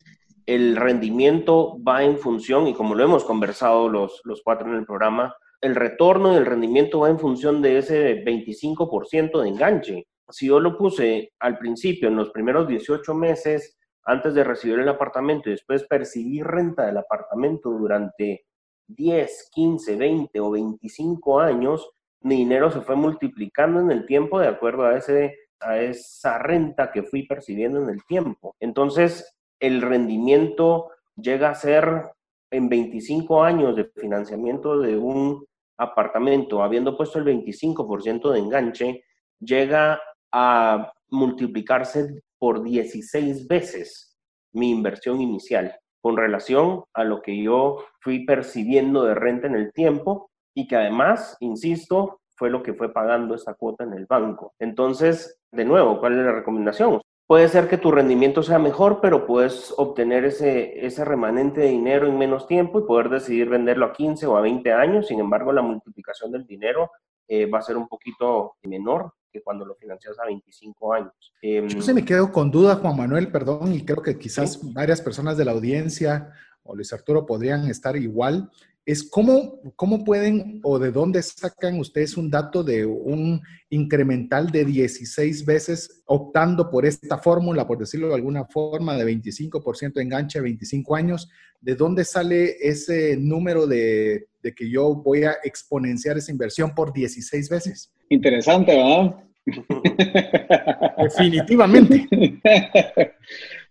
el 0.45 0.76
rendimiento 0.76 1.78
va 1.84 2.04
en 2.04 2.17
función, 2.17 2.67
y 2.67 2.76
como 2.76 2.95
lo 2.95 3.04
hemos 3.04 3.26
conversado 3.26 3.89
los, 3.89 4.21
los 4.23 4.41
cuatro 4.43 4.69
en 4.69 4.76
el 4.78 4.86
programa, 4.86 5.36
el 5.60 5.76
retorno 5.76 6.34
y 6.34 6.36
el 6.36 6.45
rendimiento 6.45 6.99
va 6.99 7.10
en 7.10 7.19
función 7.19 7.62
de 7.62 7.80
ese 7.80 8.23
25% 8.23 9.41
de 9.41 9.49
enganche. 9.49 10.08
Si 10.30 10.47
yo 10.47 10.60
lo 10.60 10.78
puse 10.78 11.32
al 11.39 11.58
principio, 11.58 12.10
en 12.10 12.17
los 12.17 12.30
primeros 12.30 12.67
18 12.67 13.13
meses, 13.15 13.78
antes 14.06 14.36
de 14.36 14.43
recibir 14.43 14.80
el 14.80 14.89
apartamento 14.89 15.49
y 15.49 15.54
después 15.54 15.86
percibir 15.88 16.45
renta 16.45 16.86
del 16.86 16.97
apartamento 16.97 17.71
durante 17.71 18.45
10, 18.88 19.49
15, 19.52 19.95
20 19.95 20.39
o 20.41 20.52
25 20.52 21.39
años, 21.39 21.89
mi 22.21 22.36
dinero 22.36 22.69
se 22.69 22.82
fue 22.82 22.95
multiplicando 22.95 23.80
en 23.80 23.89
el 23.91 24.06
tiempo 24.06 24.39
de 24.39 24.47
acuerdo 24.47 24.86
a 24.86 24.97
ese 24.97 25.38
a 25.65 25.80
esa 25.80 26.38
renta 26.39 26.91
que 26.91 27.04
fui 27.04 27.26
percibiendo 27.28 27.82
en 27.82 27.89
el 27.89 28.04
tiempo. 28.06 28.56
Entonces, 28.60 29.36
el 29.60 29.82
rendimiento 29.82 30.89
llega 31.15 31.49
a 31.49 31.56
ser 31.56 32.12
en 32.52 32.69
25 32.69 33.43
años 33.43 33.76
de 33.76 33.86
financiamiento 33.95 34.80
de 34.80 34.97
un 34.97 35.45
apartamento, 35.78 36.62
habiendo 36.62 36.95
puesto 36.95 37.19
el 37.19 37.26
25% 37.26 38.32
de 38.32 38.39
enganche, 38.39 39.04
llega 39.39 39.99
a 40.32 40.93
multiplicarse 41.10 42.21
por 42.38 42.63
16 42.63 43.47
veces 43.47 44.17
mi 44.54 44.71
inversión 44.71 45.21
inicial 45.21 45.76
con 46.02 46.17
relación 46.17 46.84
a 46.93 47.04
lo 47.06 47.21
que 47.21 47.41
yo 47.41 47.86
fui 48.02 48.26
percibiendo 48.26 49.04
de 49.06 49.15
renta 49.15 49.47
en 49.47 49.56
el 49.56 49.71
tiempo 49.71 50.30
y 50.54 50.67
que 50.67 50.76
además, 50.76 51.38
insisto, 51.39 52.19
fue 52.36 52.49
lo 52.49 52.62
que 52.62 52.73
fue 52.73 52.91
pagando 52.91 53.36
esa 53.36 53.54
cuota 53.54 53.86
en 53.86 53.93
el 53.93 54.06
banco. 54.06 54.54
Entonces, 54.60 55.39
de 55.53 55.65
nuevo, 55.65 55.99
¿cuál 55.99 56.19
es 56.19 56.25
la 56.25 56.31
recomendación? 56.31 57.01
Puede 57.25 57.47
ser 57.47 57.69
que 57.69 57.77
tu 57.77 57.91
rendimiento 57.91 58.43
sea 58.43 58.59
mejor, 58.59 58.99
pero 59.01 59.25
puedes 59.25 59.73
obtener 59.77 60.25
ese, 60.25 60.85
ese 60.85 61.05
remanente 61.05 61.61
de 61.61 61.69
dinero 61.69 62.07
en 62.07 62.17
menos 62.17 62.47
tiempo 62.47 62.79
y 62.79 62.83
poder 62.83 63.09
decidir 63.09 63.49
venderlo 63.49 63.85
a 63.85 63.93
15 63.93 64.25
o 64.27 64.35
a 64.35 64.41
20 64.41 64.73
años. 64.73 65.07
Sin 65.07 65.19
embargo, 65.19 65.53
la 65.53 65.61
multiplicación 65.61 66.31
del 66.31 66.45
dinero 66.45 66.91
eh, 67.27 67.45
va 67.45 67.59
a 67.59 67.61
ser 67.61 67.77
un 67.77 67.87
poquito 67.87 68.55
menor 68.63 69.13
que 69.31 69.41
cuando 69.41 69.65
lo 69.65 69.75
financias 69.75 70.19
a 70.19 70.25
25 70.25 70.93
años. 70.93 71.33
Em, 71.41 71.67
Yo 71.67 71.81
se 71.81 71.93
me 71.93 72.05
quedo 72.05 72.31
con 72.31 72.51
duda, 72.51 72.75
Juan 72.75 72.97
Manuel, 72.97 73.31
perdón, 73.31 73.73
y 73.73 73.85
creo 73.85 74.03
que 74.03 74.19
quizás 74.19 74.59
varias 74.73 75.01
personas 75.01 75.37
de 75.37 75.45
la 75.45 75.53
audiencia 75.53 76.29
o 76.63 76.75
Luis 76.75 76.93
Arturo 76.93 77.25
podrían 77.25 77.67
estar 77.67 77.95
igual 77.95 78.49
es 78.86 79.10
cómo, 79.10 79.62
cómo 79.76 80.04
pueden 80.04 80.60
o 80.63 80.78
de 80.78 80.91
dónde 80.91 81.22
sacan 81.22 81.80
ustedes 81.80 82.17
un 82.17 82.30
dato 82.30 82.63
de 82.63 82.86
un 82.86 83.41
incremental 83.69 84.52
de 84.52 84.65
16 84.65 85.46
veces 85.46 86.04
optando 86.06 86.69
por 86.69 86.86
esta 86.86 87.17
fórmula, 87.17 87.65
por 87.65 87.78
decirlo 87.78 88.10
de 88.10 88.15
alguna 88.15 88.46
forma, 88.46 88.98
de 88.98 89.06
25% 89.06 90.02
enganche 90.02 90.39
a 90.39 90.41
25 90.41 90.96
años. 90.96 91.30
¿De 91.62 91.76
dónde 91.76 92.04
sale 92.04 92.58
ese 92.60 93.15
número 93.15 93.67
de, 93.67 94.28
de 94.41 94.54
que 94.54 94.69
yo 94.69 94.96
voy 94.96 95.24
a 95.24 95.38
exponenciar 95.43 96.17
esa 96.17 96.32
inversión 96.32 96.76
por 96.76 96.91
16 96.91 97.50
veces? 97.50 97.93
Interesante, 98.10 98.76
¿verdad? 98.76 99.15
Definitivamente. 101.04 102.06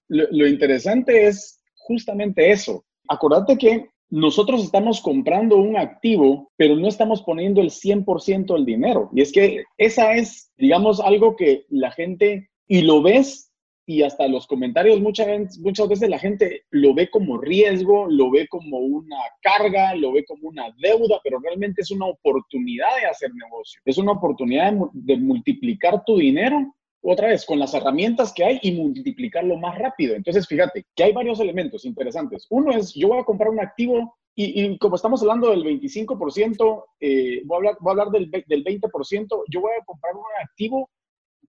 lo, 0.09 0.25
lo 0.31 0.47
interesante 0.47 1.27
es 1.27 1.61
justamente 1.75 2.51
eso. 2.51 2.87
Acordate 3.09 3.59
que 3.59 3.92
nosotros 4.13 4.63
estamos 4.63 5.01
comprando 5.01 5.57
un 5.57 5.79
activo, 5.79 6.53
pero 6.59 6.77
no 6.77 6.87
estamos 6.87 7.23
poniendo 7.23 7.63
el 7.63 7.71
100% 7.71 8.53
del 8.55 8.67
dinero. 8.67 9.09
Y 9.15 9.23
es 9.23 9.33
que 9.33 9.65
esa 9.79 10.13
es, 10.13 10.53
digamos, 10.59 11.01
algo 11.01 11.35
que 11.35 11.65
la 11.71 11.91
gente, 11.91 12.51
y 12.69 12.83
lo 12.83 13.01
ves, 13.01 13.51
y 13.87 14.03
hasta 14.03 14.29
los 14.29 14.47
comentarios 14.47 15.01
muchas, 15.01 15.59
muchas 15.61 15.89
veces 15.89 16.11
la 16.11 16.19
gente 16.19 16.65
lo 16.71 16.93
ve 16.93 17.09
como 17.09 17.39
riesgo, 17.39 18.07
lo 18.07 18.31
ve 18.31 18.47
como 18.49 18.81
una 18.81 19.17
carga, 19.41 19.95
lo 19.95 20.13
ve 20.13 20.27
como 20.27 20.51
una 20.51 20.67
deuda, 20.79 21.19
pero 21.25 21.39
realmente 21.41 21.81
es 21.81 21.91
una 21.91 22.05
oportunidad 22.05 22.95
de 23.01 23.07
hacer 23.07 23.31
negocio. 23.35 23.81
Es 23.87 23.97
una 23.97 24.13
oportunidad 24.13 24.75
de, 24.75 24.89
de 24.93 25.17
multiplicar 25.17 26.05
tu 26.05 26.19
dinero 26.19 26.75
otra 27.03 27.29
vez, 27.29 27.45
con 27.45 27.59
las 27.59 27.75
herramientas 27.75 28.33
que 28.33 28.45
hay 28.45 28.59
y 28.63 28.73
multiplicarlo 28.73 29.57
más 29.57 29.77
rápido. 29.79 30.15
Entonces, 30.15 30.47
fíjate 30.47 30.87
que 30.95 31.05
hay 31.05 31.13
varios 31.13 31.41
elementos 31.41 31.85
interesantes. 31.85 32.47
Uno 32.49 32.73
es, 32.73 32.95
yo 32.95 33.09
voy 33.09 33.19
a 33.19 33.25
comprar 33.25 33.51
un 33.51 33.61
activo 33.61 34.17
y, 34.35 34.79
como 34.79 34.97
estamos 34.97 35.21
hablando 35.21 35.51
del 35.51 35.65
25%, 35.65 36.85
eh, 37.01 37.43
voy, 37.45 37.55
a 37.55 37.59
hablar, 37.59 37.77
voy 37.81 37.91
a 37.91 37.93
hablar 37.93 38.11
del, 38.11 38.31
del 38.31 38.65
20%, 38.65 39.45
yo 39.51 39.61
voy 39.61 39.73
a 39.79 39.85
comprar 39.85 40.15
un 40.15 40.23
activo 40.43 40.89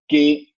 que 0.08 0.50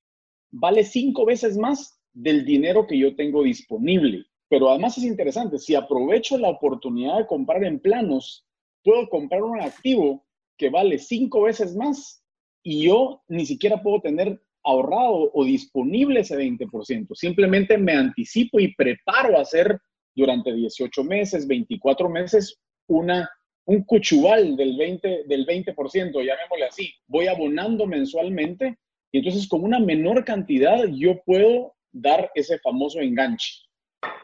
vale 0.49 0.83
cinco 0.83 1.25
veces 1.25 1.57
más 1.57 1.99
del 2.13 2.45
dinero 2.45 2.87
que 2.87 2.97
yo 2.97 3.15
tengo 3.15 3.43
disponible. 3.43 4.25
Pero 4.47 4.69
además 4.69 4.97
es 4.97 5.03
interesante, 5.03 5.59
si 5.59 5.75
aprovecho 5.75 6.37
la 6.37 6.49
oportunidad 6.49 7.17
de 7.17 7.27
comprar 7.27 7.63
en 7.63 7.79
planos, 7.79 8.45
puedo 8.83 9.07
comprar 9.09 9.43
un 9.43 9.61
activo 9.61 10.25
que 10.57 10.69
vale 10.69 10.97
cinco 10.97 11.41
veces 11.43 11.75
más 11.75 12.23
y 12.63 12.85
yo 12.85 13.23
ni 13.27 13.45
siquiera 13.45 13.83
puedo 13.83 14.01
tener 14.01 14.41
ahorrado 14.65 15.31
o 15.33 15.45
disponible 15.45 16.21
ese 16.21 16.37
20%. 16.37 17.13
Simplemente 17.13 17.77
me 17.77 17.93
anticipo 17.93 18.59
y 18.59 18.73
preparo 18.75 19.37
a 19.37 19.41
hacer 19.41 19.79
durante 20.15 20.53
18 20.53 21.03
meses, 21.03 21.47
24 21.47 22.09
meses, 22.09 22.57
una, 22.87 23.29
un 23.65 23.83
cuchubal 23.83 24.55
del 24.55 24.75
20%, 24.77 25.25
del 25.27 25.45
20%, 25.45 25.75
llamémosle 26.13 26.65
así. 26.67 26.93
Voy 27.07 27.27
abonando 27.27 27.85
mensualmente 27.85 28.77
y 29.11 29.19
entonces 29.19 29.47
con 29.47 29.63
una 29.63 29.79
menor 29.79 30.25
cantidad 30.25 30.85
yo 30.87 31.21
puedo 31.25 31.75
dar 31.91 32.31
ese 32.35 32.59
famoso 32.59 32.99
enganche. 32.99 33.65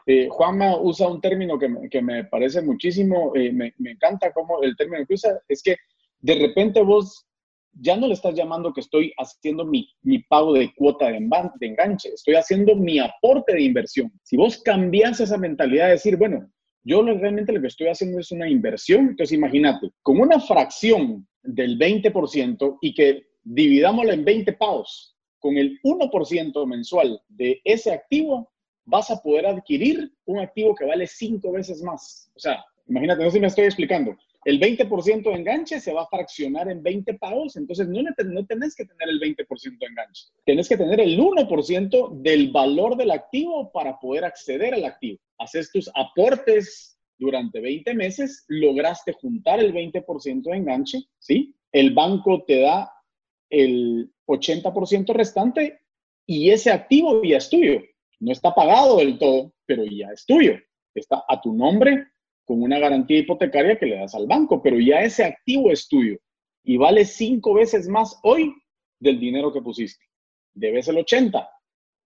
Eh, 0.06 0.28
Juanma 0.28 0.76
usa 0.80 1.08
un 1.08 1.20
término 1.20 1.58
que 1.58 1.68
me, 1.68 1.88
que 1.88 2.02
me 2.02 2.24
parece 2.24 2.62
muchísimo, 2.62 3.32
eh, 3.34 3.52
me, 3.52 3.72
me, 3.78 3.92
encanta 3.92 4.32
como 4.32 4.62
el 4.62 4.76
término 4.76 5.04
que 5.06 5.14
usa, 5.14 5.40
es 5.48 5.62
que 5.62 5.76
de 6.20 6.34
repente 6.34 6.82
vos 6.82 7.26
ya 7.74 7.96
no 7.96 8.06
le 8.06 8.14
estás 8.14 8.34
llamando 8.34 8.72
que 8.72 8.80
estoy 8.80 9.12
haciendo 9.18 9.64
mi, 9.64 9.88
pago 10.28 10.52
de 10.54 10.72
cuota 10.74 11.06
de, 11.06 11.18
de, 11.60 11.66
enganche, 11.66 12.10
estoy 12.10 12.34
haciendo 12.34 12.76
mi 12.76 12.98
aporte 12.98 13.54
de 13.54 13.62
inversión. 13.62 14.12
Si 14.22 14.36
vos 14.36 14.58
cambias 14.62 15.20
esa 15.20 15.38
mentalidad 15.38 15.86
de 15.86 15.92
decir, 15.92 16.16
bueno, 16.16 16.50
yo 16.84 17.02
realmente 17.02 17.52
lo 17.52 17.60
que 17.60 17.68
estoy 17.68 17.88
haciendo 17.88 18.18
es 18.18 18.32
una 18.32 18.48
inversión, 18.48 19.10
entonces 19.10 19.32
imagínate, 19.32 19.90
con 20.02 20.20
una 20.20 20.40
fracción 20.40 21.26
del 21.42 21.78
20% 21.78 22.78
y 22.80 22.94
que 22.94 23.26
dividámosla 23.44 24.14
en 24.14 24.24
20 24.24 24.52
pagos, 24.54 25.16
con 25.38 25.56
el 25.56 25.78
1% 25.82 26.66
mensual 26.66 27.20
de 27.28 27.60
ese 27.64 27.92
activo, 27.92 28.52
vas 28.84 29.10
a 29.10 29.20
poder 29.20 29.46
adquirir 29.46 30.12
un 30.24 30.38
activo 30.38 30.74
que 30.74 30.86
vale 30.86 31.06
cinco 31.06 31.52
veces 31.52 31.82
más. 31.82 32.30
O 32.34 32.38
sea, 32.38 32.64
imagínate, 32.86 33.22
no 33.22 33.30
sé 33.30 33.36
si 33.36 33.40
me 33.40 33.46
estoy 33.48 33.64
explicando. 33.64 34.16
El 34.44 34.58
20% 34.58 35.22
de 35.22 35.34
enganche 35.34 35.80
se 35.80 35.92
va 35.92 36.02
a 36.02 36.08
fraccionar 36.08 36.68
en 36.68 36.82
20 36.82 37.14
pagos, 37.14 37.56
entonces 37.56 37.88
no, 37.88 38.02
no 38.02 38.46
tenés 38.46 38.74
que 38.74 38.84
tener 38.84 39.08
el 39.08 39.20
20% 39.20 39.78
de 39.78 39.86
enganche, 39.86 40.26
tenés 40.44 40.68
que 40.68 40.76
tener 40.76 41.00
el 41.00 41.18
1% 41.18 42.20
del 42.20 42.50
valor 42.50 42.96
del 42.96 43.12
activo 43.12 43.70
para 43.70 43.98
poder 44.00 44.24
acceder 44.24 44.74
al 44.74 44.84
activo. 44.84 45.18
Haces 45.38 45.70
tus 45.70 45.90
aportes 45.94 46.98
durante 47.18 47.60
20 47.60 47.94
meses, 47.94 48.44
lograste 48.48 49.12
juntar 49.12 49.60
el 49.60 49.72
20% 49.72 50.42
de 50.42 50.56
enganche, 50.56 50.98
¿sí? 51.18 51.54
El 51.70 51.94
banco 51.94 52.44
te 52.44 52.62
da 52.62 52.92
el 53.48 54.10
80% 54.26 55.14
restante 55.14 55.80
y 56.26 56.50
ese 56.50 56.70
activo 56.70 57.22
ya 57.22 57.36
es 57.36 57.48
tuyo. 57.48 57.80
No 58.18 58.32
está 58.32 58.54
pagado 58.54 58.98
del 58.98 59.18
todo, 59.18 59.52
pero 59.66 59.84
ya 59.84 60.08
es 60.12 60.26
tuyo. 60.26 60.54
Está 60.94 61.24
a 61.28 61.40
tu 61.40 61.54
nombre 61.54 62.11
con 62.44 62.62
una 62.62 62.78
garantía 62.78 63.18
hipotecaria 63.18 63.78
que 63.78 63.86
le 63.86 63.96
das 63.96 64.14
al 64.14 64.26
banco, 64.26 64.62
pero 64.62 64.78
ya 64.78 65.00
ese 65.02 65.24
activo 65.24 65.70
es 65.70 65.88
tuyo 65.88 66.18
y 66.64 66.76
vale 66.76 67.04
cinco 67.04 67.54
veces 67.54 67.88
más 67.88 68.18
hoy 68.22 68.54
del 68.98 69.18
dinero 69.18 69.52
que 69.52 69.62
pusiste. 69.62 70.04
Debes 70.54 70.88
el 70.88 70.98
80, 70.98 71.48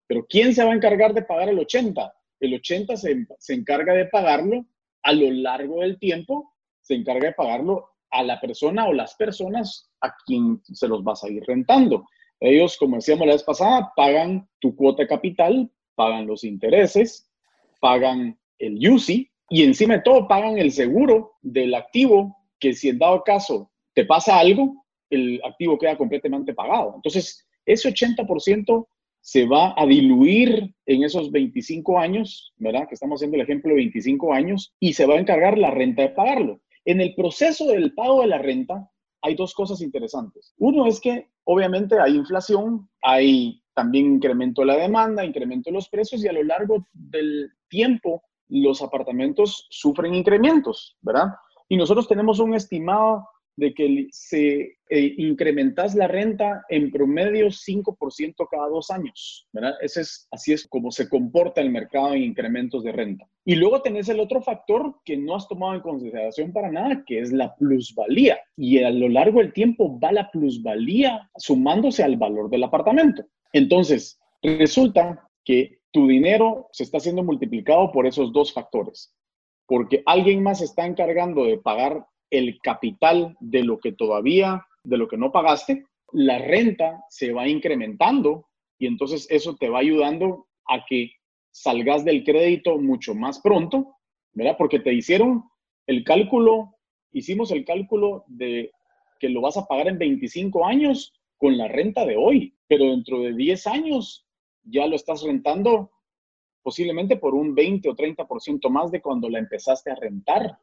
pero 0.06 0.26
¿quién 0.28 0.54
se 0.54 0.64
va 0.64 0.72
a 0.72 0.74
encargar 0.74 1.14
de 1.14 1.22
pagar 1.22 1.48
el 1.48 1.58
80? 1.58 2.14
El 2.40 2.54
80 2.54 2.96
se, 2.96 3.26
se 3.38 3.54
encarga 3.54 3.94
de 3.94 4.06
pagarlo 4.06 4.66
a 5.02 5.12
lo 5.12 5.30
largo 5.30 5.80
del 5.80 5.98
tiempo, 5.98 6.54
se 6.80 6.94
encarga 6.94 7.28
de 7.28 7.34
pagarlo 7.34 7.90
a 8.10 8.22
la 8.22 8.40
persona 8.40 8.86
o 8.86 8.92
las 8.92 9.14
personas 9.14 9.90
a 10.00 10.14
quien 10.24 10.60
se 10.64 10.88
los 10.88 11.02
vas 11.02 11.24
a 11.24 11.28
ir 11.28 11.42
rentando. 11.46 12.06
Ellos, 12.40 12.76
como 12.76 12.96
decíamos 12.96 13.26
la 13.26 13.34
vez 13.34 13.42
pasada, 13.42 13.92
pagan 13.96 14.48
tu 14.60 14.76
cuota 14.76 15.06
capital, 15.06 15.70
pagan 15.94 16.26
los 16.26 16.44
intereses, 16.44 17.30
pagan 17.80 18.38
el 18.58 18.88
UCI, 18.88 19.30
y 19.48 19.62
encima 19.62 19.94
de 19.94 20.02
todo 20.02 20.26
pagan 20.26 20.58
el 20.58 20.72
seguro 20.72 21.34
del 21.42 21.74
activo 21.74 22.36
que 22.58 22.72
si 22.72 22.88
en 22.88 22.98
dado 22.98 23.22
caso 23.22 23.70
te 23.94 24.04
pasa 24.04 24.38
algo, 24.38 24.84
el 25.10 25.40
activo 25.44 25.78
queda 25.78 25.96
completamente 25.96 26.54
pagado. 26.54 26.94
Entonces, 26.96 27.46
ese 27.64 27.88
80% 27.88 28.86
se 29.20 29.46
va 29.46 29.74
a 29.76 29.86
diluir 29.86 30.72
en 30.86 31.02
esos 31.02 31.30
25 31.32 31.98
años, 31.98 32.52
¿verdad? 32.58 32.86
Que 32.88 32.94
estamos 32.94 33.18
haciendo 33.18 33.36
el 33.36 33.42
ejemplo 33.42 33.70
de 33.70 33.76
25 33.76 34.32
años, 34.32 34.72
y 34.78 34.92
se 34.92 35.06
va 35.06 35.14
a 35.14 35.20
encargar 35.20 35.58
la 35.58 35.70
renta 35.70 36.02
de 36.02 36.10
pagarlo. 36.10 36.60
En 36.84 37.00
el 37.00 37.14
proceso 37.14 37.66
del 37.66 37.92
pago 37.94 38.20
de 38.20 38.28
la 38.28 38.38
renta 38.38 38.88
hay 39.22 39.34
dos 39.34 39.54
cosas 39.54 39.80
interesantes. 39.80 40.54
Uno 40.58 40.86
es 40.86 41.00
que 41.00 41.28
obviamente 41.44 41.98
hay 41.98 42.14
inflación, 42.14 42.88
hay 43.02 43.60
también 43.74 44.14
incremento 44.14 44.62
de 44.62 44.68
la 44.68 44.76
demanda, 44.76 45.24
incremento 45.24 45.70
de 45.70 45.74
los 45.74 45.88
precios 45.88 46.22
y 46.22 46.28
a 46.28 46.32
lo 46.32 46.44
largo 46.44 46.86
del 46.92 47.50
tiempo 47.68 48.22
los 48.48 48.82
apartamentos 48.82 49.66
sufren 49.70 50.14
incrementos, 50.14 50.96
¿verdad? 51.00 51.34
Y 51.68 51.76
nosotros 51.76 52.06
tenemos 52.06 52.38
un 52.38 52.54
estimado 52.54 53.26
de 53.56 53.72
que 53.72 54.06
se 54.10 54.76
eh, 54.90 55.14
incrementas 55.16 55.94
la 55.94 56.06
renta 56.06 56.64
en 56.68 56.90
promedio 56.90 57.46
5% 57.46 58.46
cada 58.50 58.68
dos 58.68 58.90
años, 58.90 59.48
¿verdad? 59.52 59.74
Ese 59.80 60.02
es, 60.02 60.28
así 60.30 60.52
es 60.52 60.66
como 60.68 60.90
se 60.90 61.08
comporta 61.08 61.62
el 61.62 61.70
mercado 61.70 62.12
en 62.12 62.22
incrementos 62.22 62.84
de 62.84 62.92
renta. 62.92 63.26
Y 63.44 63.54
luego 63.54 63.80
tenés 63.80 64.08
el 64.08 64.20
otro 64.20 64.42
factor 64.42 64.96
que 65.04 65.16
no 65.16 65.34
has 65.34 65.48
tomado 65.48 65.74
en 65.74 65.80
consideración 65.80 66.52
para 66.52 66.70
nada, 66.70 67.02
que 67.06 67.20
es 67.20 67.32
la 67.32 67.54
plusvalía. 67.56 68.38
Y 68.56 68.82
a 68.82 68.90
lo 68.90 69.08
largo 69.08 69.40
del 69.40 69.54
tiempo 69.54 69.98
va 69.98 70.12
la 70.12 70.30
plusvalía 70.30 71.30
sumándose 71.36 72.04
al 72.04 72.16
valor 72.16 72.50
del 72.50 72.64
apartamento. 72.64 73.24
Entonces, 73.52 74.20
resulta 74.42 75.26
que 75.44 75.78
tu 75.96 76.06
dinero 76.06 76.68
se 76.72 76.82
está 76.82 77.00
siendo 77.00 77.24
multiplicado 77.24 77.90
por 77.90 78.06
esos 78.06 78.30
dos 78.30 78.52
factores, 78.52 79.14
porque 79.64 80.02
alguien 80.04 80.42
más 80.42 80.60
está 80.60 80.84
encargando 80.84 81.44
de 81.44 81.56
pagar 81.56 82.06
el 82.28 82.58
capital 82.62 83.34
de 83.40 83.64
lo 83.64 83.78
que 83.78 83.92
todavía, 83.92 84.66
de 84.84 84.98
lo 84.98 85.08
que 85.08 85.16
no 85.16 85.32
pagaste, 85.32 85.86
la 86.12 86.38
renta 86.38 87.02
se 87.08 87.32
va 87.32 87.48
incrementando 87.48 88.46
y 88.78 88.86
entonces 88.86 89.26
eso 89.30 89.56
te 89.56 89.70
va 89.70 89.78
ayudando 89.78 90.48
a 90.66 90.84
que 90.84 91.12
salgas 91.50 92.04
del 92.04 92.24
crédito 92.24 92.76
mucho 92.76 93.14
más 93.14 93.40
pronto, 93.40 93.96
¿verdad? 94.34 94.56
Porque 94.58 94.80
te 94.80 94.92
hicieron 94.92 95.44
el 95.86 96.04
cálculo, 96.04 96.74
hicimos 97.12 97.52
el 97.52 97.64
cálculo 97.64 98.24
de 98.26 98.70
que 99.18 99.30
lo 99.30 99.40
vas 99.40 99.56
a 99.56 99.64
pagar 99.64 99.88
en 99.88 99.96
25 99.96 100.66
años 100.66 101.14
con 101.38 101.56
la 101.56 101.68
renta 101.68 102.04
de 102.04 102.16
hoy, 102.18 102.54
pero 102.68 102.84
dentro 102.84 103.20
de 103.20 103.34
10 103.34 103.66
años 103.66 104.25
ya 104.66 104.86
lo 104.86 104.96
estás 104.96 105.22
rentando 105.22 105.90
posiblemente 106.62 107.16
por 107.16 107.34
un 107.34 107.54
20 107.54 107.88
o 107.88 107.94
30% 107.94 108.68
más 108.70 108.90
de 108.90 109.00
cuando 109.00 109.28
la 109.28 109.38
empezaste 109.38 109.90
a 109.90 109.94
rentar, 109.94 110.58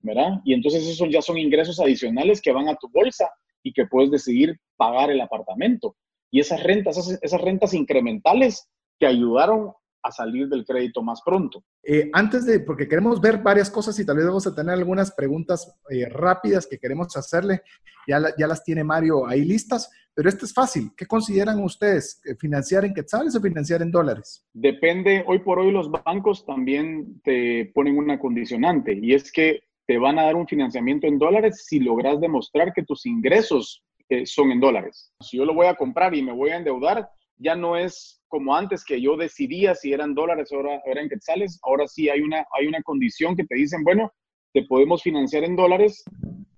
¿verdad? 0.00 0.40
Y 0.44 0.52
entonces 0.52 0.86
esos 0.86 1.08
ya 1.10 1.22
son 1.22 1.38
ingresos 1.38 1.80
adicionales 1.80 2.42
que 2.42 2.52
van 2.52 2.68
a 2.68 2.76
tu 2.76 2.88
bolsa 2.90 3.30
y 3.62 3.72
que 3.72 3.86
puedes 3.86 4.10
decidir 4.10 4.60
pagar 4.76 5.10
el 5.10 5.20
apartamento. 5.20 5.96
Y 6.30 6.40
esas 6.40 6.62
rentas, 6.62 6.98
esas, 6.98 7.40
rentas 7.40 7.72
incrementales 7.72 8.68
te 8.98 9.06
ayudaron 9.06 9.72
a 10.02 10.10
salir 10.10 10.48
del 10.48 10.64
crédito 10.64 11.02
más 11.02 11.20
pronto. 11.24 11.64
Eh, 11.82 12.10
antes 12.12 12.46
de, 12.46 12.60
porque 12.60 12.88
queremos 12.88 13.20
ver 13.20 13.38
varias 13.38 13.70
cosas 13.70 13.98
y 13.98 14.06
tal 14.06 14.16
vez 14.16 14.26
vamos 14.26 14.46
a 14.46 14.54
tener 14.54 14.74
algunas 14.74 15.12
preguntas 15.12 15.78
eh, 15.90 16.08
rápidas 16.08 16.66
que 16.66 16.78
queremos 16.78 17.16
hacerle, 17.16 17.62
ya, 18.06 18.20
ya 18.38 18.46
las 18.46 18.62
tiene 18.62 18.84
Mario 18.84 19.26
ahí 19.26 19.44
listas, 19.44 19.90
pero 20.14 20.28
esto 20.28 20.46
es 20.46 20.54
fácil. 20.54 20.90
¿Qué 20.96 21.06
consideran 21.06 21.62
ustedes? 21.62 22.22
¿Financiar 22.38 22.84
en 22.84 22.94
quetzales 22.94 23.36
o 23.36 23.40
financiar 23.40 23.82
en 23.82 23.90
dólares? 23.90 24.44
Depende, 24.54 25.24
hoy 25.26 25.40
por 25.40 25.58
hoy 25.58 25.72
los 25.72 25.90
bancos 25.90 26.46
también 26.46 27.20
te 27.22 27.70
ponen 27.74 27.98
una 27.98 28.18
condicionante 28.18 28.98
y 29.00 29.12
es 29.12 29.30
que 29.30 29.60
te 29.86 29.98
van 29.98 30.18
a 30.18 30.24
dar 30.24 30.36
un 30.36 30.46
financiamiento 30.46 31.06
en 31.06 31.18
dólares 31.18 31.64
si 31.66 31.78
logras 31.78 32.20
demostrar 32.20 32.72
que 32.72 32.82
tus 32.82 33.06
ingresos 33.06 33.84
eh, 34.08 34.26
son 34.26 34.50
en 34.52 34.60
dólares. 34.60 35.12
Si 35.20 35.36
yo 35.36 35.44
lo 35.44 35.54
voy 35.54 35.66
a 35.66 35.74
comprar 35.74 36.14
y 36.14 36.22
me 36.22 36.32
voy 36.32 36.50
a 36.50 36.56
endeudar, 36.56 37.08
ya 37.38 37.54
no 37.54 37.76
es 37.76 38.22
como 38.28 38.54
antes 38.54 38.84
que 38.84 39.00
yo 39.00 39.16
decidía 39.16 39.74
si 39.74 39.92
eran 39.92 40.14
dólares 40.14 40.50
o 40.52 40.56
ahora 40.56 40.80
eran 40.86 41.08
quetzales. 41.08 41.58
Ahora 41.62 41.86
sí 41.86 42.08
hay 42.08 42.20
una, 42.20 42.44
hay 42.58 42.66
una 42.66 42.82
condición 42.82 43.36
que 43.36 43.44
te 43.44 43.56
dicen, 43.56 43.84
bueno, 43.84 44.12
te 44.52 44.62
podemos 44.64 45.02
financiar 45.02 45.44
en 45.44 45.56
dólares 45.56 46.04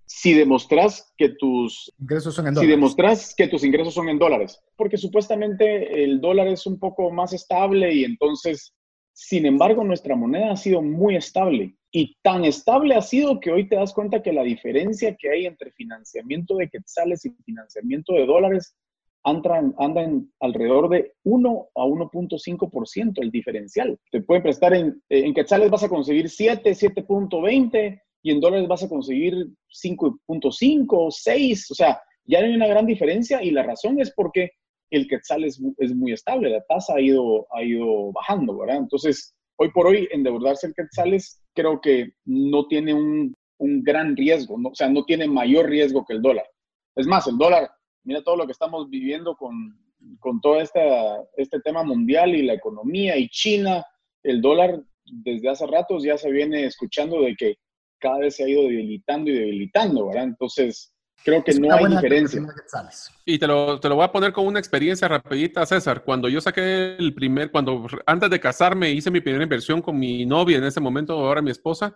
si 0.06 0.32
demostras 0.32 1.12
que 1.18 1.30
tus 1.30 1.92
ingresos 1.98 2.34
son 2.34 2.46
en 2.46 2.54
dólares. 2.54 2.66
Si 2.66 2.76
demostras 2.76 3.34
que 3.36 3.48
tus 3.48 3.64
ingresos 3.64 3.94
son 3.94 4.08
en 4.08 4.18
dólares, 4.18 4.58
porque 4.76 4.96
supuestamente 4.96 6.02
el 6.02 6.20
dólar 6.20 6.48
es 6.48 6.66
un 6.66 6.78
poco 6.78 7.10
más 7.10 7.34
estable 7.34 7.92
y 7.92 8.04
entonces, 8.04 8.72
sin 9.12 9.44
embargo, 9.44 9.84
nuestra 9.84 10.16
moneda 10.16 10.52
ha 10.52 10.56
sido 10.56 10.80
muy 10.80 11.16
estable 11.16 11.76
y 11.90 12.16
tan 12.22 12.44
estable 12.44 12.94
ha 12.94 13.02
sido 13.02 13.40
que 13.40 13.50
hoy 13.50 13.68
te 13.68 13.76
das 13.76 13.92
cuenta 13.92 14.22
que 14.22 14.32
la 14.32 14.42
diferencia 14.42 15.14
que 15.16 15.30
hay 15.30 15.46
entre 15.46 15.72
financiamiento 15.72 16.56
de 16.56 16.68
quetzales 16.68 17.24
y 17.24 17.30
financiamiento 17.44 18.14
de 18.14 18.26
dólares 18.26 18.74
anda 19.28 20.02
en, 20.02 20.32
alrededor 20.40 20.88
de 20.88 21.12
1 21.24 21.68
a 21.74 21.84
1.5% 21.84 23.12
el 23.20 23.30
diferencial. 23.30 23.98
Te 24.10 24.22
pueden 24.22 24.42
prestar 24.42 24.74
en, 24.74 25.02
en 25.08 25.34
quetzales 25.34 25.70
vas 25.70 25.84
a 25.84 25.88
conseguir 25.88 26.28
7, 26.28 26.70
7.20 26.70 28.00
y 28.22 28.30
en 28.32 28.40
dólares 28.40 28.68
vas 28.68 28.82
a 28.82 28.88
conseguir 28.88 29.34
5.5, 29.70 31.10
6, 31.10 31.70
o 31.70 31.74
sea, 31.74 32.00
ya 32.24 32.40
hay 32.40 32.54
una 32.54 32.66
gran 32.66 32.86
diferencia 32.86 33.42
y 33.42 33.50
la 33.50 33.62
razón 33.62 34.00
es 34.00 34.12
porque 34.14 34.50
el 34.90 35.06
quetzal 35.06 35.44
es, 35.44 35.60
es 35.78 35.94
muy 35.94 36.12
estable, 36.12 36.50
la 36.50 36.64
tasa 36.64 36.94
ha 36.96 37.00
ido, 37.00 37.46
ha 37.52 37.62
ido 37.62 38.12
bajando, 38.12 38.58
¿verdad? 38.58 38.76
Entonces, 38.78 39.34
hoy 39.56 39.70
por 39.72 39.86
hoy, 39.86 40.08
endeudarse 40.10 40.66
en 40.66 40.74
quetzales 40.74 41.42
creo 41.54 41.80
que 41.80 42.10
no 42.24 42.66
tiene 42.66 42.94
un, 42.94 43.34
un 43.58 43.82
gran 43.82 44.16
riesgo, 44.16 44.58
¿no? 44.58 44.70
o 44.70 44.74
sea, 44.74 44.88
no 44.88 45.04
tiene 45.04 45.26
mayor 45.26 45.68
riesgo 45.68 46.04
que 46.06 46.14
el 46.14 46.22
dólar. 46.22 46.46
Es 46.96 47.06
más, 47.06 47.26
el 47.26 47.38
dólar 47.38 47.70
mira 48.08 48.22
todo 48.22 48.36
lo 48.36 48.46
que 48.46 48.52
estamos 48.52 48.88
viviendo 48.88 49.36
con, 49.36 49.78
con 50.18 50.40
todo 50.40 50.58
esta, 50.62 50.80
este 51.36 51.60
tema 51.60 51.82
mundial 51.82 52.34
y 52.34 52.42
la 52.42 52.54
economía 52.54 53.18
y 53.18 53.28
China, 53.28 53.84
el 54.22 54.40
dólar 54.40 54.80
desde 55.04 55.50
hace 55.50 55.66
ratos 55.66 56.02
ya 56.02 56.16
se 56.16 56.30
viene 56.30 56.64
escuchando 56.64 57.20
de 57.20 57.36
que 57.36 57.56
cada 57.98 58.20
vez 58.20 58.36
se 58.36 58.44
ha 58.44 58.48
ido 58.48 58.62
debilitando 58.62 59.30
y 59.30 59.34
debilitando, 59.34 60.06
¿verdad? 60.06 60.24
Entonces, 60.24 60.94
creo 61.22 61.44
que 61.44 61.52
no 61.60 61.74
hay 61.74 61.86
diferencia. 61.86 62.40
Y 63.26 63.38
te 63.38 63.46
lo, 63.46 63.78
te 63.78 63.90
lo 63.90 63.96
voy 63.96 64.04
a 64.04 64.12
poner 64.12 64.32
con 64.32 64.46
una 64.46 64.58
experiencia 64.58 65.06
rapidita, 65.06 65.66
César. 65.66 66.02
Cuando 66.02 66.30
yo 66.30 66.40
saqué 66.40 66.96
el 66.96 67.12
primer, 67.12 67.50
cuando 67.50 67.86
antes 68.06 68.30
de 68.30 68.40
casarme 68.40 68.90
hice 68.90 69.10
mi 69.10 69.20
primera 69.20 69.44
inversión 69.44 69.82
con 69.82 69.98
mi 69.98 70.24
novia, 70.24 70.56
en 70.56 70.64
ese 70.64 70.80
momento, 70.80 71.12
ahora 71.12 71.42
mi 71.42 71.50
esposa, 71.50 71.94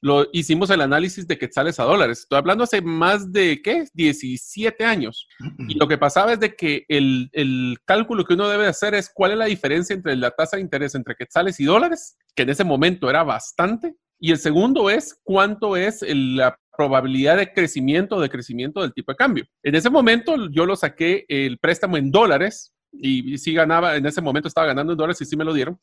lo, 0.00 0.26
hicimos 0.32 0.70
el 0.70 0.80
análisis 0.80 1.26
de 1.26 1.38
quetzales 1.38 1.80
a 1.80 1.84
dólares. 1.84 2.20
Estoy 2.20 2.38
hablando 2.38 2.64
hace 2.64 2.82
más 2.82 3.32
de, 3.32 3.60
¿qué? 3.62 3.86
17 3.92 4.84
años. 4.84 5.26
Y 5.68 5.74
lo 5.74 5.88
que 5.88 5.98
pasaba 5.98 6.32
es 6.32 6.40
de 6.40 6.54
que 6.54 6.84
el, 6.88 7.30
el, 7.32 7.78
cálculo 7.84 8.24
que 8.24 8.34
uno 8.34 8.48
debe 8.48 8.66
hacer 8.66 8.94
es 8.94 9.10
cuál 9.12 9.32
es 9.32 9.38
la 9.38 9.46
diferencia 9.46 9.94
entre 9.94 10.16
la 10.16 10.30
tasa 10.30 10.56
de 10.56 10.62
interés 10.62 10.94
entre 10.94 11.14
quetzales 11.14 11.58
y 11.60 11.64
dólares, 11.64 12.16
que 12.34 12.42
en 12.42 12.50
ese 12.50 12.64
momento 12.64 13.08
era 13.10 13.22
bastante. 13.22 13.94
Y 14.18 14.30
el 14.30 14.38
segundo 14.38 14.90
es 14.90 15.18
cuánto 15.22 15.76
es 15.76 16.04
la 16.06 16.58
probabilidad 16.76 17.36
de 17.36 17.52
crecimiento 17.52 18.16
o 18.16 18.20
de 18.20 18.30
crecimiento 18.30 18.80
del 18.82 18.92
tipo 18.92 19.12
de 19.12 19.16
cambio. 19.16 19.44
En 19.62 19.74
ese 19.74 19.90
momento 19.90 20.50
yo 20.50 20.66
lo 20.66 20.76
saqué 20.76 21.24
el 21.28 21.58
préstamo 21.58 21.96
en 21.96 22.10
dólares 22.10 22.74
y, 22.92 23.34
y 23.34 23.38
sí 23.38 23.52
ganaba, 23.52 23.96
en 23.96 24.06
ese 24.06 24.20
momento 24.20 24.48
estaba 24.48 24.66
ganando 24.68 24.92
en 24.92 24.98
dólares 24.98 25.20
y 25.20 25.24
sí 25.24 25.36
me 25.36 25.44
lo 25.44 25.52
dieron 25.52 25.78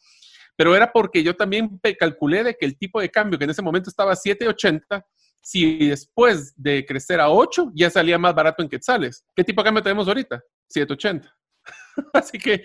pero 0.56 0.76
era 0.76 0.92
porque 0.92 1.24
yo 1.24 1.36
también 1.36 1.80
calculé 2.00 2.44
de 2.44 2.56
que 2.56 2.66
el 2.66 2.78
tipo 2.78 3.00
de 3.02 3.10
cambio 3.10 3.38
que 3.38 3.46
en 3.46 3.52
ese 3.52 3.62
momento 3.62 3.90
estaba 3.90 4.14
a 4.14 4.16
7.80 4.16 5.04
si 5.42 5.88
después 5.88 6.54
de 6.56 6.86
crecer 6.86 7.20
a 7.20 7.30
8 7.30 7.72
ya 7.74 7.90
salía 7.90 8.18
más 8.18 8.36
barato 8.36 8.62
en 8.62 8.70
quetzales. 8.70 9.26
¿Qué 9.36 9.44
tipo 9.44 9.62
de 9.62 9.66
cambio 9.66 9.84
tenemos 9.84 10.08
ahorita? 10.08 10.42
780. 10.70 11.36
Así 12.14 12.38
que 12.38 12.64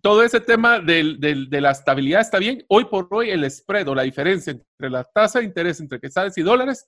todo 0.00 0.22
ese 0.22 0.40
tema 0.40 0.80
de 0.80 1.46
la 1.50 1.70
estabilidad 1.70 2.20
está 2.20 2.38
bien. 2.38 2.64
Hoy 2.68 2.84
por 2.84 3.08
hoy 3.10 3.30
el 3.30 3.50
spread 3.50 3.88
o 3.88 3.94
la 3.94 4.02
diferencia 4.02 4.52
entre 4.52 4.90
la 4.90 5.04
tasa 5.04 5.38
de 5.38 5.46
interés 5.46 5.80
entre 5.80 6.00
quetzales 6.00 6.36
y 6.38 6.42
dólares 6.42 6.86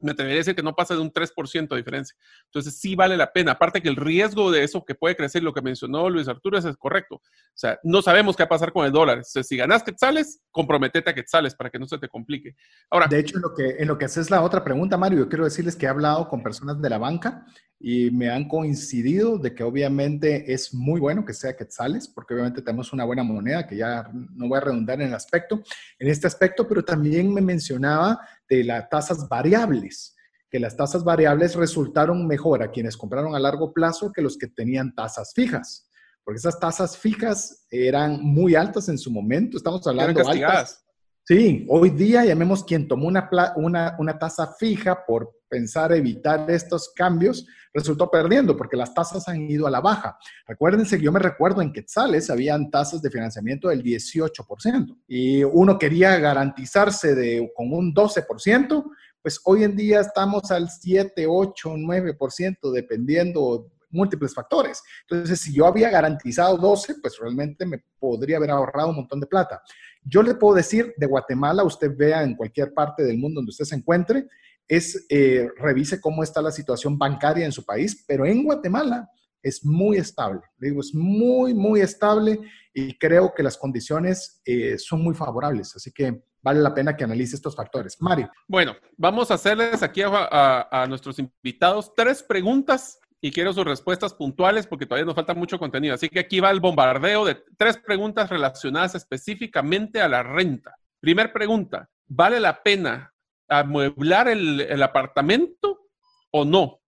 me 0.00 0.12
atrevería 0.12 0.38
a 0.38 0.40
decir 0.40 0.54
que 0.54 0.62
no 0.62 0.74
pasa 0.74 0.94
de 0.94 1.00
un 1.00 1.12
3% 1.12 1.68
de 1.68 1.76
diferencia. 1.76 2.16
Entonces 2.46 2.78
sí 2.78 2.94
vale 2.94 3.16
la 3.16 3.32
pena. 3.32 3.52
Aparte 3.52 3.80
que 3.80 3.88
el 3.88 3.96
riesgo 3.96 4.50
de 4.50 4.64
eso 4.64 4.84
que 4.84 4.94
puede 4.94 5.16
crecer, 5.16 5.42
lo 5.42 5.52
que 5.52 5.62
mencionó 5.62 6.08
Luis 6.10 6.28
Arturo, 6.28 6.58
es 6.58 6.76
correcto. 6.76 7.16
O 7.16 7.22
sea, 7.54 7.78
no 7.82 8.02
sabemos 8.02 8.36
qué 8.36 8.42
va 8.42 8.46
a 8.46 8.50
pasar 8.50 8.72
con 8.72 8.84
el 8.84 8.92
dólar. 8.92 9.24
si 9.24 9.56
ganas 9.56 9.82
quetzales, 9.82 10.40
comprometete 10.50 11.10
a 11.10 11.14
quetzales 11.14 11.54
para 11.54 11.70
que 11.70 11.78
no 11.78 11.86
se 11.86 11.98
te 11.98 12.08
complique. 12.08 12.56
Ahora, 12.90 13.06
de 13.06 13.18
hecho, 13.18 13.38
lo 13.38 13.54
que, 13.54 13.76
en 13.78 13.88
lo 13.88 13.98
que 13.98 14.04
haces 14.04 14.30
la 14.30 14.42
otra 14.42 14.62
pregunta, 14.64 14.96
Mario, 14.96 15.20
yo 15.20 15.28
quiero 15.28 15.44
decirles 15.44 15.76
que 15.76 15.86
he 15.86 15.88
hablado 15.88 16.28
con 16.28 16.42
personas 16.42 16.80
de 16.80 16.90
la 16.90 16.98
banca 16.98 17.46
y 17.78 18.10
me 18.10 18.30
han 18.30 18.48
coincidido 18.48 19.38
de 19.38 19.54
que 19.54 19.62
obviamente 19.62 20.52
es 20.52 20.72
muy 20.72 20.98
bueno 20.98 21.24
que 21.24 21.34
sea 21.34 21.56
quetzales, 21.56 22.08
porque 22.08 22.34
obviamente 22.34 22.62
tenemos 22.62 22.92
una 22.92 23.04
buena 23.04 23.22
moneda, 23.22 23.66
que 23.66 23.76
ya 23.76 24.10
no 24.12 24.48
voy 24.48 24.56
a 24.58 24.62
redundar 24.62 25.00
en 25.00 25.08
el 25.08 25.14
aspecto, 25.14 25.62
en 25.98 26.08
este 26.08 26.26
aspecto, 26.26 26.66
pero 26.66 26.84
también 26.84 27.32
me 27.32 27.42
mencionaba 27.42 28.20
de 28.48 28.64
las 28.64 28.88
tasas 28.88 29.28
variables, 29.28 30.16
que 30.50 30.58
las 30.58 30.76
tasas 30.76 31.04
variables 31.04 31.54
resultaron 31.54 32.26
mejor 32.26 32.62
a 32.62 32.70
quienes 32.70 32.96
compraron 32.96 33.34
a 33.34 33.40
largo 33.40 33.72
plazo 33.72 34.12
que 34.12 34.22
los 34.22 34.38
que 34.38 34.46
tenían 34.46 34.94
tasas 34.94 35.32
fijas, 35.34 35.90
porque 36.24 36.38
esas 36.38 36.58
tasas 36.58 36.96
fijas 36.96 37.66
eran 37.70 38.22
muy 38.22 38.54
altas 38.54 38.88
en 38.88 38.96
su 38.96 39.10
momento, 39.10 39.58
estamos 39.58 39.86
hablando 39.86 40.22
de 40.22 40.44
altas. 40.44 40.82
Sí, 41.24 41.66
hoy 41.68 41.90
día 41.90 42.24
llamemos 42.24 42.64
quien 42.64 42.86
tomó 42.86 43.08
una, 43.08 43.28
una, 43.56 43.96
una 43.98 44.16
tasa 44.16 44.54
fija 44.58 45.04
por 45.04 45.35
pensar 45.48 45.92
evitar 45.92 46.50
estos 46.50 46.92
cambios, 46.94 47.46
resultó 47.72 48.10
perdiendo 48.10 48.56
porque 48.56 48.76
las 48.76 48.94
tasas 48.94 49.28
han 49.28 49.42
ido 49.42 49.66
a 49.66 49.70
la 49.70 49.80
baja. 49.80 50.18
Recuérdense 50.46 50.96
que 50.96 51.04
yo 51.04 51.12
me 51.12 51.20
recuerdo 51.20 51.62
en 51.62 51.72
Quetzales 51.72 52.30
habían 52.30 52.70
tasas 52.70 53.02
de 53.02 53.10
financiamiento 53.10 53.68
del 53.68 53.82
18% 53.82 54.96
y 55.06 55.44
uno 55.44 55.78
quería 55.78 56.18
garantizarse 56.18 57.14
de 57.14 57.52
con 57.54 57.72
un 57.72 57.94
12%, 57.94 58.84
pues 59.20 59.40
hoy 59.44 59.64
en 59.64 59.76
día 59.76 60.00
estamos 60.00 60.50
al 60.50 60.70
7, 60.70 61.26
8, 61.28 61.74
9% 61.76 62.72
dependiendo 62.72 63.70
múltiples 63.90 64.34
factores. 64.34 64.82
Entonces, 65.08 65.40
si 65.40 65.52
yo 65.52 65.66
había 65.66 65.90
garantizado 65.90 66.56
12, 66.58 66.96
pues 67.00 67.18
realmente 67.18 67.66
me 67.66 67.82
podría 67.98 68.36
haber 68.36 68.50
ahorrado 68.50 68.90
un 68.90 68.96
montón 68.96 69.20
de 69.20 69.26
plata. 69.26 69.62
Yo 70.02 70.22
le 70.22 70.34
puedo 70.34 70.54
decir, 70.54 70.94
de 70.96 71.06
Guatemala, 71.06 71.64
usted 71.64 71.90
vea 71.96 72.22
en 72.22 72.36
cualquier 72.36 72.72
parte 72.72 73.02
del 73.02 73.18
mundo 73.18 73.38
donde 73.38 73.50
usted 73.50 73.64
se 73.64 73.74
encuentre, 73.74 74.26
es 74.68 75.06
eh, 75.08 75.48
revise 75.56 76.00
cómo 76.00 76.22
está 76.22 76.42
la 76.42 76.50
situación 76.50 76.98
bancaria 76.98 77.44
en 77.44 77.52
su 77.52 77.64
país, 77.64 78.04
pero 78.06 78.26
en 78.26 78.44
Guatemala 78.44 79.08
es 79.42 79.64
muy 79.64 79.96
estable. 79.96 80.40
Digo, 80.56 80.80
es 80.80 80.92
muy, 80.94 81.54
muy 81.54 81.80
estable 81.80 82.40
y 82.74 82.98
creo 82.98 83.32
que 83.34 83.42
las 83.42 83.56
condiciones 83.56 84.40
eh, 84.44 84.76
son 84.78 85.02
muy 85.02 85.14
favorables. 85.14 85.76
Así 85.76 85.92
que 85.92 86.20
vale 86.42 86.60
la 86.60 86.74
pena 86.74 86.96
que 86.96 87.04
analice 87.04 87.36
estos 87.36 87.54
factores. 87.54 87.96
Mario. 88.00 88.30
Bueno, 88.48 88.74
vamos 88.96 89.30
a 89.30 89.34
hacerles 89.34 89.82
aquí 89.82 90.02
a, 90.02 90.68
a 90.70 90.86
nuestros 90.86 91.18
invitados 91.18 91.92
tres 91.94 92.22
preguntas 92.22 92.98
y 93.20 93.30
quiero 93.30 93.52
sus 93.52 93.64
respuestas 93.64 94.14
puntuales 94.14 94.66
porque 94.66 94.86
todavía 94.86 95.06
nos 95.06 95.14
falta 95.14 95.34
mucho 95.34 95.58
contenido. 95.58 95.94
Así 95.94 96.08
que 96.08 96.20
aquí 96.20 96.40
va 96.40 96.50
el 96.50 96.60
bombardeo 96.60 97.24
de 97.24 97.36
tres 97.56 97.76
preguntas 97.78 98.28
relacionadas 98.28 98.94
específicamente 98.94 100.00
a 100.00 100.08
la 100.08 100.22
renta. 100.22 100.76
Primer 101.00 101.32
pregunta, 101.32 101.88
¿vale 102.06 102.40
la 102.40 102.62
pena 102.62 103.14
amueblar 103.48 104.28
el, 104.28 104.60
el 104.60 104.82
apartamento 104.82 105.88
o 106.30 106.44
no? 106.44 106.80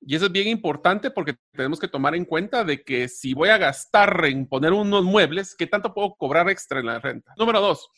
Y 0.00 0.14
eso 0.14 0.26
es 0.26 0.32
bien 0.32 0.48
importante 0.48 1.10
porque 1.10 1.36
tenemos 1.52 1.80
que 1.80 1.88
tomar 1.88 2.14
en 2.14 2.24
cuenta 2.24 2.64
de 2.64 2.82
que 2.84 3.08
si 3.08 3.34
voy 3.34 3.48
a 3.48 3.58
gastar 3.58 4.24
en 4.26 4.46
poner 4.46 4.72
unos 4.72 5.04
muebles, 5.04 5.56
¿qué 5.56 5.66
tanto 5.66 5.92
puedo 5.92 6.14
cobrar 6.14 6.48
extra 6.48 6.80
en 6.80 6.86
la 6.86 7.00
renta? 7.00 7.34
Número 7.36 7.60
dos, 7.60 7.90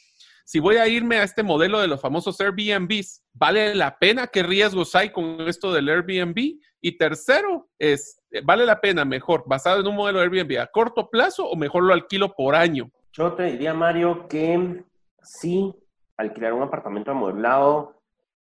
si 0.45 0.59
voy 0.59 0.77
a 0.77 0.89
irme 0.89 1.19
a 1.19 1.23
este 1.23 1.43
modelo 1.43 1.81
de 1.81 1.87
los 1.87 2.01
famosos 2.01 2.41
Airbnbs, 2.41 3.23
¿vale 3.35 3.75
la 3.75 3.99
pena? 3.99 4.27
¿Qué 4.27 4.43
riesgos 4.43 4.95
hay 4.95 5.11
con 5.11 5.43
esto 5.43 5.73
del 5.73 5.89
Airbnb? 5.89 6.59
Y 6.81 6.99
tercero, 6.99 7.69
es, 7.79 8.21
¿vale 8.45 8.65
la 8.65 8.81
pena 8.81 9.05
mejor 9.05 9.45
basado 9.47 9.81
en 9.81 9.87
un 9.87 9.97
modelo 9.97 10.19
de 10.19 10.25
Airbnb 10.25 10.59
a 10.59 10.67
corto 10.67 11.11
plazo 11.11 11.47
o 11.47 11.55
mejor 11.55 11.85
lo 11.85 11.93
alquilo 11.93 12.35
por 12.35 12.55
año? 12.55 12.91
Yo 13.13 13.35
te 13.35 13.45
diría, 13.45 13.75
Mario, 13.75 14.27
que 14.27 14.83
sí, 15.23 15.73
alquilar 16.17 16.55
un 16.55 16.63
apartamento 16.63 17.11
amueblado 17.11 18.00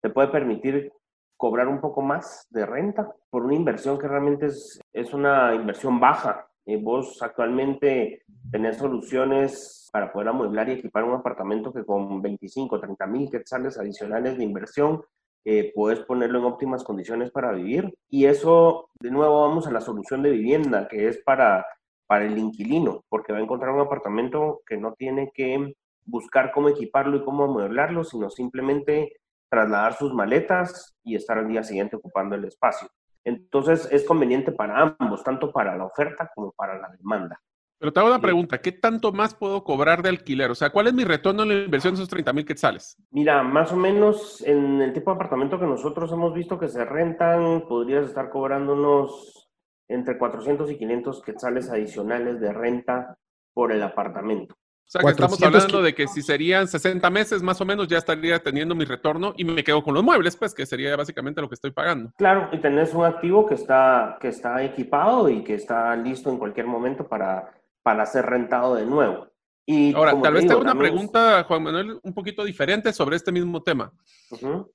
te 0.01 0.11
puede 0.11 0.29
permitir 0.29 0.93
cobrar 1.37 1.69
un 1.69 1.81
poco 1.81 2.03
más 2.03 2.47
de 2.51 2.67
renta 2.67 3.15
por 3.31 3.45
una 3.45 3.55
inversión 3.55 3.99
que 3.99 4.09
realmente 4.09 4.47
es, 4.47 4.79
es 4.93 5.15
una 5.15 5.55
inversión 5.55 5.99
baja. 5.99 6.47
Eh, 6.67 6.77
vos 6.77 7.23
actualmente 7.23 8.23
tenés 8.51 8.77
soluciones 8.77 9.89
para 9.93 10.13
poder 10.13 10.29
amueblar 10.29 10.69
y 10.69 10.73
equipar 10.73 11.05
un 11.05 11.15
apartamento 11.15 11.73
que 11.73 11.85
con 11.85 12.21
25, 12.21 12.79
30 12.79 13.07
mil 13.07 13.31
quetzales 13.31 13.79
adicionales 13.79 14.37
de 14.37 14.45
inversión 14.45 15.03
eh, 15.45 15.73
puedes 15.75 16.01
ponerlo 16.01 16.39
en 16.39 16.45
óptimas 16.45 16.85
condiciones 16.85 17.31
para 17.31 17.53
vivir. 17.53 17.93
Y 18.09 18.27
eso, 18.27 18.91
de 19.01 19.11
nuevo, 19.11 19.41
vamos 19.41 19.67
a 19.67 19.73
la 19.73 19.81
solución 19.81 20.23
de 20.23 20.31
vivienda, 20.31 20.87
que 20.89 21.09
es 21.09 21.19
para, 21.25 21.65
para 22.07 22.27
el 22.27 22.37
inquilino, 22.37 23.05
porque 23.09 23.33
va 23.33 23.39
a 23.39 23.43
encontrar 23.43 23.73
un 23.73 23.81
apartamento 23.81 24.61
que 24.67 24.77
no 24.77 24.93
tiene 24.93 25.31
que 25.33 25.75
buscar 26.05 26.53
cómo 26.53 26.69
equiparlo 26.69 27.17
y 27.17 27.25
cómo 27.25 27.45
amueblarlo, 27.45 28.05
sino 28.05 28.29
simplemente 28.31 29.20
trasladar 29.51 29.95
sus 29.95 30.15
maletas 30.15 30.97
y 31.05 31.17
estar 31.17 31.39
al 31.39 31.49
día 31.49 31.63
siguiente 31.63 31.97
ocupando 31.97 32.37
el 32.37 32.45
espacio. 32.45 32.89
Entonces 33.25 33.89
es 33.91 34.05
conveniente 34.05 34.53
para 34.53 34.95
ambos, 34.99 35.23
tanto 35.23 35.53
para 35.53 35.77
la 35.77 35.85
oferta 35.85 36.31
como 36.35 36.53
para 36.53 36.79
la 36.79 36.89
demanda. 36.89 37.39
Pero 37.79 37.93
te 37.93 38.01
hago 38.01 38.11
una 38.11 38.21
pregunta, 38.21 38.61
¿qué 38.61 38.73
tanto 38.73 39.11
más 39.11 39.35
puedo 39.35 39.65
cobrar 39.65 40.03
de 40.03 40.11
alquiler? 40.11 40.51
O 40.51 40.55
sea, 40.55 40.69
¿cuál 40.69 40.89
es 40.89 40.93
mi 40.93 41.05
retorno 41.05 41.45
en 41.45 41.49
la 41.49 41.65
inversión 41.65 41.95
de 41.95 42.01
esos 42.01 42.11
30 42.11 42.33
mil 42.35 42.45
quetzales? 42.45 42.97
Mira, 43.11 43.43
más 43.43 43.73
o 43.73 43.77
menos 43.77 44.43
en 44.43 44.83
el 44.83 44.93
tipo 44.93 45.11
de 45.11 45.15
apartamento 45.15 45.59
que 45.59 45.65
nosotros 45.65 46.13
hemos 46.13 46.35
visto 46.35 46.59
que 46.59 46.69
se 46.69 46.85
rentan, 46.85 47.67
podrías 47.67 48.05
estar 48.05 48.29
cobrando 48.29 48.75
unos 48.75 49.51
entre 49.89 50.19
400 50.19 50.71
y 50.71 50.77
500 50.77 51.23
quetzales 51.23 51.71
adicionales 51.71 52.39
de 52.39 52.53
renta 52.53 53.17
por 53.55 53.73
el 53.73 53.83
apartamento. 53.83 54.55
O 54.91 54.93
sea, 54.93 55.03
que 55.03 55.11
estamos 55.11 55.41
hablando 55.41 55.83
de 55.83 55.95
que 55.95 56.09
si 56.09 56.21
serían 56.21 56.67
60 56.67 57.09
meses 57.11 57.43
más 57.43 57.61
o 57.61 57.65
menos 57.65 57.87
ya 57.87 57.99
estaría 57.99 58.43
teniendo 58.43 58.75
mi 58.75 58.85
retorno 58.85 59.35
y 59.37 59.45
me 59.45 59.63
quedo 59.63 59.85
con 59.85 59.95
los 59.95 60.03
muebles, 60.03 60.37
pues 60.37 60.53
que 60.53 60.67
sería 60.67 60.97
básicamente 60.97 61.41
lo 61.41 61.49
que 61.49 61.55
estoy 61.55 61.71
pagando. 61.71 62.13
Claro, 62.17 62.49
y 62.51 62.59
tenés 62.59 62.93
un 62.93 63.05
activo 63.05 63.47
que 63.47 63.55
está, 63.55 64.19
que 64.21 64.29
está 64.29 64.63
equipado 64.65 65.29
y 65.29 65.45
que 65.45 65.55
está 65.55 65.95
listo 65.95 66.29
en 66.29 66.39
cualquier 66.39 66.67
momento 66.67 67.07
para 67.07 67.53
para 67.83 68.07
ser 68.07 68.27
rentado 68.27 68.75
de 68.75 68.87
nuevo. 68.87 69.29
Y 69.67 69.95
Ahora, 69.95 70.21
tal 70.21 70.35
vez 70.35 70.47
tenga 70.47 70.61
una 70.61 70.75
pregunta, 70.75 71.45
Juan 71.45 71.63
Manuel, 71.63 72.01
un 72.03 72.15
poquito 72.15 72.45
diferente 72.45 72.93
sobre 72.93 73.17
este 73.17 73.31
mismo 73.31 73.63
tema. 73.63 73.93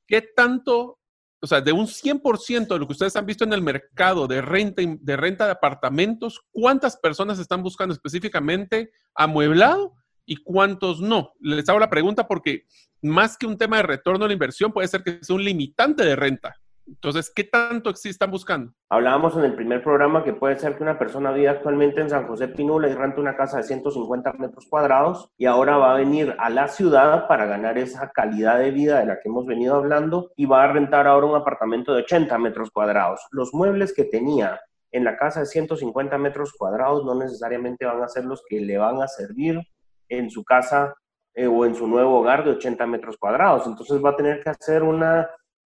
¿Qué 0.08 0.22
tanto, 0.22 1.00
o 1.42 1.48
sea, 1.48 1.60
de 1.60 1.72
un 1.72 1.88
100% 1.88 2.68
de 2.68 2.80
lo 2.80 2.88
que 2.88 2.94
ustedes 2.94 3.16
han 3.16 3.26
visto 3.26 3.44
en 3.44 3.54
el 3.54 3.62
mercado 3.62 4.28
de 4.28 4.42
renta, 4.42 4.82
de 4.86 5.18
renta 5.18 5.46
de 5.46 5.52
apartamentos, 5.52 6.42
cuántas 6.52 6.98
personas 6.98 7.40
están 7.40 7.62
buscando 7.62 7.94
específicamente 7.94 8.92
amueblado 9.14 9.94
y 10.26 10.38
cuántos 10.38 11.02
no? 11.02 11.34
Les 11.40 11.68
hago 11.70 11.80
la 11.80 11.90
pregunta 11.90 12.28
porque 12.28 12.66
más 13.02 13.38
que 13.38 13.46
un 13.46 13.58
tema 13.58 13.78
de 13.78 13.84
retorno 13.84 14.26
a 14.26 14.28
la 14.28 14.34
inversión, 14.34 14.72
puede 14.72 14.88
ser 14.88 15.04
que 15.04 15.20
sea 15.22 15.36
un 15.36 15.44
limitante 15.44 16.04
de 16.04 16.16
renta. 16.16 16.56
Entonces, 16.88 17.32
¿qué 17.36 17.44
tanto 17.44 17.90
están 17.90 18.30
buscando? 18.30 18.72
Hablábamos 18.90 19.36
en 19.36 19.44
el 19.44 19.56
primer 19.56 19.84
programa 19.84 20.24
que 20.24 20.34
puede 20.34 20.58
ser 20.60 20.78
que 20.78 20.84
una 20.84 21.00
persona 21.00 21.32
vive 21.32 21.50
actualmente 21.50 22.00
en 22.02 22.12
San 22.12 22.28
José 22.28 22.48
Pinula 22.48 22.88
y 22.88 22.94
renta 22.94 23.22
una 23.22 23.36
casa 23.36 23.58
de 23.58 23.64
150 23.64 24.34
metros 24.34 24.68
cuadrados 24.70 25.32
y 25.38 25.46
ahora 25.46 25.78
va 25.78 25.94
a 25.94 25.98
venir 25.98 26.36
a 26.38 26.50
la 26.52 26.68
ciudad 26.68 27.28
para 27.28 27.48
ganar 27.48 27.80
esa 27.80 28.12
calidad 28.12 28.60
de 28.60 28.70
vida 28.70 29.00
de 29.00 29.08
la 29.08 29.16
que 29.16 29.30
hemos 29.30 29.48
venido 29.48 29.76
hablando 29.76 30.32
y 30.36 30.46
va 30.46 30.64
a 30.64 30.72
rentar 30.72 31.08
ahora 31.08 31.26
un 31.26 31.36
apartamento 31.36 31.94
de 31.94 32.04
80 32.04 32.38
metros 32.38 32.70
cuadrados. 32.70 33.20
Los 33.32 33.52
muebles 33.52 33.92
que 33.92 34.04
tenía 34.04 34.60
en 34.92 35.04
la 35.04 35.18
casa 35.18 35.40
de 35.40 35.48
150 35.48 36.18
metros 36.20 36.54
cuadrados 36.54 37.04
no 37.04 37.16
necesariamente 37.16 37.86
van 37.86 38.04
a 38.04 38.08
ser 38.08 38.26
los 38.26 38.44
que 38.48 38.62
le 38.62 38.78
van 38.78 39.02
a 39.02 39.08
servir 39.08 39.60
en 40.10 40.30
su 40.30 40.44
casa 40.44 40.94
eh, 41.34 41.48
o 41.48 41.66
en 41.66 41.76
su 41.76 41.88
nuevo 41.88 42.20
hogar 42.20 42.44
de 42.44 42.52
80 42.52 42.86
metros 42.88 43.18
cuadrados. 43.18 43.68
Entonces 43.68 44.04
va 44.04 44.12
a 44.12 44.16
tener 44.16 44.42
que 44.44 44.50
hacer 44.50 44.84
una 44.84 45.30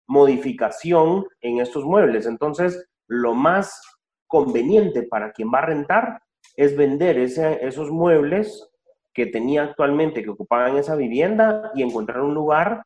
modificación 0.08 1.24
en 1.40 1.60
estos 1.60 1.84
muebles. 1.84 2.26
Entonces, 2.26 2.88
lo 3.06 3.34
más 3.34 3.80
conveniente 4.26 5.04
para 5.04 5.32
quien 5.32 5.50
va 5.52 5.58
a 5.58 5.66
rentar 5.66 6.20
es 6.56 6.76
vender 6.76 7.18
esos 7.18 7.90
muebles 7.90 8.68
que 9.14 9.26
tenía 9.26 9.64
actualmente, 9.64 10.22
que 10.22 10.30
ocupaban 10.30 10.76
esa 10.76 10.96
vivienda 10.96 11.70
y 11.74 11.82
encontrar 11.82 12.22
un 12.22 12.34
lugar 12.34 12.82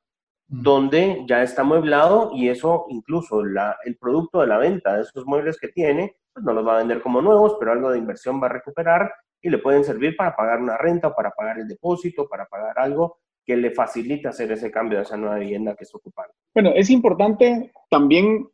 donde 0.48 1.24
ya 1.28 1.42
está 1.42 1.64
mueblado 1.64 2.30
y 2.32 2.48
eso 2.48 2.86
incluso 2.88 3.40
el 3.40 3.96
producto 3.98 4.40
de 4.40 4.46
la 4.46 4.58
venta 4.58 4.96
de 4.96 5.02
esos 5.02 5.26
muebles 5.26 5.58
que 5.58 5.68
tiene, 5.68 6.16
pues 6.32 6.44
no 6.44 6.52
los 6.52 6.66
va 6.66 6.74
a 6.74 6.78
vender 6.78 7.02
como 7.02 7.20
nuevos, 7.20 7.56
pero 7.58 7.72
algo 7.72 7.90
de 7.90 7.98
inversión 7.98 8.40
va 8.40 8.46
a 8.46 8.50
recuperar 8.50 9.10
y 9.42 9.50
le 9.50 9.58
pueden 9.58 9.84
servir 9.84 10.16
para 10.16 10.34
pagar 10.34 10.60
una 10.60 10.76
renta, 10.76 11.14
para 11.14 11.30
pagar 11.30 11.58
el 11.58 11.68
depósito, 11.68 12.28
para 12.28 12.46
pagar 12.46 12.78
algo 12.78 13.18
que 13.44 13.56
le 13.56 13.70
facilita 13.70 14.30
hacer 14.30 14.50
ese 14.50 14.70
cambio 14.70 14.98
a 14.98 15.02
esa 15.02 15.16
nueva 15.16 15.36
vivienda 15.36 15.76
que 15.76 15.84
está 15.84 15.98
ocupando. 15.98 16.32
Bueno, 16.52 16.72
es 16.74 16.90
importante 16.90 17.72
también 17.88 18.48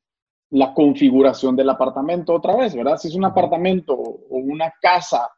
la 0.51 0.75
configuración 0.75 1.57
del 1.57 1.71
apartamento 1.71 2.35
otra 2.35 2.55
vez, 2.57 2.75
¿verdad? 2.75 2.99
Si 2.99 3.09
es 3.09 3.15
un 3.15 3.25
apartamento 3.25 3.95
o 3.95 4.37
una 4.37 4.73
casa 4.83 5.31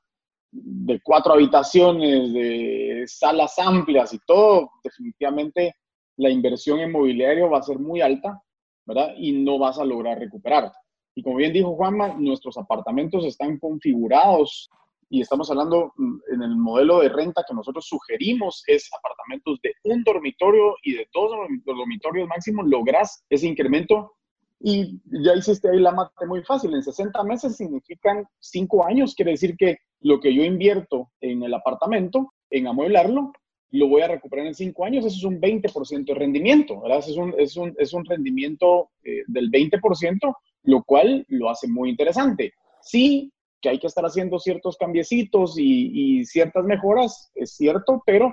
de 0.50 1.00
cuatro 1.02 1.34
habitaciones, 1.34 2.32
de 2.32 3.04
salas 3.06 3.58
amplias 3.58 4.12
y 4.12 4.18
todo, 4.26 4.70
definitivamente 4.82 5.76
la 6.16 6.30
inversión 6.30 6.80
en 6.80 6.92
mobiliario 6.92 7.50
va 7.50 7.58
a 7.58 7.62
ser 7.62 7.78
muy 7.78 8.00
alta, 8.00 8.40
¿verdad? 8.86 9.14
Y 9.16 9.32
no 9.32 9.58
vas 9.58 9.78
a 9.78 9.84
lograr 9.84 10.18
recuperar. 10.18 10.72
Y 11.14 11.22
como 11.22 11.36
bien 11.36 11.52
dijo 11.52 11.76
Juanma, 11.76 12.14
nuestros 12.18 12.58
apartamentos 12.58 13.24
están 13.24 13.58
configurados 13.58 14.68
y 15.08 15.20
estamos 15.20 15.50
hablando 15.50 15.92
mm, 15.96 16.16
en 16.32 16.42
el 16.42 16.56
modelo 16.56 17.00
de 17.00 17.08
renta 17.08 17.44
que 17.46 17.54
nosotros 17.54 17.86
sugerimos 17.86 18.62
es 18.66 18.88
apartamentos 18.92 19.58
de 19.62 19.74
un 19.84 20.02
dormitorio 20.02 20.76
y 20.82 20.94
de 20.94 21.08
dos 21.12 21.30
dormitorios 21.64 22.28
máximo, 22.28 22.62
logras 22.62 23.24
ese 23.28 23.46
incremento 23.46 24.12
y 24.60 24.98
ya 25.24 25.34
hiciste 25.34 25.68
ahí 25.68 25.78
la 25.78 25.92
mate 25.92 26.26
muy 26.26 26.42
fácil. 26.42 26.74
En 26.74 26.82
60 26.82 27.22
meses 27.24 27.56
significan 27.56 28.26
5 28.40 28.86
años, 28.86 29.14
quiere 29.14 29.32
decir 29.32 29.56
que 29.56 29.78
lo 30.00 30.20
que 30.20 30.34
yo 30.34 30.42
invierto 30.42 31.10
en 31.20 31.42
el 31.42 31.52
apartamento, 31.52 32.32
en 32.50 32.66
amueblarlo, 32.66 33.32
lo 33.72 33.88
voy 33.88 34.02
a 34.02 34.08
recuperar 34.08 34.46
en 34.46 34.54
5 34.54 34.84
años. 34.84 35.04
Eso 35.04 35.16
es 35.16 35.24
un 35.24 35.40
20% 35.40 36.04
de 36.06 36.14
rendimiento, 36.14 36.80
¿verdad? 36.80 37.00
Es 37.00 37.16
un, 37.16 37.34
es 37.36 37.56
un, 37.56 37.74
es 37.78 37.92
un 37.92 38.04
rendimiento 38.04 38.90
eh, 39.02 39.22
del 39.26 39.50
20%, 39.50 40.34
lo 40.62 40.82
cual 40.84 41.26
lo 41.28 41.50
hace 41.50 41.68
muy 41.68 41.90
interesante. 41.90 42.54
Sí, 42.80 43.32
que 43.64 43.70
hay 43.70 43.78
que 43.78 43.86
estar 43.86 44.04
haciendo 44.04 44.38
ciertos 44.38 44.76
cambiecitos 44.76 45.54
y, 45.56 46.22
ciertas 46.26 46.64
mejoras, 46.64 47.30
es 47.34 47.56
cierto, 47.56 48.02
pero 48.04 48.30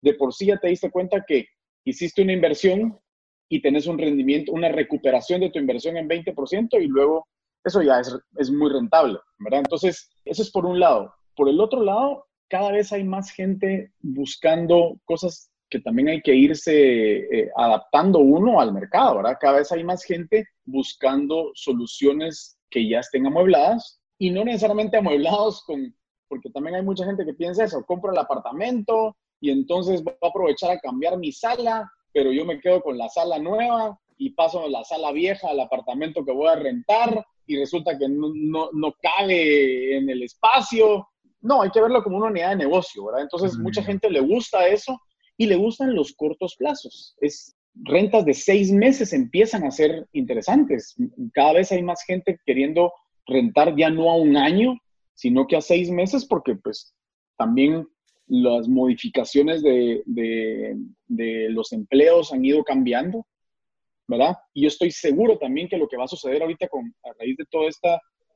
de 0.00 0.14
por 0.14 0.32
sí 0.32 0.46
ya 0.46 0.56
te 0.56 0.68
diste 0.68 0.90
cuenta 0.90 1.22
que 1.28 1.48
hiciste 1.84 2.22
una 2.22 2.32
inversión 2.32 2.98
y 3.50 3.60
tenés 3.60 3.86
un 3.86 3.98
rendimiento, 3.98 4.52
una 4.52 4.70
recuperación 4.70 5.42
de 5.42 5.50
tu 5.50 5.58
inversión 5.58 5.98
en 5.98 6.08
20% 6.08 6.82
y 6.82 6.86
luego 6.86 7.28
eso 7.62 7.82
ya 7.82 8.00
es, 8.00 8.16
es, 8.38 8.50
muy 8.50 8.72
rentable, 8.72 9.18
¿verdad? 9.38 9.60
Entonces, 9.60 10.08
eso 10.24 10.40
es 10.40 10.50
por 10.50 10.64
un 10.64 10.80
lado. 10.80 11.12
Por 11.36 11.50
el 11.50 11.60
otro 11.60 11.82
lado, 11.82 12.24
cada 12.48 12.72
vez 12.72 12.90
hay 12.90 13.04
más 13.04 13.30
gente 13.30 13.92
buscando 14.00 14.98
cosas 15.04 15.50
que 15.68 15.80
también 15.80 16.08
hay 16.08 16.22
que 16.22 16.34
irse 16.34 17.18
eh, 17.18 17.50
adaptando 17.54 18.20
uno 18.20 18.62
al 18.62 18.72
mercado, 18.72 19.16
¿verdad? 19.16 19.36
Cada 19.38 19.58
vez 19.58 19.70
hay 19.72 19.84
más 19.84 20.04
gente 20.04 20.46
buscando 20.64 21.50
soluciones 21.54 22.58
que 22.70 22.88
ya 22.88 23.00
estén 23.00 23.26
amuebladas 23.26 23.99
y 24.20 24.30
no 24.30 24.44
necesariamente 24.44 24.98
amueblados 24.98 25.64
con, 25.64 25.92
porque 26.28 26.50
también 26.50 26.76
hay 26.76 26.82
mucha 26.82 27.04
gente 27.04 27.24
que 27.24 27.34
piensa 27.34 27.64
eso, 27.64 27.84
compro 27.84 28.12
el 28.12 28.18
apartamento 28.18 29.16
y 29.40 29.50
entonces 29.50 30.04
voy 30.04 30.14
a 30.22 30.28
aprovechar 30.28 30.70
a 30.70 30.78
cambiar 30.78 31.18
mi 31.18 31.32
sala 31.32 31.90
pero 32.12 32.32
yo 32.32 32.44
me 32.44 32.60
quedo 32.60 32.82
con 32.82 32.98
la 32.98 33.08
sala 33.08 33.38
nueva 33.38 33.98
y 34.18 34.30
paso 34.30 34.62
de 34.62 34.70
la 34.70 34.84
sala 34.84 35.12
vieja 35.12 35.48
al 35.48 35.60
apartamento 35.60 36.24
que 36.24 36.32
voy 36.32 36.48
a 36.48 36.56
rentar 36.56 37.24
y 37.46 37.56
resulta 37.58 37.98
que 37.98 38.08
no, 38.08 38.32
no, 38.34 38.70
no 38.72 38.94
cabe 39.00 39.96
en 39.96 40.10
el 40.10 40.22
espacio. 40.22 41.08
No, 41.40 41.62
hay 41.62 41.70
que 41.70 41.80
verlo 41.80 42.02
como 42.02 42.18
una 42.18 42.28
unidad 42.28 42.50
de 42.50 42.56
negocio, 42.56 43.04
¿verdad? 43.06 43.22
Entonces, 43.22 43.58
mucha 43.58 43.82
gente 43.82 44.10
le 44.10 44.20
gusta 44.20 44.68
eso 44.68 45.00
y 45.36 45.46
le 45.46 45.56
gustan 45.56 45.94
los 45.94 46.12
cortos 46.12 46.54
plazos. 46.56 47.16
Es, 47.20 47.56
rentas 47.74 48.24
de 48.24 48.34
seis 48.34 48.70
meses 48.70 49.12
empiezan 49.12 49.64
a 49.64 49.70
ser 49.70 50.06
interesantes. 50.12 50.94
Cada 51.32 51.54
vez 51.54 51.72
hay 51.72 51.82
más 51.82 52.02
gente 52.04 52.38
queriendo 52.44 52.92
rentar 53.30 53.74
ya 53.76 53.90
no 53.90 54.10
a 54.10 54.16
un 54.16 54.36
año, 54.36 54.78
sino 55.14 55.46
que 55.46 55.56
a 55.56 55.60
seis 55.60 55.90
meses, 55.90 56.24
porque 56.26 56.54
pues 56.56 56.94
también 57.36 57.86
las 58.26 58.68
modificaciones 58.68 59.62
de, 59.62 60.02
de, 60.06 61.48
los 61.50 61.72
empleos 61.72 62.32
han 62.32 62.44
ido 62.44 62.62
cambiando, 62.62 63.26
¿verdad? 64.06 64.36
Y 64.54 64.62
yo 64.62 64.68
estoy 64.68 64.90
seguro 64.90 65.36
también 65.38 65.68
que 65.68 65.78
lo 65.78 65.88
que 65.88 65.96
va 65.96 66.04
a 66.04 66.08
suceder 66.08 66.42
ahorita 66.42 66.68
con, 66.68 66.94
a 67.04 67.12
raíz 67.18 67.36
de 67.36 67.44
todo 67.46 67.66
este 67.66 67.88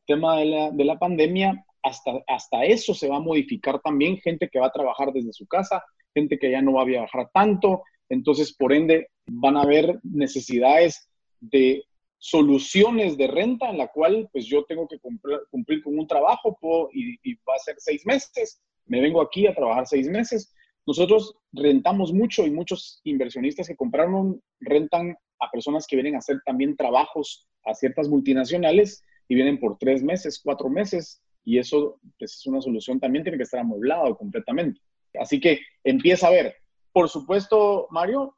tema 0.07 0.39
de 0.39 0.47
la, 0.47 0.71
de 0.71 0.85
la 0.85 0.99
pandemia, 0.99 1.65
hasta, 1.83 2.13
hasta 2.27 2.65
eso 2.65 2.93
se 2.93 3.09
va 3.09 3.17
a 3.17 3.21
modificar 3.21 3.81
también, 3.81 4.17
gente 4.19 4.49
que 4.49 4.59
va 4.59 4.67
a 4.67 4.73
trabajar 4.73 5.13
desde 5.13 5.33
su 5.33 5.47
casa, 5.47 5.85
gente 6.13 6.39
que 6.39 6.51
ya 6.51 6.61
no 6.61 6.75
va 6.75 6.83
a 6.83 6.87
viajar 6.87 7.31
tanto, 7.33 7.83
entonces 8.09 8.55
por 8.57 8.73
ende 8.73 9.09
van 9.27 9.57
a 9.57 9.63
haber 9.63 10.01
necesidades 10.03 11.09
de 11.41 11.85
soluciones 12.19 13.17
de 13.17 13.27
renta 13.27 13.69
en 13.69 13.79
la 13.79 13.89
cual 13.89 14.29
pues 14.33 14.47
yo 14.47 14.65
tengo 14.65 14.89
que 14.89 14.99
cumplir, 14.99 15.83
con 15.83 15.99
un 15.99 16.07
trabajo 16.07 16.57
puedo, 16.61 16.89
y, 16.93 17.19
y, 17.23 17.35
va 17.35 17.55
a 17.55 17.59
ser 17.59 17.77
seis 17.79 18.07
meses, 18.07 18.63
me 18.87 19.01
vengo 19.01 19.21
aquí 19.21 19.47
a 19.47 19.55
trabajar 19.55 19.87
seis 19.87 20.09
meses. 20.09 20.55
Nosotros 20.87 21.37
rentamos 21.53 22.13
mucho 22.13 22.47
y 22.47 22.51
muchos 22.51 23.01
inversionistas 23.05 23.69
que 23.69 23.77
compraron 23.77 24.43
rentan 24.61 25.17
a 25.41 25.51
personas 25.51 25.87
que 25.87 25.97
vienen 25.97 26.15
a 26.15 26.19
hacer 26.19 26.41
también 26.45 26.77
trabajos 26.77 27.49
a 27.65 27.75
ciertas 27.75 28.09
multinacionales 28.09 29.03
y 29.29 29.35
vienen 29.35 29.59
por 29.59 29.79
tres 29.79 30.03
meses, 30.03 30.41
cuatro 30.43 30.69
meses, 30.69 31.23
y 31.45 31.59
eso 31.59 31.99
pues, 32.19 32.35
es 32.35 32.47
una 32.47 32.61
solución 32.61 33.01
también, 33.01 33.25
tiene 33.25 33.39
que 33.39 33.45
estar 33.45 33.61
amueblado 33.61 34.17
completamente. 34.17 34.81
Así 35.19 35.41
que 35.41 35.61
empieza 35.83 36.29
a 36.29 36.31
ver. 36.31 36.57
Por 36.93 37.09
supuesto, 37.09 37.87
Mario, 37.91 38.35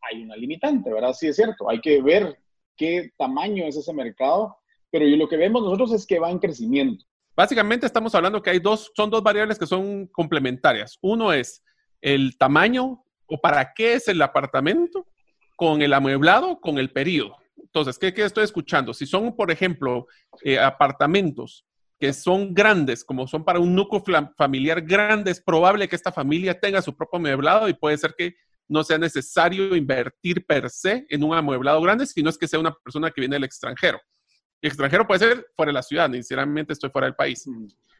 hay 0.00 0.22
una 0.22 0.36
limitante, 0.36 0.92
¿verdad? 0.92 1.12
Sí 1.12 1.28
es 1.28 1.36
cierto, 1.36 1.68
hay 1.68 1.80
que 1.80 2.00
ver 2.02 2.38
qué 2.76 3.10
tamaño 3.16 3.64
es 3.64 3.76
ese 3.76 3.92
mercado, 3.92 4.56
pero 4.90 5.04
lo 5.06 5.28
que 5.28 5.36
vemos 5.36 5.62
nosotros 5.62 5.92
es 5.92 6.06
que 6.06 6.18
va 6.18 6.30
en 6.30 6.38
crecimiento. 6.38 7.04
Básicamente 7.34 7.84
estamos 7.84 8.14
hablando 8.14 8.42
que 8.42 8.50
hay 8.50 8.58
dos, 8.58 8.90
son 8.96 9.10
dos 9.10 9.22
variables 9.22 9.58
que 9.58 9.66
son 9.66 10.06
complementarias. 10.06 10.98
Uno 11.02 11.32
es 11.32 11.62
el 12.00 12.38
tamaño 12.38 13.04
o 13.26 13.40
para 13.40 13.74
qué 13.74 13.94
es 13.94 14.08
el 14.08 14.22
apartamento 14.22 15.06
con 15.56 15.82
el 15.82 15.92
amueblado, 15.92 16.60
con 16.60 16.78
el 16.78 16.90
periodo. 16.92 17.36
Entonces, 17.62 17.98
¿qué, 17.98 18.12
estoy 18.24 18.44
escuchando? 18.44 18.94
Si 18.94 19.04
son, 19.06 19.36
por 19.36 19.50
ejemplo, 19.50 20.06
eh, 20.42 20.58
apartamentos 20.58 21.66
que 21.98 22.12
son 22.12 22.54
grandes, 22.54 23.04
como 23.04 23.26
son 23.26 23.44
para 23.44 23.58
un 23.58 23.74
núcleo 23.74 24.02
familiar 24.36 24.82
grande, 24.82 25.30
es 25.30 25.40
probable 25.40 25.88
que 25.88 25.96
esta 25.96 26.12
familia 26.12 26.58
tenga 26.58 26.82
su 26.82 26.94
propio 26.96 27.18
amueblado 27.18 27.68
y 27.68 27.74
puede 27.74 27.96
ser 27.96 28.14
que 28.16 28.34
no 28.68 28.84
sea 28.84 28.98
necesario 28.98 29.76
invertir 29.76 30.44
per 30.44 30.70
se 30.70 31.06
en 31.08 31.22
un 31.24 31.34
amueblado 31.34 31.80
grande, 31.80 32.06
sino 32.06 32.30
es 32.30 32.38
que 32.38 32.48
sea 32.48 32.58
una 32.58 32.74
persona 32.74 33.10
que 33.10 33.20
viene 33.20 33.36
del 33.36 33.44
extranjero 33.44 34.00
extranjero 34.66 35.06
puede 35.06 35.20
ser 35.20 35.46
fuera 35.54 35.70
de 35.70 35.74
la 35.74 35.82
ciudad, 35.82 36.10
sinceramente 36.10 36.72
estoy 36.72 36.90
fuera 36.90 37.06
del 37.06 37.14
país. 37.14 37.44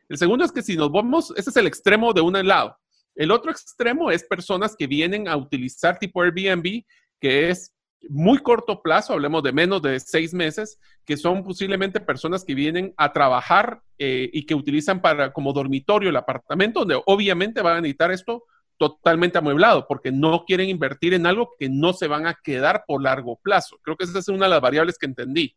El 0.08 0.18
segundo 0.18 0.44
es 0.44 0.52
que 0.52 0.62
si 0.62 0.76
nos 0.76 0.90
vamos, 0.90 1.32
ese 1.36 1.50
es 1.50 1.56
el 1.56 1.66
extremo 1.66 2.12
de 2.12 2.20
un 2.20 2.34
lado. 2.46 2.76
El 3.14 3.30
otro 3.30 3.50
extremo 3.50 4.10
es 4.10 4.24
personas 4.24 4.76
que 4.76 4.86
vienen 4.86 5.26
a 5.28 5.36
utilizar 5.36 5.98
tipo 5.98 6.22
Airbnb, 6.22 6.84
que 7.20 7.50
es 7.50 7.72
muy 8.08 8.38
corto 8.38 8.82
plazo, 8.82 9.14
hablemos 9.14 9.42
de 9.42 9.52
menos 9.52 9.82
de 9.82 9.98
seis 9.98 10.32
meses, 10.34 10.78
que 11.04 11.16
son 11.16 11.42
posiblemente 11.42 11.98
personas 11.98 12.44
que 12.44 12.54
vienen 12.54 12.94
a 12.96 13.12
trabajar 13.12 13.80
eh, 13.98 14.28
y 14.32 14.44
que 14.44 14.54
utilizan 14.54 15.00
para, 15.00 15.32
como 15.32 15.52
dormitorio 15.52 16.10
el 16.10 16.16
apartamento, 16.16 16.80
donde 16.80 17.00
obviamente 17.06 17.62
van 17.62 17.78
a 17.78 17.80
necesitar 17.80 18.12
esto 18.12 18.44
totalmente 18.78 19.38
amueblado, 19.38 19.86
porque 19.86 20.12
no 20.12 20.44
quieren 20.46 20.68
invertir 20.68 21.14
en 21.14 21.26
algo 21.26 21.50
que 21.58 21.68
no 21.68 21.92
se 21.92 22.08
van 22.08 22.26
a 22.26 22.34
quedar 22.34 22.84
por 22.86 23.02
largo 23.02 23.36
plazo. 23.36 23.78
Creo 23.82 23.96
que 23.96 24.04
esa 24.04 24.18
es 24.18 24.28
una 24.28 24.46
de 24.46 24.50
las 24.50 24.60
variables 24.60 24.98
que 24.98 25.06
entendí. 25.06 25.56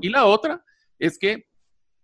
Y 0.00 0.08
la 0.08 0.26
otra 0.26 0.62
es 0.98 1.18
que 1.18 1.46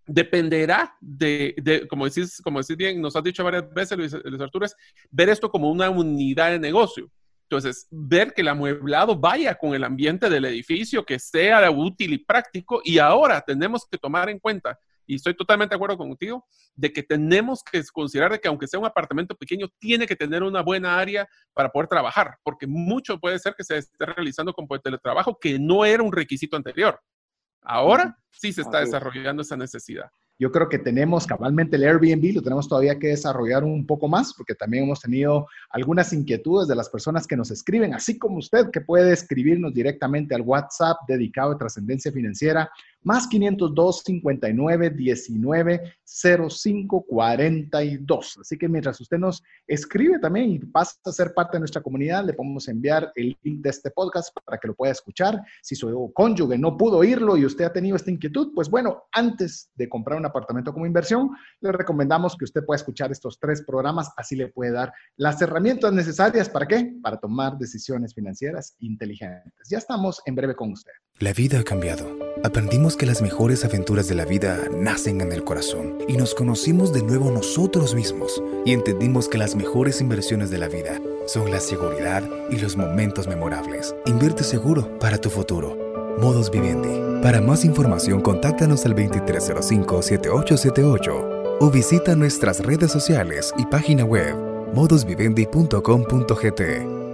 dependerá 0.07 0.97
de, 1.01 1.87
como, 1.89 2.05
decís, 2.05 2.41
como 2.43 2.61
decís 2.61 2.77
bien, 2.77 3.01
nos 3.01 3.17
has 3.17 3.25
dicho 3.25 3.43
varias 3.45 3.73
veces, 3.73 3.99
Luis, 3.99 4.15
Arturo, 4.41 4.67
es 4.67 4.77
ver 5.11 5.29
esto 5.29 5.51
como 5.51 5.71
una 5.71 5.91
unidad 5.91 6.51
de 6.51 6.59
negocio. 6.59 7.11
Entonces, 7.43 7.87
ver 7.91 8.33
que 8.33 8.41
el 8.41 8.49
amueblado 8.49 9.17
vaya 9.17 9.55
con 9.55 9.75
el 9.75 9.85
ambiente 9.85 10.31
del 10.31 10.47
edificio, 10.47 11.05
que 11.05 11.19
sea 11.19 11.71
útil 11.71 12.15
y 12.15 12.19
práctico. 12.19 12.81
Y 12.85 12.99
ahora 12.99 13.41
tenemos 13.43 13.87
que 13.91 13.99
tomar 13.99 14.29
en 14.29 14.39
cuenta, 14.39 14.79
y 15.07 15.17
estoy 15.17 15.35
totalmente 15.35 15.73
de 15.73 15.77
acuerdo 15.77 15.97
contigo, 15.97 16.45
de 16.75 16.93
que 16.93 17.03
tenemos 17.03 17.63
que 17.63 17.83
considerar 17.93 18.41
que 18.41 18.49
aunque 18.49 18.67
sea 18.67 18.81
un 18.81 18.87
apartamento 18.87 19.35
pequeño, 19.35 19.69
tiene 19.79 20.07
que 20.07 20.17
tener 20.17 20.43
una 20.43 20.63
buena 20.63 20.99
área 20.99 21.29
para 21.53 21.71
poder 21.71 21.89
trabajar, 21.89 22.39
porque 22.43 22.67
mucho 22.67 23.19
puede 23.19 23.39
ser 23.39 23.55
que 23.55 23.65
se 23.65 23.79
esté 23.79 24.07
realizando 24.07 24.53
con 24.53 24.67
teletrabajo, 24.81 25.39
que 25.39 25.59
no 25.59 25.85
era 25.85 26.03
un 26.03 26.13
requisito 26.13 26.57
anterior. 26.57 27.01
Ahora 27.63 28.17
sí 28.31 28.53
se 28.53 28.63
está 28.63 28.81
desarrollando 28.81 29.43
esa 29.43 29.57
necesidad. 29.57 30.11
Yo 30.37 30.51
creo 30.51 30.69
que 30.69 30.81
tenemos 30.81 31.27
cabalmente 31.27 31.77
el 31.77 31.85
Airbnb, 31.85 32.35
lo 32.35 32.43
tenemos 32.43 32.69
todavía 32.69 32.99
que 32.99 33.07
desarrollar 33.09 33.63
un 33.63 33.87
poco 33.87 34.09
más, 34.09 34.35
porque 34.35 34.57
también 34.57 34.85
hemos 34.85 35.01
tenido 35.01 35.47
algunas 35.71 36.13
inquietudes 36.13 36.67
de 36.67 36.75
las 36.75 36.91
personas 36.91 37.29
que 37.29 37.37
nos 37.37 37.53
escriben, 37.53 37.95
así 37.95 38.19
como 38.19 38.39
usted 38.39 38.71
que 38.73 38.81
puede 38.81 39.13
escribirnos 39.13 39.73
directamente 39.73 40.35
al 40.35 40.43
WhatsApp 40.43 40.97
dedicado 41.07 41.53
a 41.53 41.59
trascendencia 41.59 42.11
financiera 42.11 42.69
más 43.05 43.29
502 43.29 44.03
59 44.05 44.91
19 44.91 45.97
05 46.05 47.07
42. 47.09 48.39
Así 48.41 48.59
que 48.59 48.69
mientras 48.69 49.01
usted 49.01 49.19
nos 49.19 49.43
escribe 49.67 50.19
también 50.19 50.51
y 50.51 50.59
pasa 50.59 50.97
a 51.05 51.13
ser 51.13 51.33
parte 51.35 51.57
de 51.57 51.61
nuestra 51.61 51.83
comunidad, 51.83 52.25
le 52.25 52.33
podemos 52.33 52.67
enviar 52.69 53.13
el 53.15 53.37
link 53.43 53.61
de 53.61 53.71
este 53.71 53.91
podcast 53.91 54.35
para 54.45 54.59
que 54.59 54.69
lo 54.69 54.75
pueda 54.75 54.93
escuchar. 54.93 55.41
Si 55.63 55.75
su 55.75 56.11
cónyuge 56.15 56.59
no 56.59 56.77
pudo 56.77 56.99
oírlo 56.99 57.37
y 57.37 57.45
usted 57.45 57.65
ha 57.65 57.73
tenido 57.73 57.97
esta 57.97 58.11
inquietud, 58.11 58.53
pues 58.55 58.69
bueno, 58.69 59.05
antes 59.13 59.71
de 59.75 59.89
comprar 59.89 60.19
un 60.19 60.27
apartamento 60.27 60.73
como 60.73 60.87
inversión, 60.87 61.31
le 61.61 61.73
recomendamos 61.73 62.37
que 62.37 62.45
usted 62.45 62.65
pueda 62.65 62.77
escuchar 62.77 63.13
estos 63.13 63.39
tres 63.39 63.63
programas, 63.63 64.11
así 64.17 64.37
le 64.37 64.49
puede 64.49 64.73
dar 64.73 64.93
las 65.17 65.41
herramientas 65.41 65.93
necesarias 65.93 66.49
para 66.49 66.67
qué? 66.67 66.95
Para 67.03 67.19
tomar 67.19 67.59
decisiones 67.59 68.15
financieras 68.15 68.77
inteligentes. 68.81 69.69
Ya 69.69 69.79
estamos 69.79 70.21
en 70.27 70.35
breve 70.35 70.55
con 70.55 70.73
usted. 70.73 70.93
La 71.21 71.33
vida 71.33 71.61
ha 71.61 71.63
cambiado. 71.63 72.19
Aprendimos 72.43 72.97
que 72.97 73.07
las 73.07 73.23
mejores 73.23 73.65
aventuras 73.65 74.09
de 74.09 74.17
la 74.17 74.25
vida 74.25 74.59
nacen 74.77 75.21
en 75.21 75.31
el 75.31 75.45
corazón 75.45 75.97
y 76.09 76.17
nos 76.17 76.35
conocimos 76.35 76.93
de 76.93 77.05
nuevo 77.05 77.31
nosotros 77.31 77.95
mismos 77.95 78.43
y 78.65 78.73
entendimos 78.73 79.29
que 79.29 79.39
las 79.39 79.55
mejores 79.55 80.01
inversiones 80.01 80.51
de 80.51 80.59
la 80.59 80.67
vida 80.67 81.01
son 81.29 81.53
la 81.53 81.61
seguridad 81.61 82.29
y 82.51 82.59
los 82.59 82.77
momentos 82.77 83.29
memorables. 83.29 83.95
Invierte 84.07 84.43
seguro 84.43 84.99
para 84.99 85.19
tu 85.19 85.31
futuro. 85.31 86.17
Modos 86.19 86.51
Vivendi. 86.51 87.23
Para 87.23 87.41
más 87.41 87.65
información, 87.65 88.21
contáctanos 88.21 88.85
al 88.85 88.97
2305-7878 88.97 91.59
o 91.61 91.71
visita 91.71 92.17
nuestras 92.17 92.59
redes 92.59 92.91
sociales 92.91 93.55
y 93.57 93.67
página 93.67 94.05
web 94.05 94.35
modosvivendi.com.gt. 94.75 97.14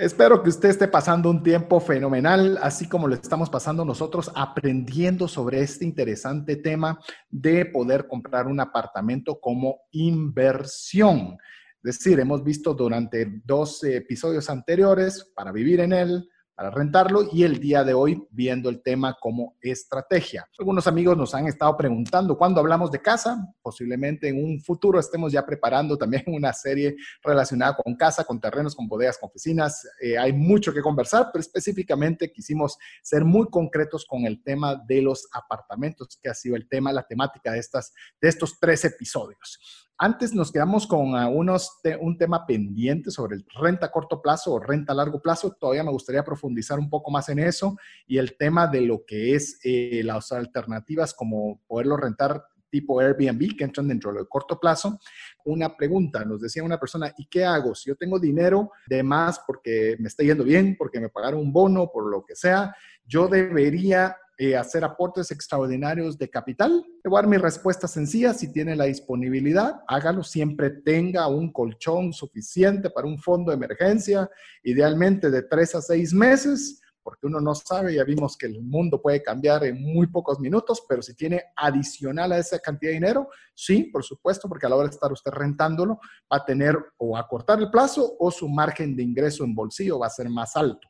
Espero 0.00 0.42
que 0.42 0.48
usted 0.48 0.70
esté 0.70 0.88
pasando 0.88 1.30
un 1.30 1.42
tiempo 1.42 1.78
fenomenal, 1.78 2.58
así 2.60 2.88
como 2.88 3.06
lo 3.06 3.14
estamos 3.14 3.48
pasando 3.48 3.84
nosotros, 3.84 4.30
aprendiendo 4.34 5.28
sobre 5.28 5.60
este 5.60 5.84
interesante 5.84 6.56
tema 6.56 6.98
de 7.30 7.66
poder 7.66 8.08
comprar 8.08 8.48
un 8.48 8.58
apartamento 8.58 9.38
como 9.40 9.82
inversión. 9.92 11.36
Es 11.84 11.98
decir, 11.98 12.18
hemos 12.18 12.42
visto 12.42 12.74
durante 12.74 13.40
dos 13.44 13.84
episodios 13.84 14.50
anteriores 14.50 15.30
para 15.36 15.52
vivir 15.52 15.78
en 15.78 15.92
él, 15.92 16.28
para 16.54 16.70
rentarlo 16.70 17.28
y 17.32 17.42
el 17.42 17.58
día 17.58 17.82
de 17.82 17.94
hoy 17.94 18.26
viendo 18.30 18.68
el 18.68 18.82
tema 18.82 19.16
como 19.20 19.56
estrategia. 19.60 20.48
Algunos 20.58 20.86
amigos 20.86 21.16
nos 21.16 21.34
han 21.34 21.46
estado 21.46 21.76
preguntando 21.76 22.36
cuándo 22.38 22.60
hablamos 22.60 22.90
de 22.90 23.02
casa, 23.02 23.52
posiblemente 23.60 24.28
en 24.28 24.42
un 24.42 24.60
futuro 24.60 25.00
estemos 25.00 25.32
ya 25.32 25.44
preparando 25.44 25.98
también 25.98 26.22
una 26.26 26.52
serie 26.52 26.96
relacionada 27.22 27.76
con 27.76 27.96
casa, 27.96 28.24
con 28.24 28.40
terrenos, 28.40 28.76
con 28.76 28.86
bodegas, 28.86 29.18
con 29.18 29.28
oficinas. 29.28 29.86
Eh, 30.00 30.16
hay 30.16 30.32
mucho 30.32 30.72
que 30.72 30.80
conversar, 30.80 31.30
pero 31.32 31.40
específicamente 31.40 32.30
quisimos 32.30 32.78
ser 33.02 33.24
muy 33.24 33.48
concretos 33.48 34.04
con 34.06 34.24
el 34.24 34.42
tema 34.42 34.76
de 34.86 35.02
los 35.02 35.26
apartamentos, 35.32 36.18
que 36.22 36.28
ha 36.28 36.34
sido 36.34 36.56
el 36.56 36.68
tema, 36.68 36.92
la 36.92 37.06
temática 37.06 37.52
de, 37.52 37.58
estas, 37.58 37.92
de 38.20 38.28
estos 38.28 38.58
tres 38.60 38.84
episodios. 38.84 39.83
Antes 39.96 40.34
nos 40.34 40.50
quedamos 40.50 40.88
con 40.88 41.14
unos 41.14 41.78
un 42.00 42.18
tema 42.18 42.46
pendiente 42.46 43.12
sobre 43.12 43.36
el 43.36 43.46
renta 43.54 43.86
a 43.86 43.90
corto 43.92 44.20
plazo 44.20 44.54
o 44.54 44.58
renta 44.58 44.92
a 44.92 44.96
largo 44.96 45.22
plazo. 45.22 45.52
Todavía 45.52 45.84
me 45.84 45.92
gustaría 45.92 46.24
profundizar 46.24 46.80
un 46.80 46.90
poco 46.90 47.12
más 47.12 47.28
en 47.28 47.38
eso 47.38 47.76
y 48.06 48.18
el 48.18 48.36
tema 48.36 48.66
de 48.66 48.80
lo 48.80 49.04
que 49.06 49.36
es 49.36 49.60
eh, 49.62 50.02
las 50.04 50.32
alternativas 50.32 51.14
como 51.14 51.60
poderlo 51.68 51.96
rentar 51.96 52.44
tipo 52.74 52.98
Airbnb 52.98 53.56
que 53.56 53.62
entran 53.62 53.86
dentro 53.86 54.12
del 54.12 54.26
corto 54.26 54.58
plazo. 54.58 54.98
Una 55.44 55.76
pregunta, 55.76 56.24
nos 56.24 56.40
decía 56.40 56.64
una 56.64 56.80
persona, 56.80 57.14
¿y 57.16 57.26
qué 57.26 57.44
hago? 57.44 57.72
Si 57.72 57.88
yo 57.88 57.94
tengo 57.94 58.18
dinero 58.18 58.72
de 58.88 59.04
más 59.04 59.40
porque 59.46 59.94
me 60.00 60.08
está 60.08 60.24
yendo 60.24 60.42
bien, 60.42 60.74
porque 60.76 60.98
me 60.98 61.08
pagaron 61.08 61.38
un 61.38 61.52
bono, 61.52 61.92
por 61.92 62.10
lo 62.10 62.24
que 62.24 62.34
sea, 62.34 62.74
yo 63.06 63.28
debería 63.28 64.16
eh, 64.36 64.56
hacer 64.56 64.84
aportes 64.84 65.30
extraordinarios 65.30 66.18
de 66.18 66.28
capital? 66.28 66.84
Le 67.04 67.10
dar 67.10 67.26
mi 67.26 67.36
respuesta 67.36 67.86
sencilla. 67.86 68.34
Si 68.34 68.52
tiene 68.52 68.74
la 68.74 68.84
disponibilidad, 68.84 69.82
hágalo. 69.86 70.24
Siempre 70.24 70.70
tenga 70.70 71.28
un 71.28 71.52
colchón 71.52 72.12
suficiente 72.12 72.90
para 72.90 73.06
un 73.06 73.18
fondo 73.18 73.50
de 73.50 73.56
emergencia, 73.56 74.28
idealmente 74.62 75.30
de 75.30 75.42
tres 75.42 75.74
a 75.74 75.82
seis 75.82 76.12
meses, 76.12 76.80
porque 77.04 77.26
uno 77.26 77.38
no 77.38 77.54
sabe, 77.54 77.94
ya 77.94 78.02
vimos 78.02 78.36
que 78.36 78.46
el 78.46 78.62
mundo 78.62 79.00
puede 79.00 79.22
cambiar 79.22 79.62
en 79.64 79.80
muy 79.80 80.06
pocos 80.06 80.40
minutos, 80.40 80.82
pero 80.88 81.02
si 81.02 81.14
tiene 81.14 81.42
adicional 81.54 82.32
a 82.32 82.38
esa 82.38 82.58
cantidad 82.58 82.90
de 82.90 82.94
dinero, 82.94 83.28
sí, 83.54 83.84
por 83.92 84.02
supuesto, 84.02 84.48
porque 84.48 84.66
a 84.66 84.70
la 84.70 84.76
hora 84.76 84.88
de 84.88 84.94
estar 84.94 85.12
usted 85.12 85.30
rentándolo, 85.30 86.00
va 86.32 86.38
a 86.38 86.44
tener 86.44 86.76
o 86.96 87.16
a 87.16 87.28
cortar 87.28 87.60
el 87.60 87.70
plazo 87.70 88.16
o 88.18 88.30
su 88.30 88.48
margen 88.48 88.96
de 88.96 89.02
ingreso 89.02 89.44
en 89.44 89.54
bolsillo 89.54 89.98
va 89.98 90.06
a 90.06 90.10
ser 90.10 90.30
más 90.30 90.56
alto. 90.56 90.88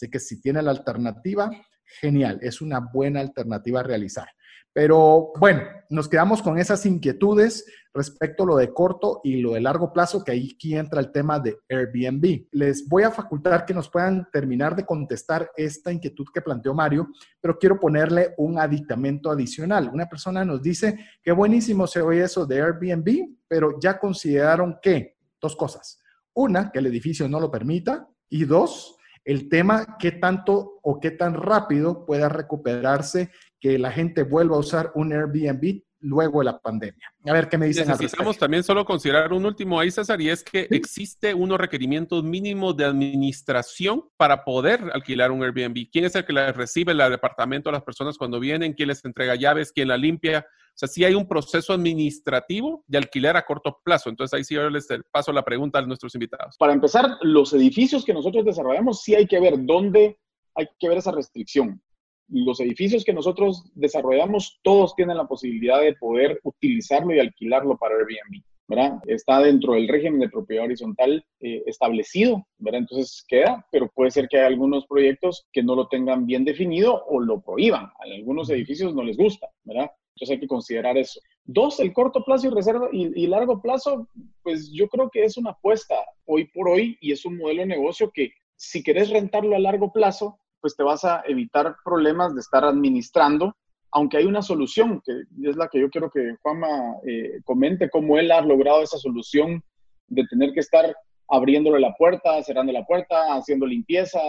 Así 0.00 0.08
que 0.10 0.18
si 0.18 0.40
tiene 0.40 0.62
la 0.62 0.70
alternativa, 0.70 1.50
genial, 1.84 2.38
es 2.40 2.62
una 2.62 2.80
buena 2.80 3.20
alternativa 3.20 3.80
a 3.80 3.82
realizar. 3.82 4.28
Pero 4.72 5.32
bueno, 5.38 5.60
nos 5.90 6.08
quedamos 6.08 6.40
con 6.40 6.56
esas 6.56 6.86
inquietudes 6.86 7.66
respecto 7.92 8.44
a 8.44 8.46
lo 8.46 8.56
de 8.56 8.72
corto 8.72 9.20
y 9.22 9.42
lo 9.42 9.52
de 9.52 9.60
largo 9.60 9.92
plazo, 9.92 10.24
que 10.24 10.32
ahí 10.32 10.52
aquí 10.54 10.74
entra 10.74 11.00
el 11.00 11.12
tema 11.12 11.38
de 11.38 11.58
Airbnb. 11.68 12.46
Les 12.52 12.88
voy 12.88 13.02
a 13.02 13.10
facultar 13.10 13.66
que 13.66 13.74
nos 13.74 13.90
puedan 13.90 14.26
terminar 14.32 14.74
de 14.74 14.86
contestar 14.86 15.50
esta 15.54 15.92
inquietud 15.92 16.24
que 16.32 16.40
planteó 16.40 16.72
Mario, 16.72 17.08
pero 17.38 17.58
quiero 17.58 17.78
ponerle 17.78 18.32
un 18.38 18.58
aditamento 18.58 19.30
adicional. 19.30 19.90
Una 19.92 20.08
persona 20.08 20.46
nos 20.46 20.62
dice, 20.62 20.98
qué 21.22 21.32
buenísimo 21.32 21.86
se 21.86 22.00
oye 22.00 22.22
eso 22.22 22.46
de 22.46 22.62
Airbnb, 22.62 23.36
pero 23.46 23.78
ya 23.78 23.98
consideraron 23.98 24.78
que, 24.80 25.18
dos 25.38 25.54
cosas. 25.56 26.00
Una, 26.32 26.70
que 26.72 26.78
el 26.78 26.86
edificio 26.86 27.28
no 27.28 27.38
lo 27.38 27.50
permita, 27.50 28.08
y 28.30 28.44
dos, 28.44 28.96
el 29.24 29.48
tema 29.48 29.96
qué 29.98 30.12
tanto 30.12 30.78
o 30.82 31.00
qué 31.00 31.10
tan 31.10 31.34
rápido 31.34 32.06
pueda 32.06 32.28
recuperarse 32.28 33.30
que 33.60 33.78
la 33.78 33.92
gente 33.92 34.22
vuelva 34.22 34.56
a 34.56 34.60
usar 34.60 34.92
un 34.94 35.12
Airbnb 35.12 35.82
luego 36.00 36.40
de 36.40 36.46
la 36.46 36.58
pandemia. 36.58 37.12
A 37.26 37.32
ver 37.32 37.48
qué 37.48 37.58
me 37.58 37.66
dicen. 37.66 37.86
Necesitamos 37.86 38.38
también 38.38 38.62
solo 38.62 38.84
considerar 38.84 39.32
un 39.32 39.44
último 39.44 39.78
ahí, 39.78 39.90
César, 39.90 40.20
y 40.20 40.30
es 40.30 40.42
que 40.42 40.66
existe 40.70 41.34
unos 41.34 41.58
requerimientos 41.58 42.24
mínimos 42.24 42.76
de 42.76 42.86
administración 42.86 44.04
para 44.16 44.44
poder 44.44 44.80
alquilar 44.94 45.30
un 45.30 45.42
Airbnb. 45.42 45.90
¿Quién 45.92 46.06
es 46.06 46.14
el 46.14 46.24
que 46.24 46.32
le 46.32 46.52
recibe 46.52 46.92
el 46.92 46.98
departamento 46.98 47.68
a 47.68 47.72
las 47.72 47.82
personas 47.82 48.16
cuando 48.16 48.40
vienen? 48.40 48.72
¿Quién 48.72 48.88
les 48.88 49.04
entrega 49.04 49.34
llaves? 49.34 49.72
¿Quién 49.72 49.88
la 49.88 49.96
limpia? 49.96 50.46
O 50.70 50.78
sea, 50.80 50.88
sí 50.88 51.04
hay 51.04 51.14
un 51.14 51.28
proceso 51.28 51.72
administrativo 51.72 52.84
de 52.86 52.98
alquiler 52.98 53.36
a 53.36 53.44
corto 53.44 53.78
plazo. 53.84 54.08
Entonces 54.08 54.36
ahí 54.36 54.44
sí 54.44 54.54
yo 54.54 54.68
les 54.70 54.86
paso 55.10 55.32
la 55.32 55.44
pregunta 55.44 55.78
a 55.78 55.82
nuestros 55.82 56.14
invitados. 56.14 56.56
Para 56.58 56.72
empezar, 56.72 57.18
los 57.22 57.52
edificios 57.52 58.04
que 58.04 58.14
nosotros 58.14 58.44
desarrollamos, 58.44 59.02
sí 59.02 59.14
hay 59.14 59.26
que 59.26 59.40
ver 59.40 59.54
dónde 59.58 60.18
hay 60.54 60.66
que 60.78 60.88
ver 60.88 60.98
esa 60.98 61.12
restricción. 61.12 61.80
Los 62.28 62.60
edificios 62.60 63.04
que 63.04 63.12
nosotros 63.12 63.70
desarrollamos, 63.74 64.60
todos 64.62 64.94
tienen 64.94 65.16
la 65.16 65.26
posibilidad 65.26 65.80
de 65.80 65.94
poder 65.94 66.40
utilizarlo 66.44 67.14
y 67.14 67.18
alquilarlo 67.18 67.76
para 67.76 67.96
Airbnb. 67.96 68.42
¿verdad? 68.70 69.00
Está 69.08 69.40
dentro 69.40 69.72
del 69.72 69.88
régimen 69.88 70.20
de 70.20 70.28
propiedad 70.28 70.64
horizontal 70.64 71.24
eh, 71.40 71.64
establecido, 71.66 72.46
¿verdad? 72.56 72.82
Entonces 72.82 73.24
queda, 73.26 73.66
pero 73.72 73.90
puede 73.92 74.12
ser 74.12 74.28
que 74.28 74.38
hay 74.38 74.46
algunos 74.46 74.86
proyectos 74.86 75.44
que 75.52 75.64
no 75.64 75.74
lo 75.74 75.88
tengan 75.88 76.24
bien 76.24 76.44
definido 76.44 77.04
o 77.06 77.18
lo 77.18 77.40
prohíban. 77.40 77.86
A 77.86 78.04
algunos 78.04 78.48
edificios 78.48 78.94
no 78.94 79.02
les 79.02 79.16
gusta, 79.16 79.48
¿verdad? 79.64 79.90
Entonces 80.14 80.34
hay 80.34 80.40
que 80.40 80.48
considerar 80.48 80.98
eso. 80.98 81.20
Dos, 81.44 81.80
el 81.80 81.92
corto 81.92 82.24
plazo 82.24 82.46
y 82.46 82.50
reserva 82.50 82.88
y, 82.92 83.26
largo 83.26 83.60
plazo, 83.60 84.06
pues 84.42 84.70
yo 84.72 84.88
creo 84.88 85.10
que 85.10 85.24
es 85.24 85.36
una 85.36 85.50
apuesta 85.50 85.94
hoy 86.26 86.46
por 86.48 86.68
hoy 86.68 86.96
y 87.00 87.12
es 87.12 87.24
un 87.24 87.38
modelo 87.38 87.62
de 87.62 87.66
negocio 87.66 88.10
que 88.12 88.32
si 88.56 88.82
querés 88.82 89.10
rentarlo 89.10 89.56
a 89.56 89.58
largo 89.58 89.92
plazo, 89.92 90.38
pues 90.60 90.76
te 90.76 90.82
vas 90.82 91.04
a 91.04 91.22
evitar 91.26 91.74
problemas 91.84 92.34
de 92.34 92.40
estar 92.40 92.64
administrando, 92.64 93.56
aunque 93.92 94.18
hay 94.18 94.26
una 94.26 94.42
solución, 94.42 95.02
que 95.04 95.12
es 95.48 95.56
la 95.56 95.68
que 95.68 95.80
yo 95.80 95.88
quiero 95.88 96.10
que 96.10 96.36
Juanma 96.42 96.68
eh, 97.06 97.40
comente, 97.44 97.88
cómo 97.88 98.18
él 98.18 98.30
ha 98.30 98.42
logrado 98.42 98.82
esa 98.82 98.98
solución 98.98 99.62
de 100.08 100.24
tener 100.26 100.52
que 100.52 100.60
estar 100.60 100.94
abriéndole 101.28 101.80
la 101.80 101.94
puerta, 101.94 102.42
cerrando 102.42 102.72
la 102.72 102.84
puerta, 102.84 103.34
haciendo 103.34 103.66
limpieza, 103.66 104.20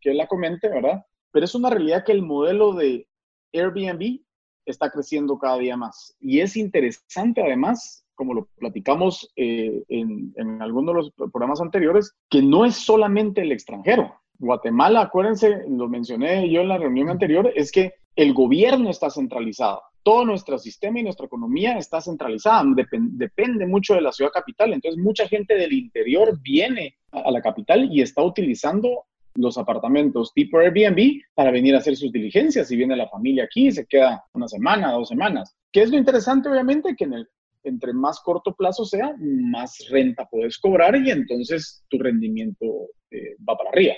que 0.00 0.10
él 0.10 0.18
la 0.18 0.26
comente, 0.26 0.68
¿verdad? 0.68 1.04
Pero 1.30 1.44
es 1.44 1.54
una 1.54 1.70
realidad 1.70 2.04
que 2.04 2.12
el 2.12 2.22
modelo 2.22 2.74
de 2.74 3.06
Airbnb 3.52 4.20
está 4.66 4.90
creciendo 4.90 5.38
cada 5.38 5.58
día 5.58 5.76
más. 5.76 6.16
Y 6.20 6.40
es 6.40 6.56
interesante 6.56 7.42
además, 7.42 8.04
como 8.14 8.34
lo 8.34 8.48
platicamos 8.58 9.30
eh, 9.36 9.82
en, 9.88 10.32
en 10.36 10.62
algunos 10.62 10.94
de 10.94 11.00
los 11.00 11.30
programas 11.30 11.60
anteriores, 11.60 12.14
que 12.28 12.42
no 12.42 12.64
es 12.64 12.76
solamente 12.76 13.42
el 13.42 13.52
extranjero. 13.52 14.14
Guatemala, 14.38 15.02
acuérdense, 15.02 15.62
lo 15.68 15.88
mencioné 15.88 16.50
yo 16.50 16.62
en 16.62 16.68
la 16.68 16.78
reunión 16.78 17.08
anterior, 17.08 17.52
es 17.54 17.70
que 17.70 17.94
el 18.16 18.34
gobierno 18.34 18.90
está 18.90 19.08
centralizado. 19.10 19.80
Todo 20.02 20.24
nuestro 20.24 20.58
sistema 20.58 20.98
y 20.98 21.04
nuestra 21.04 21.26
economía 21.26 21.78
está 21.78 22.00
centralizada. 22.00 22.64
depende 22.90 23.66
mucho 23.66 23.94
de 23.94 24.00
la 24.00 24.10
ciudad 24.10 24.32
capital. 24.32 24.72
Entonces, 24.72 25.00
mucha 25.00 25.28
gente 25.28 25.54
del 25.54 25.72
interior 25.72 26.36
viene 26.42 26.96
a 27.12 27.30
la 27.30 27.40
capital 27.40 27.88
y 27.90 28.02
está 28.02 28.22
utilizando 28.22 29.04
los 29.34 29.58
apartamentos 29.58 30.32
tipo 30.34 30.58
Airbnb 30.58 31.22
para 31.34 31.50
venir 31.50 31.74
a 31.74 31.78
hacer 31.78 31.96
sus 31.96 32.12
diligencias. 32.12 32.68
Si 32.68 32.76
viene 32.76 32.96
la 32.96 33.08
familia 33.08 33.44
aquí, 33.44 33.70
se 33.70 33.86
queda 33.86 34.24
una 34.34 34.48
semana, 34.48 34.92
dos 34.92 35.08
semanas. 35.08 35.56
¿Qué 35.70 35.82
es 35.82 35.90
lo 35.90 35.96
interesante? 35.96 36.48
Obviamente 36.48 36.94
que 36.96 37.08
entre 37.64 37.92
más 37.92 38.20
corto 38.20 38.54
plazo 38.54 38.84
sea, 38.84 39.14
más 39.18 39.86
renta 39.90 40.26
puedes 40.30 40.58
cobrar 40.58 40.96
y 40.96 41.10
entonces 41.10 41.84
tu 41.88 41.98
rendimiento 41.98 42.66
eh, 43.10 43.36
va 43.48 43.56
para 43.56 43.70
arriba. 43.70 43.94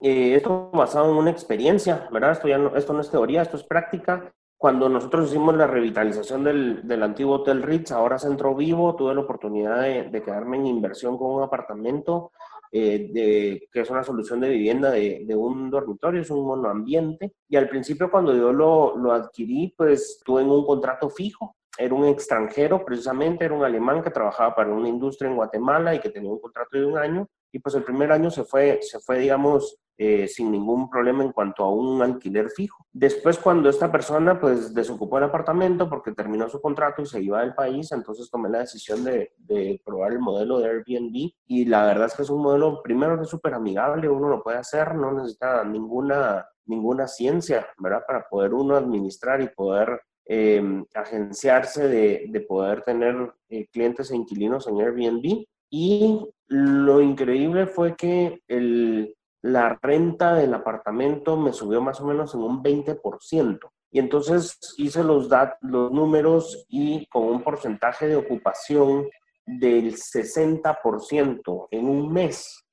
Eh, 0.00 0.34
esto 0.36 0.70
basado 0.72 1.10
en 1.10 1.16
una 1.16 1.30
experiencia, 1.30 2.08
¿verdad? 2.12 2.32
Esto, 2.32 2.46
no, 2.58 2.76
esto 2.76 2.92
no 2.92 3.00
es 3.00 3.10
teoría, 3.10 3.42
esto 3.42 3.56
es 3.56 3.64
práctica. 3.64 4.32
Cuando 4.56 4.88
nosotros 4.88 5.28
hicimos 5.28 5.56
la 5.56 5.66
revitalización 5.66 6.44
del, 6.44 6.86
del 6.86 7.02
antiguo 7.02 7.36
Hotel 7.36 7.62
Ritz, 7.62 7.92
ahora 7.92 8.18
Centro 8.18 8.54
Vivo, 8.54 8.96
tuve 8.96 9.14
la 9.14 9.20
oportunidad 9.20 9.82
de 9.82 10.22
quedarme 10.22 10.56
en 10.56 10.66
inversión 10.66 11.16
con 11.16 11.30
un 11.32 11.42
apartamento 11.42 12.32
eh, 12.72 13.10
de, 13.12 13.68
que 13.72 13.80
es 13.80 13.90
una 13.90 14.02
solución 14.04 14.40
de 14.40 14.50
vivienda 14.50 14.90
de, 14.90 15.24
de, 15.24 15.34
un 15.34 15.70
dormitorio, 15.70 16.20
es 16.20 16.30
un 16.30 16.46
monoambiente. 16.46 17.32
Y 17.48 17.56
al 17.56 17.68
principio 17.68 18.10
cuando 18.10 18.34
yo 18.34 18.52
lo, 18.52 18.96
lo 18.96 19.12
adquirí, 19.12 19.74
pues 19.76 20.20
tuve 20.24 20.42
un 20.44 20.66
contrato 20.66 21.08
fijo. 21.08 21.56
Era 21.78 21.94
un 21.94 22.06
extranjero, 22.06 22.84
precisamente, 22.84 23.44
era 23.44 23.54
un 23.54 23.64
alemán 23.64 24.02
que 24.02 24.10
trabajaba 24.10 24.54
para 24.54 24.72
una 24.72 24.88
industria 24.88 25.30
en 25.30 25.36
Guatemala 25.36 25.94
y 25.94 26.00
que 26.00 26.10
tenía 26.10 26.30
un 26.30 26.40
contrato 26.40 26.76
de 26.76 26.84
un 26.84 26.98
año. 26.98 27.28
Y 27.52 27.60
pues 27.60 27.74
el 27.76 27.84
primer 27.84 28.10
año 28.12 28.30
se 28.30 28.44
fue, 28.44 28.80
se 28.82 28.98
fue 28.98 29.20
digamos, 29.20 29.78
eh, 30.00 30.28
sin 30.28 30.52
ningún 30.52 30.88
problema 30.88 31.24
en 31.24 31.32
cuanto 31.32 31.64
a 31.64 31.72
un 31.72 32.00
alquiler 32.00 32.50
fijo. 32.50 32.86
Después, 32.92 33.36
cuando 33.36 33.68
esta 33.68 33.90
persona 33.90 34.38
pues 34.40 34.72
desocupó 34.72 35.18
el 35.18 35.24
apartamento 35.24 35.88
porque 35.90 36.12
terminó 36.12 36.48
su 36.48 36.60
contrato 36.60 37.02
y 37.02 37.06
se 37.06 37.20
iba 37.20 37.40
del 37.40 37.54
país, 37.54 37.90
entonces 37.90 38.30
tomé 38.30 38.48
la 38.48 38.60
decisión 38.60 39.02
de, 39.02 39.32
de 39.36 39.82
probar 39.84 40.12
el 40.12 40.20
modelo 40.20 40.60
de 40.60 40.68
Airbnb 40.68 41.32
y 41.48 41.64
la 41.64 41.84
verdad 41.84 42.06
es 42.06 42.14
que 42.14 42.22
es 42.22 42.30
un 42.30 42.42
modelo, 42.42 42.80
primero, 42.80 43.20
es 43.20 43.28
súper 43.28 43.54
amigable, 43.54 44.08
uno 44.08 44.28
lo 44.28 44.40
puede 44.40 44.58
hacer, 44.58 44.94
no 44.94 45.12
necesita 45.12 45.64
ninguna, 45.64 46.46
ninguna 46.66 47.08
ciencia, 47.08 47.66
¿verdad? 47.78 48.04
Para 48.06 48.28
poder 48.28 48.54
uno 48.54 48.76
administrar 48.76 49.40
y 49.42 49.48
poder 49.48 50.00
eh, 50.26 50.62
agenciarse 50.94 51.88
de, 51.88 52.26
de, 52.28 52.40
poder 52.42 52.82
tener 52.82 53.32
eh, 53.48 53.66
clientes 53.72 54.12
e 54.12 54.16
inquilinos 54.16 54.68
en 54.68 54.78
Airbnb. 54.80 55.44
Y 55.70 56.28
lo 56.46 57.00
increíble 57.00 57.66
fue 57.66 57.96
que 57.96 58.42
el, 58.46 59.14
la 59.48 59.78
renta 59.80 60.34
del 60.34 60.54
apartamento 60.54 61.36
me 61.36 61.52
subió 61.52 61.80
más 61.80 62.00
o 62.00 62.06
menos 62.06 62.34
en 62.34 62.40
un 62.40 62.62
20%. 62.62 63.58
Y 63.90 63.98
entonces 63.98 64.58
hice 64.76 65.02
los, 65.02 65.28
los 65.62 65.92
números 65.92 66.66
y 66.68 67.06
con 67.06 67.24
un 67.24 67.42
porcentaje 67.42 68.06
de 68.06 68.16
ocupación 68.16 69.08
del 69.46 69.94
60% 69.94 71.68
en 71.70 71.88
un 71.88 72.12
mes, 72.12 72.64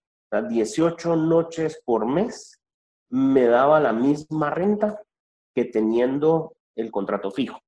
18 0.50 1.16
noches 1.16 1.82
por 1.86 2.06
mes, 2.06 2.62
me 3.10 3.46
daba 3.46 3.80
la 3.80 3.94
misma 3.94 4.50
renta 4.50 5.02
que 5.54 5.66
teniendo 5.66 6.58
el 6.76 6.92
contrato 6.92 7.32
fijo. 7.32 7.60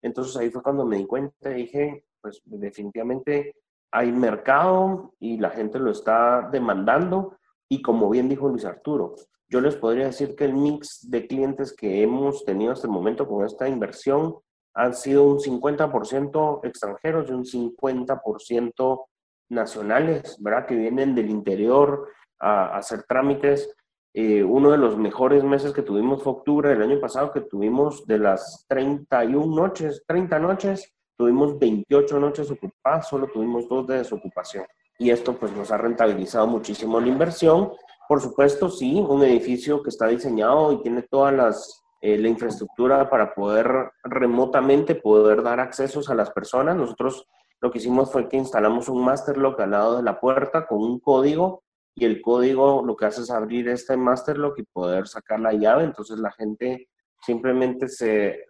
Entonces 0.00 0.36
ahí 0.36 0.50
fue 0.50 0.62
cuando 0.62 0.86
me 0.86 0.96
di 0.96 1.06
cuenta 1.06 1.50
y 1.50 1.64
dije, 1.64 2.04
pues 2.22 2.40
definitivamente 2.44 3.54
hay 3.90 4.10
mercado 4.12 5.14
y 5.20 5.36
la 5.36 5.50
gente 5.50 5.78
lo 5.78 5.90
está 5.90 6.48
demandando 6.50 7.36
y 7.68 7.82
como 7.82 8.10
bien 8.10 8.28
dijo 8.28 8.48
Luis 8.48 8.64
Arturo, 8.64 9.14
yo 9.48 9.60
les 9.60 9.76
podría 9.76 10.06
decir 10.06 10.34
que 10.34 10.44
el 10.44 10.54
mix 10.54 11.08
de 11.10 11.26
clientes 11.26 11.72
que 11.72 12.02
hemos 12.02 12.44
tenido 12.44 12.72
hasta 12.72 12.86
el 12.86 12.92
momento 12.92 13.26
con 13.28 13.44
esta 13.44 13.68
inversión 13.68 14.36
han 14.74 14.94
sido 14.94 15.24
un 15.24 15.38
50% 15.38 16.60
extranjeros 16.64 17.28
y 17.28 17.32
un 17.32 17.44
50% 17.44 19.04
nacionales, 19.50 20.36
¿verdad? 20.40 20.66
Que 20.66 20.74
vienen 20.74 21.14
del 21.14 21.30
interior 21.30 22.08
a, 22.40 22.76
hacer 22.76 23.04
trámites. 23.04 23.72
Eh, 24.12 24.42
uno 24.42 24.70
de 24.70 24.78
los 24.78 24.96
mejores 24.96 25.44
meses 25.44 25.72
que 25.72 25.82
tuvimos 25.82 26.22
fue 26.22 26.32
octubre 26.32 26.70
del 26.70 26.82
año 26.82 27.00
pasado, 27.00 27.30
que 27.30 27.42
tuvimos 27.42 28.06
de 28.06 28.18
las 28.18 28.64
31 28.68 29.54
noches, 29.54 30.02
30 30.06 30.38
noches, 30.38 30.92
tuvimos 31.16 31.58
28 31.58 32.18
noches 32.18 32.50
ocupadas, 32.50 33.08
solo 33.08 33.28
tuvimos 33.28 33.68
dos 33.68 33.86
de 33.86 33.98
desocupación 33.98 34.64
y 34.98 35.10
esto 35.10 35.34
pues 35.34 35.52
nos 35.52 35.70
ha 35.70 35.78
rentabilizado 35.78 36.46
muchísimo 36.46 37.00
la 37.00 37.08
inversión. 37.08 37.72
Por 38.08 38.20
supuesto, 38.20 38.68
sí, 38.68 39.00
un 39.00 39.22
edificio 39.22 39.82
que 39.82 39.88
está 39.88 40.06
diseñado 40.06 40.72
y 40.72 40.82
tiene 40.82 41.02
toda 41.02 41.32
las, 41.32 41.82
eh, 42.00 42.18
la 42.18 42.28
infraestructura 42.28 43.08
para 43.08 43.34
poder 43.34 43.92
remotamente 44.04 44.94
poder 44.94 45.42
dar 45.42 45.60
accesos 45.60 46.10
a 46.10 46.14
las 46.14 46.30
personas. 46.30 46.76
Nosotros 46.76 47.26
lo 47.60 47.70
que 47.70 47.78
hicimos 47.78 48.12
fue 48.12 48.28
que 48.28 48.36
instalamos 48.36 48.88
un 48.88 49.04
master 49.04 49.38
lock 49.38 49.60
al 49.60 49.70
lado 49.70 49.96
de 49.96 50.02
la 50.02 50.20
puerta 50.20 50.66
con 50.66 50.82
un 50.82 51.00
código 51.00 51.62
y 51.94 52.04
el 52.04 52.20
código 52.20 52.82
lo 52.84 52.96
que 52.96 53.06
hace 53.06 53.22
es 53.22 53.30
abrir 53.30 53.68
este 53.68 53.96
master 53.96 54.36
lock 54.36 54.58
y 54.58 54.64
poder 54.64 55.08
sacar 55.08 55.40
la 55.40 55.52
llave. 55.52 55.84
Entonces 55.84 56.18
la 56.18 56.30
gente 56.32 56.88
simplemente 57.22 57.88
se, 57.88 58.46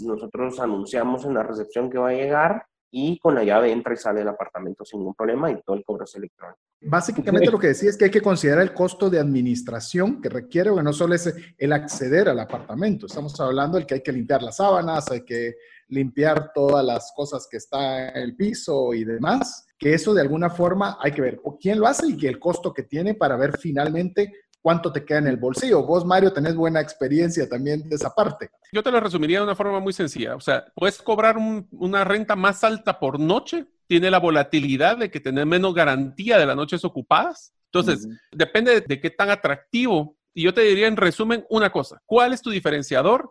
nosotros 0.00 0.60
anunciamos 0.60 1.24
en 1.24 1.34
la 1.34 1.42
recepción 1.42 1.88
que 1.88 1.98
va 1.98 2.10
a 2.10 2.14
llegar 2.14 2.66
y 2.90 3.18
con 3.18 3.34
la 3.34 3.44
llave 3.44 3.70
entra 3.70 3.94
y 3.94 3.96
sale 3.96 4.20
del 4.20 4.28
apartamento 4.28 4.84
sin 4.84 5.00
ningún 5.00 5.14
problema 5.14 5.50
y 5.50 5.60
todo 5.62 5.76
el 5.76 5.84
cobro 5.84 6.04
es 6.04 6.14
electrónico. 6.14 6.58
Básicamente 6.80 7.50
lo 7.50 7.58
que 7.58 7.68
decía 7.68 7.90
es 7.90 7.96
que 7.96 8.04
hay 8.04 8.10
que 8.10 8.20
considerar 8.20 8.62
el 8.62 8.72
costo 8.72 9.10
de 9.10 9.18
administración 9.18 10.22
que 10.22 10.28
requiere, 10.28 10.72
que 10.74 10.82
no 10.82 10.92
solo 10.92 11.14
es 11.14 11.34
el 11.58 11.72
acceder 11.72 12.28
al 12.28 12.38
apartamento, 12.38 13.06
estamos 13.06 13.38
hablando 13.40 13.76
del 13.76 13.86
que 13.86 13.94
hay 13.94 14.02
que 14.02 14.12
limpiar 14.12 14.42
las 14.42 14.56
sábanas, 14.56 15.10
hay 15.10 15.24
que 15.24 15.56
limpiar 15.88 16.52
todas 16.54 16.84
las 16.84 17.12
cosas 17.16 17.48
que 17.50 17.56
está 17.56 18.10
en 18.10 18.22
el 18.22 18.36
piso 18.36 18.94
y 18.94 19.04
demás, 19.04 19.66
que 19.76 19.94
eso 19.94 20.14
de 20.14 20.20
alguna 20.20 20.50
forma 20.50 20.98
hay 21.00 21.12
que 21.12 21.22
ver 21.22 21.40
quién 21.60 21.80
lo 21.80 21.86
hace 21.86 22.06
y 22.16 22.26
el 22.26 22.38
costo 22.38 22.72
que 22.72 22.84
tiene 22.84 23.14
para 23.14 23.36
ver 23.36 23.58
finalmente 23.58 24.32
cuánto 24.62 24.92
te 24.92 25.04
queda 25.04 25.18
en 25.18 25.26
el 25.28 25.36
bolsillo. 25.36 25.82
Vos, 25.82 26.04
Mario, 26.04 26.32
tenés 26.32 26.54
buena 26.54 26.80
experiencia 26.80 27.48
también 27.48 27.88
de 27.88 27.96
esa 27.96 28.10
parte. 28.10 28.50
Yo 28.72 28.82
te 28.82 28.90
lo 28.90 29.00
resumiría 29.00 29.38
de 29.38 29.44
una 29.44 29.54
forma 29.54 29.80
muy 29.80 29.92
sencilla. 29.92 30.36
O 30.36 30.40
sea, 30.40 30.66
puedes 30.74 31.00
cobrar 31.00 31.36
una 31.70 32.04
renta 32.04 32.36
más 32.36 32.64
alta 32.64 32.98
por 32.98 33.18
noche, 33.18 33.66
tiene 33.86 34.10
la 34.10 34.18
volatilidad 34.18 34.98
de 34.98 35.10
que 35.10 35.20
tenés 35.20 35.46
menos 35.46 35.74
garantía 35.74 36.38
de 36.38 36.46
las 36.46 36.56
noches 36.56 36.84
ocupadas. 36.84 37.54
Entonces, 37.72 38.08
depende 38.32 38.80
de 38.80 39.00
qué 39.00 39.10
tan 39.10 39.30
atractivo. 39.30 40.16
Y 40.34 40.42
yo 40.42 40.54
te 40.54 40.62
diría 40.62 40.86
en 40.86 40.96
resumen 40.96 41.44
una 41.50 41.70
cosa, 41.70 42.00
¿cuál 42.06 42.32
es 42.32 42.42
tu 42.42 42.50
diferenciador? 42.50 43.30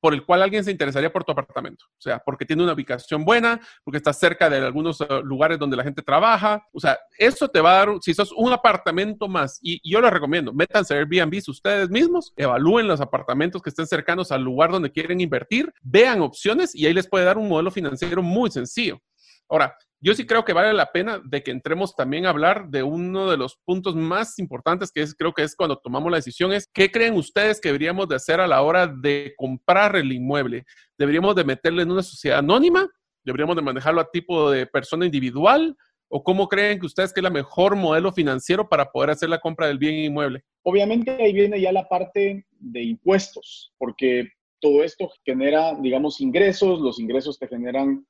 Por 0.00 0.14
el 0.14 0.24
cual 0.24 0.42
alguien 0.42 0.64
se 0.64 0.70
interesaría 0.70 1.12
por 1.12 1.24
tu 1.24 1.32
apartamento. 1.32 1.84
O 1.86 2.00
sea, 2.00 2.18
porque 2.18 2.44
tiene 2.44 2.62
una 2.62 2.72
ubicación 2.72 3.24
buena, 3.24 3.60
porque 3.84 3.98
está 3.98 4.12
cerca 4.12 4.48
de 4.50 4.58
algunos 4.58 5.00
eh, 5.00 5.06
lugares 5.22 5.58
donde 5.58 5.76
la 5.76 5.84
gente 5.84 6.02
trabaja. 6.02 6.62
O 6.72 6.80
sea, 6.80 6.98
eso 7.16 7.48
te 7.48 7.60
va 7.60 7.70
a 7.72 7.86
dar, 7.86 7.88
si 8.00 8.14
sos 8.14 8.32
un 8.36 8.52
apartamento 8.52 9.28
más, 9.28 9.58
y, 9.62 9.80
yo 9.88 10.00
les 10.00 10.10
recomiendo, 10.10 10.52
métanse 10.52 10.94
a 10.94 10.98
Airbnb 10.98 11.38
ustedes 11.48 11.88
mismos, 11.90 12.32
evalúen 12.36 12.86
los 12.86 13.00
apartamentos 13.00 13.62
que 13.62 13.70
estén 13.70 13.86
cercanos 13.86 14.32
al 14.32 14.42
lugar 14.42 14.70
donde 14.70 14.90
quieren 14.90 15.20
invertir, 15.20 15.72
vean 15.82 16.20
opciones 16.20 16.74
y 16.74 16.86
ahí 16.86 16.92
les 16.92 17.08
puede 17.08 17.24
dar 17.24 17.38
un 17.38 17.48
modelo 17.48 17.70
financiero 17.70 18.22
muy 18.22 18.50
sencillo. 18.50 19.00
Ahora, 19.48 19.76
yo 20.00 20.14
sí 20.14 20.26
creo 20.26 20.44
que 20.44 20.52
vale 20.52 20.72
la 20.74 20.92
pena 20.92 21.20
de 21.24 21.42
que 21.42 21.50
entremos 21.50 21.96
también 21.96 22.26
a 22.26 22.30
hablar 22.30 22.68
de 22.68 22.84
uno 22.84 23.30
de 23.30 23.36
los 23.36 23.56
puntos 23.64 23.96
más 23.96 24.38
importantes 24.38 24.92
que 24.92 25.02
es, 25.02 25.14
creo 25.14 25.32
que 25.32 25.42
es 25.42 25.56
cuando 25.56 25.78
tomamos 25.78 26.10
la 26.10 26.18
decisión, 26.18 26.52
es 26.52 26.68
qué 26.72 26.90
creen 26.90 27.14
ustedes 27.14 27.60
que 27.60 27.70
deberíamos 27.70 28.08
de 28.08 28.14
hacer 28.14 28.40
a 28.40 28.46
la 28.46 28.62
hora 28.62 28.86
de 28.86 29.34
comprar 29.36 29.96
el 29.96 30.12
inmueble. 30.12 30.64
¿Deberíamos 30.96 31.34
de 31.34 31.44
meterle 31.44 31.82
en 31.82 31.90
una 31.90 32.02
sociedad 32.02 32.38
anónima? 32.38 32.88
¿Deberíamos 33.24 33.56
de 33.56 33.62
manejarlo 33.62 34.00
a 34.00 34.10
tipo 34.10 34.50
de 34.50 34.66
persona 34.66 35.04
individual? 35.04 35.76
¿O 36.10 36.22
cómo 36.22 36.48
creen 36.48 36.78
que 36.78 36.86
ustedes 36.86 37.12
que 37.12 37.20
es 37.20 37.26
el 37.26 37.32
mejor 37.32 37.74
modelo 37.74 38.12
financiero 38.12 38.68
para 38.68 38.90
poder 38.90 39.10
hacer 39.10 39.28
la 39.28 39.40
compra 39.40 39.66
del 39.66 39.78
bien 39.78 39.94
inmueble? 39.94 40.44
Obviamente 40.62 41.10
ahí 41.10 41.32
viene 41.32 41.60
ya 41.60 41.72
la 41.72 41.88
parte 41.88 42.46
de 42.52 42.82
impuestos, 42.82 43.72
porque 43.78 44.28
todo 44.60 44.84
esto 44.84 45.10
genera, 45.24 45.74
digamos, 45.80 46.20
ingresos, 46.20 46.80
los 46.80 47.00
ingresos 47.00 47.38
te 47.38 47.48
generan 47.48 48.06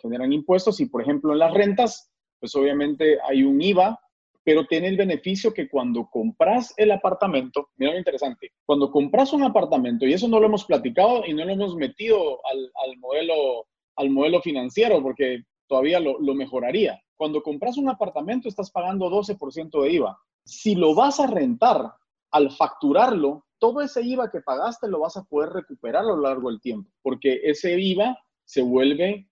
generan 0.00 0.32
impuestos 0.32 0.80
y, 0.80 0.86
por 0.86 1.02
ejemplo, 1.02 1.32
en 1.32 1.38
las 1.38 1.52
rentas, 1.52 2.10
pues 2.40 2.54
obviamente 2.54 3.18
hay 3.28 3.42
un 3.42 3.60
IVA, 3.60 3.98
pero 4.44 4.66
tiene 4.66 4.88
el 4.88 4.96
beneficio 4.96 5.52
que 5.52 5.68
cuando 5.68 6.08
compras 6.10 6.72
el 6.76 6.90
apartamento, 6.90 7.68
mira 7.76 7.92
lo 7.92 7.98
interesante, 7.98 8.52
cuando 8.64 8.90
compras 8.90 9.32
un 9.32 9.42
apartamento, 9.42 10.06
y 10.06 10.12
eso 10.14 10.28
no 10.28 10.40
lo 10.40 10.46
hemos 10.46 10.64
platicado 10.64 11.24
y 11.26 11.34
no 11.34 11.44
lo 11.44 11.52
hemos 11.52 11.76
metido 11.76 12.40
al, 12.46 12.96
modelo, 12.98 13.66
al 13.96 14.10
modelo 14.10 14.40
financiero, 14.40 15.02
porque 15.02 15.42
todavía 15.66 16.00
lo, 16.00 16.18
lo 16.20 16.34
mejoraría. 16.34 17.00
Cuando 17.16 17.42
compras 17.42 17.76
un 17.76 17.88
apartamento 17.88 18.48
estás 18.48 18.70
pagando 18.70 19.10
12% 19.10 19.82
de 19.82 19.92
IVA. 19.92 20.18
Si 20.44 20.74
lo 20.74 20.94
vas 20.94 21.20
a 21.20 21.26
rentar, 21.26 21.92
al 22.30 22.50
facturarlo, 22.50 23.44
todo 23.58 23.80
ese 23.80 24.02
IVA 24.02 24.30
que 24.30 24.40
pagaste 24.40 24.88
lo 24.88 25.00
vas 25.00 25.16
a 25.16 25.24
poder 25.24 25.50
recuperar 25.50 26.02
a 26.02 26.08
lo 26.08 26.20
largo 26.20 26.50
del 26.50 26.60
tiempo, 26.60 26.90
porque 27.02 27.40
ese 27.42 27.78
IVA 27.78 28.16
se 28.44 28.62
vuelve 28.62 29.28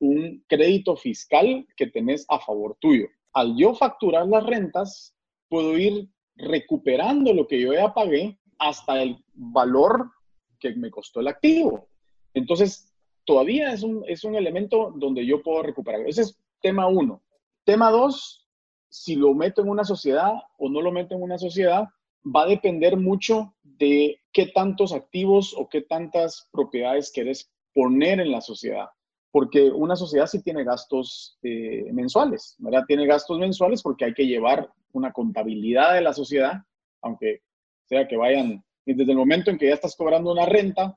un 0.00 0.44
crédito 0.48 0.96
fiscal 0.96 1.66
que 1.76 1.86
tenés 1.86 2.26
a 2.28 2.38
favor 2.38 2.76
tuyo 2.80 3.08
al 3.34 3.56
yo 3.56 3.74
facturar 3.74 4.26
las 4.26 4.44
rentas, 4.44 5.14
puedo 5.48 5.76
ir 5.76 6.08
recuperando 6.36 7.34
lo 7.34 7.46
que 7.46 7.60
yo 7.60 7.74
ya 7.74 7.92
pagué 7.92 8.38
hasta 8.58 9.02
el 9.02 9.22
valor 9.34 10.10
que 10.58 10.74
me 10.74 10.90
costó 10.90 11.20
el 11.20 11.28
activo. 11.28 11.88
Entonces, 12.32 12.92
todavía 13.24 13.72
es 13.72 13.82
un, 13.82 14.04
es 14.06 14.24
un 14.24 14.36
elemento 14.36 14.92
donde 14.96 15.26
yo 15.26 15.42
puedo 15.42 15.62
recuperar. 15.62 16.08
Ese 16.08 16.22
es 16.22 16.38
tema 16.62 16.86
uno. 16.86 17.22
Tema 17.64 17.90
dos, 17.90 18.48
si 18.88 19.16
lo 19.16 19.34
meto 19.34 19.62
en 19.62 19.68
una 19.68 19.84
sociedad 19.84 20.32
o 20.56 20.68
no 20.68 20.80
lo 20.80 20.92
meto 20.92 21.14
en 21.14 21.22
una 21.22 21.38
sociedad, 21.38 21.88
va 22.24 22.44
a 22.44 22.48
depender 22.48 22.96
mucho 22.96 23.54
de 23.62 24.20
qué 24.32 24.46
tantos 24.46 24.92
activos 24.92 25.54
o 25.56 25.68
qué 25.68 25.82
tantas 25.82 26.48
propiedades 26.52 27.10
quieres 27.10 27.52
poner 27.74 28.20
en 28.20 28.30
la 28.30 28.40
sociedad 28.40 28.88
porque 29.34 29.68
una 29.68 29.96
sociedad 29.96 30.28
sí 30.28 30.44
tiene 30.44 30.62
gastos 30.62 31.36
eh, 31.42 31.90
mensuales, 31.92 32.54
¿verdad? 32.58 32.84
Tiene 32.86 33.04
gastos 33.04 33.36
mensuales 33.36 33.82
porque 33.82 34.04
hay 34.04 34.14
que 34.14 34.28
llevar 34.28 34.70
una 34.92 35.12
contabilidad 35.12 35.94
de 35.94 36.02
la 36.02 36.12
sociedad, 36.12 36.62
aunque 37.02 37.40
sea 37.82 38.06
que 38.06 38.16
vayan, 38.16 38.62
desde 38.86 39.10
el 39.10 39.18
momento 39.18 39.50
en 39.50 39.58
que 39.58 39.66
ya 39.66 39.74
estás 39.74 39.96
cobrando 39.96 40.30
una 40.30 40.46
renta, 40.46 40.96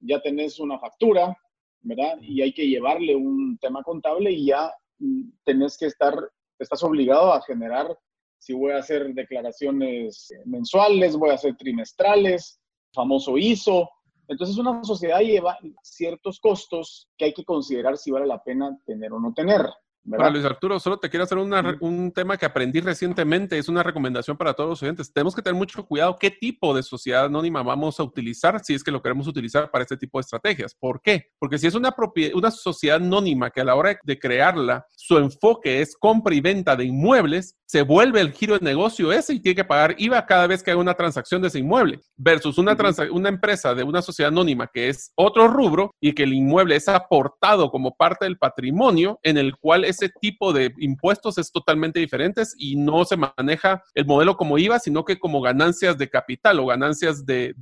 ya 0.00 0.20
tenés 0.20 0.58
una 0.58 0.80
factura, 0.80 1.38
¿verdad? 1.82 2.18
Y 2.20 2.42
hay 2.42 2.52
que 2.52 2.66
llevarle 2.66 3.14
un 3.14 3.56
tema 3.58 3.84
contable 3.84 4.32
y 4.32 4.46
ya 4.46 4.74
mm, 4.98 5.30
tenés 5.44 5.78
que 5.78 5.86
estar, 5.86 6.14
estás 6.58 6.82
obligado 6.82 7.32
a 7.32 7.42
generar, 7.42 7.96
si 8.38 8.54
voy 8.54 8.72
a 8.72 8.78
hacer 8.78 9.14
declaraciones 9.14 10.34
mensuales, 10.46 11.14
voy 11.14 11.30
a 11.30 11.34
hacer 11.34 11.54
trimestrales, 11.56 12.60
famoso 12.92 13.38
ISO, 13.38 13.88
entonces 14.28 14.58
una 14.58 14.84
sociedad 14.84 15.20
lleva 15.20 15.58
ciertos 15.82 16.38
costos 16.38 17.08
que 17.16 17.26
hay 17.26 17.34
que 17.34 17.44
considerar 17.44 17.96
si 17.96 18.10
vale 18.10 18.26
la 18.26 18.42
pena 18.42 18.78
tener 18.84 19.12
o 19.12 19.18
no 19.18 19.32
tener. 19.32 19.62
Para 20.10 20.30
Luis 20.30 20.44
Arturo, 20.44 20.80
solo 20.80 20.98
te 20.98 21.10
quiero 21.10 21.24
hacer 21.24 21.38
un 21.38 22.12
tema 22.12 22.36
que 22.36 22.46
aprendí 22.46 22.80
recientemente, 22.80 23.58
es 23.58 23.68
una 23.68 23.82
recomendación 23.82 24.36
para 24.36 24.54
todos 24.54 24.70
los 24.70 24.82
oyentes. 24.82 25.12
Tenemos 25.12 25.34
que 25.34 25.42
tener 25.42 25.56
mucho 25.56 25.84
cuidado 25.84 26.16
qué 26.18 26.30
tipo 26.30 26.74
de 26.74 26.82
sociedad 26.82 27.26
anónima 27.26 27.62
vamos 27.62 28.00
a 28.00 28.04
utilizar 28.04 28.62
si 28.64 28.74
es 28.74 28.82
que 28.82 28.90
lo 28.90 29.02
queremos 29.02 29.26
utilizar 29.26 29.70
para 29.70 29.82
este 29.82 29.96
tipo 29.96 30.18
de 30.18 30.22
estrategias. 30.22 30.74
¿Por 30.74 31.02
qué? 31.02 31.26
Porque 31.38 31.58
si 31.58 31.66
es 31.66 31.74
una, 31.74 31.94
una 32.34 32.50
sociedad 32.50 32.96
anónima 32.96 33.50
que 33.50 33.60
a 33.60 33.64
la 33.64 33.74
hora 33.74 33.98
de 34.02 34.18
crearla, 34.18 34.86
su 34.96 35.18
enfoque 35.18 35.80
es 35.80 35.96
compra 35.96 36.34
y 36.34 36.40
venta 36.40 36.74
de 36.76 36.84
inmuebles, 36.84 37.56
se 37.66 37.82
vuelve 37.82 38.20
el 38.20 38.32
giro 38.32 38.58
de 38.58 38.64
negocio 38.64 39.12
ese 39.12 39.34
y 39.34 39.40
tiene 39.40 39.56
que 39.56 39.64
pagar 39.64 39.94
IVA 39.98 40.24
cada 40.24 40.46
vez 40.46 40.62
que 40.62 40.70
hay 40.70 40.76
una 40.76 40.94
transacción 40.94 41.42
de 41.42 41.48
ese 41.48 41.58
inmueble, 41.58 42.00
versus 42.16 42.56
una, 42.56 42.74
una 43.12 43.28
empresa 43.28 43.74
de 43.74 43.82
una 43.82 44.00
sociedad 44.00 44.32
anónima 44.32 44.70
que 44.72 44.88
es 44.88 45.12
otro 45.16 45.48
rubro 45.48 45.90
y 46.00 46.14
que 46.14 46.22
el 46.22 46.32
inmueble 46.32 46.76
es 46.76 46.88
aportado 46.88 47.70
como 47.70 47.94
parte 47.94 48.24
del 48.24 48.38
patrimonio 48.38 49.20
en 49.22 49.36
el 49.36 49.56
cual 49.58 49.84
ese 49.88 50.08
tipo 50.08 50.52
de 50.52 50.72
impuestos 50.78 51.38
es 51.38 51.50
totalmente 51.50 52.00
diferente 52.00 52.42
y 52.56 52.76
no 52.76 53.04
se 53.04 53.16
maneja 53.16 53.82
el 53.94 54.06
modelo 54.06 54.36
como 54.36 54.58
IVA, 54.58 54.78
sino 54.78 55.04
que 55.04 55.18
como 55.18 55.40
ganancias 55.40 55.96
de 55.98 56.08
capital 56.08 56.60
o 56.60 56.66
ganancias 56.66 57.24
de, 57.24 57.54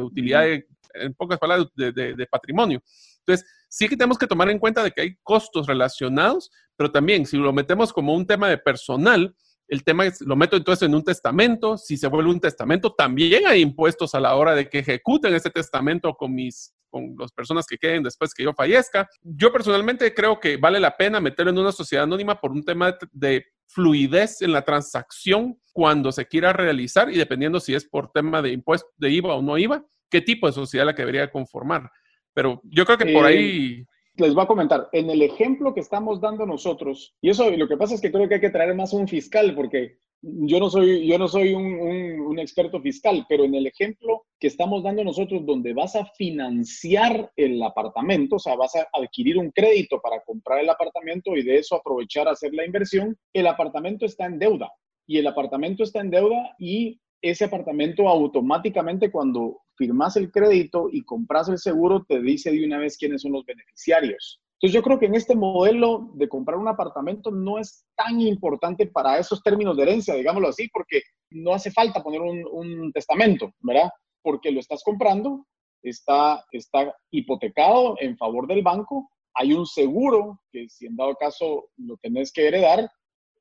utilidad, 0.00 0.46
en 0.48 1.14
pocas 1.14 1.38
palabras, 1.38 1.68
de 1.74 2.26
patrimonio. 2.30 2.82
Entonces, 3.18 3.46
sí 3.68 3.88
que 3.88 3.96
tenemos 3.96 4.18
que 4.18 4.26
tomar 4.26 4.50
en 4.50 4.58
cuenta 4.58 4.82
de 4.82 4.90
que 4.90 5.00
hay 5.00 5.16
costos 5.22 5.66
relacionados, 5.66 6.50
pero 6.76 6.90
también 6.90 7.24
si 7.26 7.36
lo 7.36 7.52
metemos 7.52 7.92
como 7.92 8.14
un 8.14 8.26
tema 8.26 8.48
de 8.48 8.58
personal, 8.58 9.34
el 9.68 9.84
tema 9.84 10.04
es, 10.06 10.20
lo 10.20 10.36
meto 10.36 10.56
entonces 10.56 10.86
en 10.86 10.94
un 10.94 11.04
testamento, 11.04 11.78
si 11.78 11.96
se 11.96 12.08
vuelve 12.08 12.30
un 12.30 12.40
testamento, 12.40 12.92
también 12.92 13.46
hay 13.46 13.62
impuestos 13.62 14.14
a 14.14 14.20
la 14.20 14.34
hora 14.34 14.54
de 14.54 14.68
que 14.68 14.80
ejecuten 14.80 15.34
ese 15.34 15.48
testamento 15.48 16.14
con 16.14 16.34
mis 16.34 16.74
con 16.92 17.16
las 17.18 17.32
personas 17.32 17.66
que 17.66 17.78
queden 17.78 18.02
después 18.02 18.34
que 18.34 18.44
yo 18.44 18.52
fallezca. 18.52 19.08
Yo 19.22 19.50
personalmente 19.50 20.14
creo 20.14 20.38
que 20.38 20.58
vale 20.58 20.78
la 20.78 20.96
pena 20.96 21.20
meterlo 21.20 21.50
en 21.50 21.58
una 21.58 21.72
sociedad 21.72 22.04
anónima 22.04 22.40
por 22.40 22.52
un 22.52 22.62
tema 22.62 22.96
de 23.10 23.46
fluidez 23.66 24.42
en 24.42 24.52
la 24.52 24.62
transacción 24.62 25.58
cuando 25.72 26.12
se 26.12 26.26
quiera 26.26 26.52
realizar 26.52 27.10
y 27.10 27.16
dependiendo 27.16 27.58
si 27.58 27.74
es 27.74 27.86
por 27.86 28.12
tema 28.12 28.42
de 28.42 28.52
impuesto 28.52 28.88
de 28.98 29.10
IVA 29.10 29.34
o 29.34 29.42
no 29.42 29.56
IVA, 29.56 29.84
qué 30.10 30.20
tipo 30.20 30.46
de 30.46 30.52
sociedad 30.52 30.84
la 30.84 30.94
que 30.94 31.02
debería 31.02 31.30
conformar. 31.30 31.90
Pero 32.34 32.60
yo 32.64 32.84
creo 32.84 32.98
que 32.98 33.12
por 33.12 33.24
eh, 33.24 33.28
ahí 33.28 33.86
les 34.16 34.34
voy 34.34 34.44
a 34.44 34.46
comentar, 34.46 34.88
en 34.92 35.08
el 35.08 35.22
ejemplo 35.22 35.72
que 35.72 35.80
estamos 35.80 36.20
dando 36.20 36.44
nosotros, 36.44 37.16
y 37.22 37.30
eso 37.30 37.50
lo 37.50 37.66
que 37.66 37.78
pasa 37.78 37.94
es 37.94 38.00
que 38.00 38.12
creo 38.12 38.28
que 38.28 38.34
hay 38.34 38.40
que 38.40 38.50
traer 38.50 38.74
más 38.74 38.92
un 38.92 39.08
fiscal, 39.08 39.54
porque 39.54 40.00
yo 40.22 40.60
no 40.60 40.70
soy, 40.70 41.06
yo 41.06 41.18
no 41.18 41.26
soy 41.26 41.52
un, 41.52 41.74
un, 42.20 42.38
experto 42.38 42.80
fiscal, 42.80 43.26
pero 43.28 43.44
en 43.44 43.56
el 43.56 43.66
ejemplo 43.66 44.24
que 44.38 44.46
estamos 44.46 44.82
dando 44.82 45.02
nosotros, 45.02 45.44
donde 45.44 45.74
vas 45.74 45.96
a 45.96 46.06
financiar 46.16 47.30
el 47.36 47.62
apartamento, 47.62 48.36
o 48.36 48.38
sea, 48.38 48.54
vas 48.54 48.74
a 48.76 48.86
adquirir 48.92 49.36
un 49.36 49.50
crédito 49.50 50.00
para 50.00 50.22
comprar 50.24 50.60
el 50.60 50.70
apartamento 50.70 51.36
y 51.36 51.42
de 51.42 51.58
eso 51.58 51.74
aprovechar 51.74 52.28
a 52.28 52.32
hacer 52.32 52.54
la 52.54 52.64
inversión, 52.64 53.16
el 53.32 53.46
apartamento 53.48 54.06
está 54.06 54.26
en 54.26 54.38
deuda. 54.38 54.70
Y 55.06 55.18
el 55.18 55.26
apartamento 55.26 55.82
está 55.82 56.00
en 56.00 56.10
deuda 56.10 56.54
y 56.58 57.00
ese 57.20 57.44
apartamento 57.44 58.08
automáticamente 58.08 59.10
cuando 59.10 59.62
firmas 59.76 60.16
el 60.16 60.30
crédito 60.30 60.88
y 60.90 61.04
compras 61.04 61.48
el 61.48 61.58
seguro 61.58 62.04
te 62.08 62.20
dice 62.20 62.50
de 62.50 62.64
una 62.64 62.78
vez 62.78 62.96
quiénes 62.96 63.22
son 63.22 63.32
los 63.32 63.44
beneficiarios. 63.44 64.41
Entonces 64.62 64.76
yo 64.76 64.82
creo 64.84 65.00
que 65.00 65.06
en 65.06 65.16
este 65.16 65.34
modelo 65.34 66.10
de 66.14 66.28
comprar 66.28 66.56
un 66.56 66.68
apartamento 66.68 67.32
no 67.32 67.58
es 67.58 67.84
tan 67.96 68.20
importante 68.20 68.86
para 68.86 69.18
esos 69.18 69.42
términos 69.42 69.76
de 69.76 69.82
herencia, 69.82 70.14
digámoslo 70.14 70.50
así, 70.50 70.68
porque 70.68 71.02
no 71.30 71.52
hace 71.52 71.72
falta 71.72 72.00
poner 72.00 72.20
un, 72.20 72.92
testamento, 72.92 73.50
¿verdad? 73.58 73.90
Porque 74.22 74.52
lo 74.52 74.60
estás 74.60 74.84
comprando, 74.84 75.48
está, 75.82 76.44
está 76.52 76.94
hipotecado 77.10 77.96
en 77.98 78.16
favor 78.16 78.46
del 78.46 78.62
banco, 78.62 79.10
hay 79.34 79.52
un 79.52 79.66
seguro 79.66 80.40
que 80.52 80.68
si 80.68 80.86
en 80.86 80.94
dado 80.94 81.16
caso 81.16 81.70
lo 81.78 81.96
tenés 81.96 82.32
que 82.32 82.46
heredar, 82.46 82.88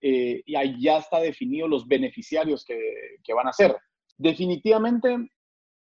eh, 0.02 0.42
y 0.44 0.56
ahí 0.56 0.82
ya 0.82 0.98
está 0.98 1.20
definido 1.20 1.68
los 1.68 1.88
beneficiarios 1.88 2.66
que, 2.66 2.80
que 3.24 3.34
van 3.36 3.48
a 3.48 3.54
ser. 3.54 3.78
Definitivamente, 4.18 5.30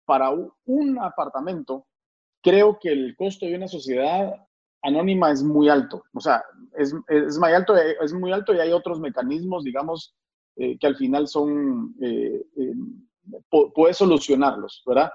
para 0.03 0.31
un 0.65 0.99
apartamento, 0.99 1.87
creo 2.41 2.77
que 2.77 2.89
el 2.89 3.15
costo 3.15 3.45
de 3.45 3.55
una 3.55 3.69
sociedad 3.69 4.35
anónima 4.83 5.31
es 5.31 5.43
muy 5.43 5.69
alto. 5.69 6.03
O 6.13 6.19
sea, 6.19 6.43
es, 6.77 6.93
es, 7.07 7.37
muy, 7.37 7.51
alto, 7.51 7.75
es 7.75 8.13
muy 8.13 8.31
alto 8.31 8.53
y 8.53 8.59
hay 8.59 8.71
otros 8.71 8.99
mecanismos, 8.99 9.63
digamos, 9.63 10.15
eh, 10.55 10.77
que 10.77 10.87
al 10.87 10.95
final 10.95 11.27
son, 11.27 11.95
eh, 12.01 12.43
puedes 13.73 13.97
solucionarlos, 13.97 14.83
¿verdad? 14.85 15.11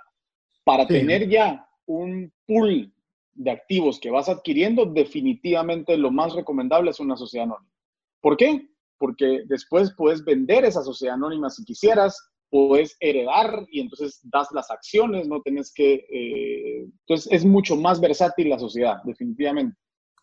Para 0.64 0.86
tener 0.86 1.28
ya 1.28 1.66
un 1.86 2.32
pool 2.46 2.92
de 3.34 3.50
activos 3.50 4.00
que 4.00 4.10
vas 4.10 4.28
adquiriendo, 4.28 4.84
definitivamente 4.84 5.96
lo 5.96 6.10
más 6.10 6.34
recomendable 6.34 6.90
es 6.90 7.00
una 7.00 7.16
sociedad 7.16 7.44
anónima. 7.44 7.72
¿Por 8.20 8.36
qué? 8.36 8.68
porque 8.98 9.42
después 9.46 9.92
puedes 9.96 10.24
vender 10.24 10.64
esa 10.64 10.82
sociedad 10.82 11.14
anónima 11.14 11.48
si 11.48 11.64
quisieras, 11.64 12.30
puedes 12.51 12.96
heredar 13.01 13.66
y 13.70 13.80
entonces 13.80 14.20
das 14.24 14.49
las 14.53 14.70
acciones, 14.70 15.28
no 15.28 15.40
tienes 15.42 15.72
que... 15.72 16.07
Eh, 16.11 16.88
entonces 17.01 17.28
es 17.30 17.44
mucho 17.44 17.76
más 17.76 18.01
versátil 18.01 18.51
la 18.51 18.59
sociedad, 18.59 18.96
definitivamente. 19.05 19.76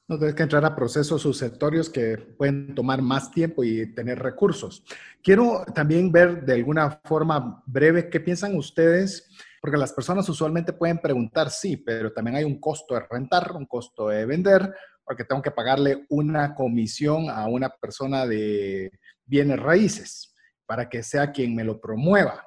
No 0.07 0.17
tienes 0.17 0.35
que 0.35 0.43
entrar 0.43 0.63
a 0.65 0.75
procesos 0.75 1.23
sucesorios 1.23 1.89
que 1.89 2.17
pueden 2.17 2.75
tomar 2.75 3.01
más 3.01 3.31
tiempo 3.31 3.63
y 3.63 3.91
tener 3.95 4.19
recursos. 4.19 4.83
Quiero 5.23 5.65
también 5.73 6.11
ver 6.11 6.45
de 6.45 6.53
alguna 6.53 7.01
forma 7.05 7.63
breve 7.65 8.09
qué 8.09 8.19
piensan 8.19 8.55
ustedes, 8.55 9.27
porque 9.59 9.77
las 9.77 9.93
personas 9.93 10.29
usualmente 10.29 10.73
pueden 10.73 10.99
preguntar, 10.99 11.49
sí, 11.49 11.77
pero 11.77 12.13
también 12.13 12.37
hay 12.37 12.43
un 12.43 12.59
costo 12.59 12.93
de 12.93 13.01
rentar, 13.09 13.51
un 13.53 13.65
costo 13.65 14.09
de 14.09 14.27
vender, 14.27 14.71
porque 15.03 15.23
tengo 15.23 15.41
que 15.41 15.49
pagarle 15.49 16.05
una 16.09 16.53
comisión 16.53 17.29
a 17.31 17.47
una 17.47 17.69
persona 17.69 18.27
de 18.27 18.91
bienes 19.25 19.59
raíces 19.59 20.34
para 20.65 20.89
que 20.89 21.03
sea 21.03 21.31
quien 21.31 21.55
me 21.55 21.63
lo 21.63 21.79
promueva. 21.79 22.45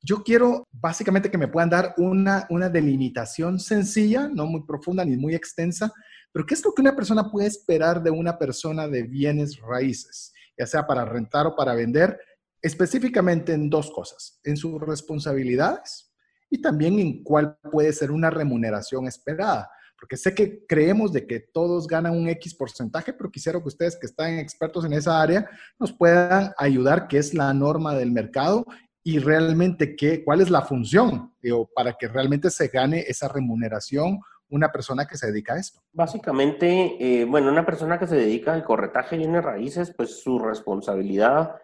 Yo 0.00 0.22
quiero 0.22 0.66
básicamente 0.70 1.30
que 1.30 1.38
me 1.38 1.48
puedan 1.48 1.70
dar 1.70 1.94
una, 1.96 2.46
una 2.50 2.68
delimitación 2.68 3.58
sencilla, 3.58 4.28
no 4.28 4.46
muy 4.46 4.64
profunda 4.64 5.04
ni 5.04 5.16
muy 5.16 5.34
extensa, 5.34 5.92
pero 6.32 6.46
¿qué 6.46 6.54
es 6.54 6.64
lo 6.64 6.72
que 6.72 6.82
una 6.82 6.94
persona 6.94 7.30
puede 7.30 7.48
esperar 7.48 8.02
de 8.02 8.10
una 8.10 8.38
persona 8.38 8.86
de 8.86 9.02
bienes 9.02 9.58
raíces, 9.60 10.32
ya 10.56 10.66
sea 10.66 10.86
para 10.86 11.04
rentar 11.04 11.46
o 11.46 11.56
para 11.56 11.74
vender, 11.74 12.18
específicamente 12.62 13.52
en 13.52 13.68
dos 13.68 13.90
cosas, 13.90 14.38
en 14.44 14.56
sus 14.56 14.80
responsabilidades 14.80 16.12
y 16.50 16.60
también 16.60 16.98
en 16.98 17.22
cuál 17.22 17.58
puede 17.70 17.92
ser 17.92 18.10
una 18.10 18.30
remuneración 18.30 19.06
esperada? 19.06 19.68
Porque 19.98 20.16
sé 20.16 20.34
que 20.34 20.64
creemos 20.66 21.12
de 21.12 21.26
que 21.26 21.40
todos 21.40 21.86
ganan 21.86 22.16
un 22.16 22.28
X 22.28 22.54
porcentaje, 22.54 23.12
pero 23.12 23.30
quisiera 23.30 23.60
que 23.60 23.68
ustedes 23.68 23.96
que 23.96 24.06
están 24.06 24.38
expertos 24.38 24.84
en 24.84 24.92
esa 24.92 25.20
área 25.20 25.48
nos 25.78 25.92
puedan 25.92 26.52
ayudar, 26.56 27.08
qué 27.08 27.18
es 27.18 27.34
la 27.34 27.52
norma 27.52 27.94
del 27.94 28.12
mercado 28.12 28.64
y 29.02 29.18
realmente 29.18 29.96
qué, 29.96 30.22
cuál 30.24 30.40
es 30.40 30.50
la 30.50 30.62
función 30.62 31.32
para 31.74 31.94
que 31.94 32.08
realmente 32.08 32.50
se 32.50 32.68
gane 32.68 33.04
esa 33.08 33.28
remuneración 33.28 34.20
una 34.50 34.70
persona 34.70 35.06
que 35.06 35.16
se 35.16 35.26
dedica 35.28 35.54
a 35.54 35.58
esto? 35.58 35.80
Básicamente, 35.92 36.96
eh, 36.98 37.24
bueno, 37.24 37.50
una 37.50 37.66
persona 37.66 37.98
que 37.98 38.06
se 38.06 38.16
dedica 38.16 38.54
al 38.54 38.64
corretaje 38.64 39.16
de 39.16 39.24
bienes 39.24 39.44
raíces, 39.44 39.92
pues 39.94 40.22
su 40.22 40.38
responsabilidad 40.38 41.56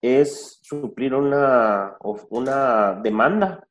es 0.00 0.58
suplir 0.62 1.14
una, 1.14 1.96
una 2.30 2.94
demanda 3.02 3.66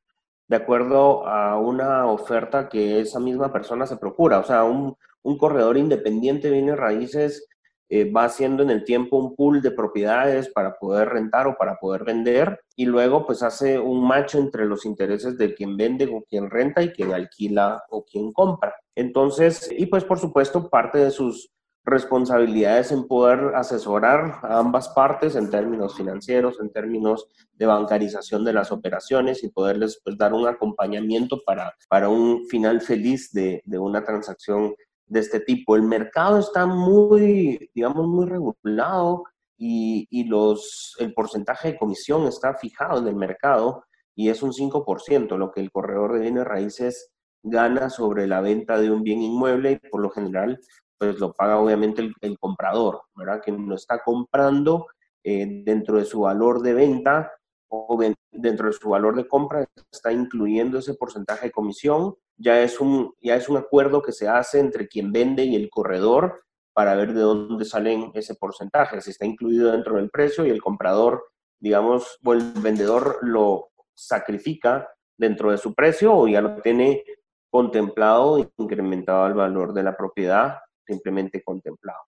de 0.48 0.56
acuerdo 0.56 1.28
a 1.28 1.60
una 1.60 2.06
oferta 2.08 2.70
que 2.70 3.00
esa 3.00 3.20
misma 3.20 3.52
persona 3.52 3.88
se 3.88 3.98
procura. 3.98 4.40
O 4.40 4.44
sea, 4.44 4.64
un, 4.64 4.96
un 5.24 5.38
corredor 5.38 5.78
independiente 5.78 6.48
de 6.48 6.54
bienes 6.54 6.78
raíces 6.78 7.48
eh, 7.88 8.12
va 8.12 8.26
haciendo 8.26 8.64
en 8.64 8.72
el 8.72 8.84
tiempo 8.84 9.18
un 9.18 9.36
pool 9.36 9.62
de 9.62 9.70
propiedades 9.70 10.50
para 10.50 10.80
poder 10.80 11.10
rentar 11.10 11.46
o 11.46 11.56
para 11.56 11.78
poder 11.78 12.04
vender 12.04 12.60
y 12.76 12.86
luego 12.86 13.28
pues 13.28 13.44
hace 13.44 13.78
un 13.78 14.08
macho 14.08 14.40
entre 14.40 14.66
los 14.66 14.86
intereses 14.88 15.38
de 15.38 15.54
quien 15.54 15.78
vende 15.78 16.10
o 16.12 16.24
quien 16.28 16.50
renta 16.50 16.82
y 16.82 16.90
quien 16.90 17.14
alquila 17.14 17.84
o 17.92 18.04
quien 18.04 18.34
compra. 18.34 18.74
Entonces, 18.96 19.70
y 19.72 19.86
pues 19.86 20.04
por 20.04 20.18
supuesto 20.18 20.68
parte 20.68 20.98
de 20.98 21.12
sus 21.12 21.52
responsabilidades 21.86 22.92
en 22.92 23.08
poder 23.08 23.54
asesorar 23.56 24.40
a 24.42 24.58
ambas 24.58 24.90
partes 24.90 25.36
en 25.36 25.52
términos 25.52 25.96
financieros, 25.96 26.60
en 26.60 26.72
términos 26.72 27.28
de 27.54 27.68
bancarización 27.68 28.44
de 28.44 28.54
las 28.54 28.72
operaciones 28.72 29.44
y 29.44 29.50
poderles 29.50 30.02
pues, 30.04 30.18
dar 30.18 30.34
un 30.34 30.48
acompañamiento 30.48 31.42
para, 31.46 31.76
para 31.88 32.10
un 32.10 32.48
final 32.48 32.82
feliz 32.82 33.32
de, 33.32 33.62
de 33.66 33.78
una 33.78 34.04
transacción 34.04 34.74
de 35.06 35.20
este 35.20 35.40
tipo. 35.40 35.76
El 35.76 35.84
mercado 35.84 36.40
está 36.40 36.66
muy, 36.66 37.70
digamos, 37.76 38.08
muy 38.08 38.26
regulado 38.26 39.24
y, 39.56 40.08
y, 40.10 40.24
los, 40.26 40.96
el 41.00 41.14
porcentaje 41.14 41.74
de 41.74 41.78
comisión 41.78 42.28
está 42.28 42.56
fijado 42.56 43.00
en 43.00 43.08
el 43.08 43.16
mercado 43.16 43.86
y 44.16 44.30
es 44.30 44.42
un 44.42 44.52
5%, 44.52 45.38
lo 45.38 45.52
que 45.52 45.62
el 45.62 45.72
corredor 45.72 46.14
de 46.14 46.22
bienes 46.22 46.46
raíces 46.46 47.12
gana 47.44 47.92
sobre 47.92 48.26
la 48.26 48.42
venta 48.42 48.80
de 48.80 48.90
un 48.90 49.04
bien 49.04 49.22
inmueble 49.22 49.74
y 49.74 49.90
por 49.90 50.02
lo 50.02 50.10
general 50.10 50.60
pues 50.98 51.20
lo 51.20 51.34
paga 51.34 51.60
obviamente 51.60 52.10
el, 52.22 52.40
comprador, 52.40 53.02
¿verdad? 53.16 53.42
Que 53.44 53.52
no 53.52 53.76
está 53.76 54.02
comprando 54.04 54.88
eh, 55.24 55.64
dentro 55.66 55.98
de 55.98 56.06
su 56.06 56.22
valor 56.22 56.62
de 56.62 56.74
venta 56.74 57.32
o 57.68 58.00
dentro 58.32 58.68
de 58.68 58.74
su 58.74 58.90
valor 58.90 59.16
de 59.16 59.28
compra 59.28 59.68
está 59.92 60.12
incluyendo 60.12 60.80
ese 60.80 60.94
porcentaje 60.94 61.48
de 61.48 61.52
comisión. 61.52 62.16
Ya 62.38 62.62
es, 62.62 62.80
un, 62.80 63.14
ya 63.22 63.36
es 63.36 63.50
un 63.50 63.58
acuerdo 63.58 64.02
que 64.02 64.12
se 64.12 64.28
hace 64.28 64.60
entre 64.60 64.88
quien 64.88 65.12
vende 65.12 65.44
y 65.44 65.56
el 65.56 65.70
corredor 65.70 66.44
para 66.74 66.96
ver 66.96 67.14
de 67.14 67.22
dónde 67.22 67.64
salen 67.64 68.12
ese 68.14 68.36
porcentaje, 68.36 69.00
si 69.00 69.12
está 69.12 69.26
incluido 69.26 69.72
dentro 69.72 69.96
del 69.96 70.10
precio 70.10 70.46
y 70.46 70.50
el 70.50 70.62
comprador, 70.62 71.26
digamos, 71.60 72.20
o 72.24 72.34
el 72.34 72.52
vendedor 72.62 73.20
lo 73.22 73.70
sacrifica 73.94 74.90
dentro 75.18 75.52
de 75.52 75.58
su 75.58 75.74
precio 75.74 76.14
o 76.14 76.28
ya 76.28 76.42
lo 76.42 76.62
tiene 76.62 77.04
contemplado, 77.50 78.52
incrementado 78.58 79.24
al 79.24 79.34
valor 79.34 79.74
de 79.74 79.84
la 79.84 79.96
propiedad 79.96 80.58
simplemente 80.86 81.44
contemplado. 81.44 82.00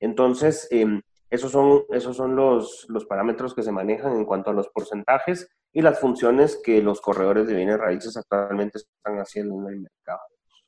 Entonces, 0.00 0.68
em, 0.70 1.00
esos 1.30 1.52
son, 1.52 1.82
esos 1.90 2.16
son 2.16 2.36
los, 2.36 2.86
los 2.88 3.04
parámetros 3.04 3.54
que 3.54 3.62
se 3.62 3.72
manejan 3.72 4.16
en 4.16 4.24
cuanto 4.24 4.50
a 4.50 4.54
los 4.54 4.68
porcentajes 4.68 5.48
y 5.72 5.82
las 5.82 5.98
funciones 5.98 6.60
que 6.62 6.82
los 6.82 7.00
corredores 7.00 7.46
de 7.46 7.54
bienes 7.54 7.78
raíces 7.78 8.16
actualmente 8.16 8.78
están 8.78 9.18
haciendo 9.18 9.54
en 9.56 9.74
el 9.74 9.80
mercado. 9.80 10.20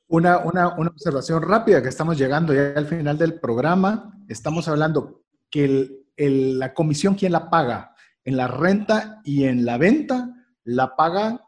Una, 0.07 0.39
una, 0.39 0.75
una 0.75 0.89
observación 0.89 1.41
rápida 1.41 1.81
que 1.81 1.89
estamos 1.89 2.17
llegando 2.17 2.53
ya 2.53 2.73
al 2.75 2.85
final 2.85 3.17
del 3.17 3.39
programa. 3.39 4.13
Estamos 4.27 4.67
hablando 4.67 5.23
que 5.49 5.65
el, 5.65 6.05
el, 6.17 6.59
la 6.59 6.73
comisión, 6.73 7.15
¿quién 7.15 7.31
la 7.31 7.49
paga? 7.49 7.95
En 8.23 8.37
la 8.37 8.47
renta 8.47 9.21
y 9.23 9.45
en 9.45 9.65
la 9.65 9.77
venta 9.77 10.29
la 10.63 10.95
paga 10.95 11.41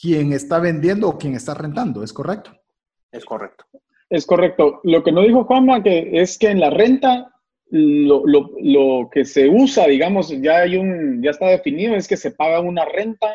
quien 0.00 0.32
está 0.32 0.58
vendiendo 0.58 1.08
o 1.08 1.18
quien 1.18 1.34
está 1.34 1.54
rentando, 1.54 2.02
¿es 2.02 2.12
correcto? 2.12 2.52
Es 3.10 3.24
correcto. 3.24 3.64
Es 4.10 4.26
correcto. 4.26 4.80
Lo 4.82 5.04
que 5.04 5.12
no 5.12 5.22
dijo 5.22 5.44
Juanma 5.44 5.82
que 5.82 6.10
es 6.20 6.36
que 6.36 6.48
en 6.48 6.60
la 6.60 6.70
renta 6.70 7.32
lo, 7.70 8.26
lo, 8.26 8.50
lo, 8.60 9.08
que 9.08 9.24
se 9.24 9.48
usa, 9.48 9.86
digamos, 9.86 10.30
ya 10.40 10.58
hay 10.58 10.76
un, 10.76 11.22
ya 11.22 11.30
está 11.30 11.46
definido, 11.46 11.94
es 11.94 12.08
que 12.08 12.16
se 12.16 12.32
paga 12.32 12.58
una 12.58 12.84
renta 12.84 13.28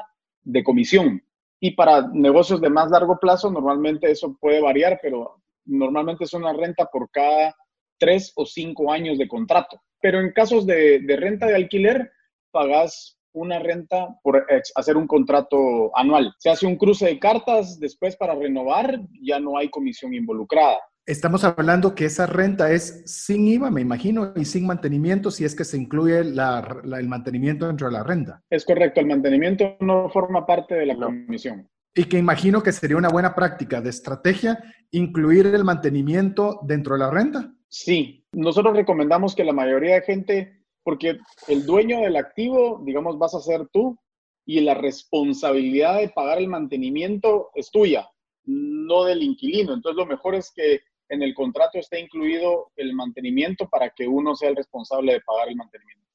de 0.43 0.63
comisión. 0.63 1.23
Y 1.61 1.71
para 1.71 2.07
negocios 2.09 2.59
de 2.59 2.69
más 2.69 2.91
largo 2.91 3.17
plazo, 3.17 3.49
normalmente 3.49 4.11
eso 4.11 4.37
puede 4.39 4.61
variar, 4.61 4.99
pero 5.01 5.41
normalmente 5.63 6.25
es 6.25 6.33
una 6.33 6.51
renta 6.51 6.85
por 6.91 7.09
cada 7.09 7.55
tres 7.97 8.33
o 8.35 8.45
cinco 8.45 8.91
años 8.91 9.17
de 9.17 9.29
contrato. 9.29 9.81
Pero 10.01 10.19
en 10.19 10.33
casos 10.33 10.65
de, 10.65 10.99
de 10.99 11.15
renta 11.15 11.47
de 11.47 11.55
alquiler, 11.55 12.11
pagas 12.51 13.17
una 13.35 13.59
renta 13.59 14.17
por 14.23 14.45
hacer 14.75 14.97
un 14.97 15.07
contrato 15.07 15.95
anual. 15.95 16.33
Se 16.39 16.49
hace 16.49 16.65
un 16.65 16.77
cruce 16.77 17.05
de 17.05 17.19
cartas, 17.19 17.79
después 17.79 18.15
para 18.15 18.33
renovar 18.35 18.99
ya 19.21 19.39
no 19.39 19.57
hay 19.57 19.69
comisión 19.69 20.13
involucrada. 20.13 20.77
Estamos 21.07 21.43
hablando 21.43 21.93
que 21.93 22.05
esa 22.05 22.25
renta 22.25 22.71
es 22.71 23.03
sin 23.05 23.47
IVA, 23.47 23.69
me 23.69 23.81
imagino, 23.81 24.33
y 24.35 24.45
sin 24.45 24.65
mantenimiento, 24.65 25.29
si 25.29 25.45
es 25.45 25.53
que 25.53 25.63
se 25.63 25.77
incluye 25.77 26.23
la, 26.23 26.81
el 26.83 27.07
mantenimiento 27.07 27.67
dentro 27.67 27.87
de 27.87 27.93
la 27.93 28.03
renta. 28.03 28.41
Es 28.49 28.65
correcto, 28.65 29.01
el 29.01 29.05
mantenimiento 29.05 29.77
no 29.81 30.09
forma 30.09 30.47
parte 30.47 30.73
de 30.73 30.87
la 30.87 30.95
comisión. 30.95 31.69
Y 31.93 32.05
que 32.05 32.17
imagino 32.17 32.63
que 32.63 32.71
sería 32.71 32.97
una 32.97 33.09
buena 33.09 33.35
práctica 33.35 33.81
de 33.81 33.91
estrategia 33.91 34.57
incluir 34.91 35.45
el 35.45 35.63
mantenimiento 35.63 36.59
dentro 36.63 36.95
de 36.95 36.99
la 36.99 37.11
renta. 37.11 37.53
Sí, 37.67 38.25
nosotros 38.31 38.75
recomendamos 38.75 39.35
que 39.35 39.43
la 39.43 39.53
mayoría 39.53 39.95
de 39.95 40.01
gente, 40.01 40.64
porque 40.85 41.17
el 41.47 41.65
dueño 41.65 42.01
del 42.01 42.15
activo, 42.15 42.79
digamos, 42.85 43.17
vas 43.17 43.33
a 43.33 43.41
ser 43.41 43.67
tú, 43.73 43.97
y 44.45 44.61
la 44.61 44.75
responsabilidad 44.75 45.97
de 45.97 46.09
pagar 46.09 46.37
el 46.37 46.47
mantenimiento 46.47 47.49
es 47.55 47.71
tuya, 47.71 48.07
no 48.45 49.03
del 49.05 49.23
inquilino. 49.23 49.73
Entonces, 49.73 49.97
lo 49.97 50.05
mejor 50.05 50.35
es 50.35 50.51
que 50.55 50.81
en 51.09 51.23
el 51.23 51.33
contrato 51.33 51.79
está 51.79 51.97
incluido 51.97 52.71
el 52.75 52.93
mantenimiento 52.93 53.67
para 53.67 53.89
que 53.89 54.07
uno 54.07 54.35
sea 54.35 54.49
el 54.49 54.55
responsable 54.55 55.13
de 55.13 55.21
pagar 55.21 55.49
el 55.49 55.55
mantenimiento 55.55 56.05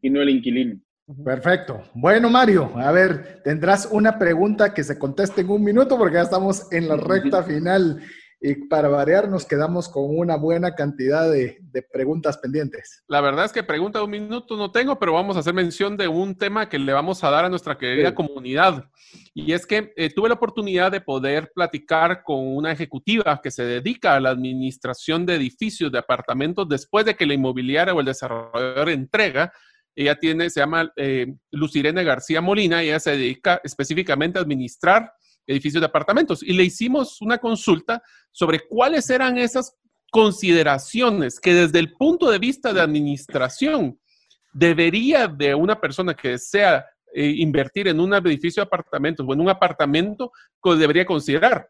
y 0.00 0.08
no 0.08 0.22
el 0.22 0.30
inquilino. 0.30 0.80
Perfecto. 1.22 1.82
Bueno, 1.92 2.30
Mario, 2.30 2.72
a 2.74 2.90
ver, 2.92 3.42
tendrás 3.44 3.86
una 3.92 4.18
pregunta 4.18 4.72
que 4.72 4.82
se 4.82 4.98
conteste 4.98 5.42
en 5.42 5.50
un 5.50 5.62
minuto 5.62 5.98
porque 5.98 6.14
ya 6.14 6.22
estamos 6.22 6.72
en 6.72 6.88
la 6.88 6.96
recta 6.96 7.42
final 7.42 8.02
y 8.40 8.54
para 8.66 8.88
variar 8.88 9.28
nos 9.28 9.46
quedamos 9.46 9.88
con 9.88 10.04
una 10.16 10.36
buena 10.36 10.74
cantidad 10.74 11.30
de, 11.30 11.58
preguntas 11.92 12.38
pendientes. 12.38 13.02
La 13.06 13.20
verdad 13.20 13.44
es 13.44 13.52
que 13.52 13.62
pregunta 13.62 13.98
de 13.98 14.04
un 14.04 14.10
minuto 14.10 14.56
no 14.56 14.70
tengo, 14.70 14.98
pero 14.98 15.12
vamos 15.12 15.36
a 15.36 15.40
hacer 15.40 15.52
mención 15.52 15.96
de 15.96 16.08
un 16.08 16.36
tema 16.36 16.68
que 16.68 16.78
le 16.78 16.92
vamos 16.92 17.22
a 17.22 17.30
dar 17.30 17.44
a 17.44 17.48
nuestra 17.48 17.76
querida 17.76 18.14
comunidad. 18.14 18.84
Y 19.34 19.52
es 19.52 19.66
que 19.66 19.92
eh, 19.96 20.12
tuve 20.14 20.28
la 20.28 20.34
oportunidad 20.34 20.90
de 20.90 21.00
poder 21.00 21.52
platicar 21.54 22.22
con 22.22 22.38
una 22.38 22.72
ejecutiva 22.72 23.40
que 23.42 23.50
se 23.50 23.64
dedica 23.64 24.14
a 24.14 24.20
la 24.20 24.30
administración 24.30 25.26
de 25.26 25.34
edificios, 25.34 25.92
de 25.92 25.98
apartamentos, 25.98 26.68
después 26.68 27.04
de 27.04 27.14
que 27.14 27.26
la 27.26 27.34
inmobiliaria 27.34 27.94
o 27.94 28.00
el 28.00 28.06
desarrollador 28.06 28.88
entrega 28.88 29.52
ella 29.96 30.14
tiene, 30.14 30.50
se 30.50 30.60
llama 30.60 30.92
eh, 30.94 31.34
Lucirene 31.50 32.04
García 32.04 32.42
Molina, 32.42 32.84
y 32.84 32.88
ella 32.88 33.00
se 33.00 33.12
dedica 33.12 33.60
específicamente 33.64 34.38
a 34.38 34.42
administrar 34.42 35.10
edificios 35.46 35.80
de 35.80 35.86
apartamentos. 35.86 36.42
Y 36.42 36.52
le 36.52 36.64
hicimos 36.64 37.20
una 37.20 37.38
consulta 37.38 38.02
sobre 38.32 38.60
cuáles 38.66 39.08
eran 39.10 39.38
esas 39.38 39.76
consideraciones 40.10 41.40
que 41.40 41.54
desde 41.54 41.78
el 41.78 41.92
punto 41.92 42.30
de 42.30 42.38
vista 42.38 42.72
de 42.72 42.80
administración 42.80 43.98
debería 44.52 45.28
de 45.28 45.54
una 45.54 45.78
persona 45.80 46.14
que 46.14 46.30
desea 46.30 46.86
eh, 47.12 47.34
invertir 47.36 47.88
en 47.88 48.00
un 48.00 48.14
edificio 48.14 48.62
de 48.62 48.66
apartamentos 48.66 49.26
o 49.28 49.32
en 49.32 49.40
un 49.40 49.48
apartamento, 49.48 50.32
debería 50.74 51.06
considerar. 51.06 51.68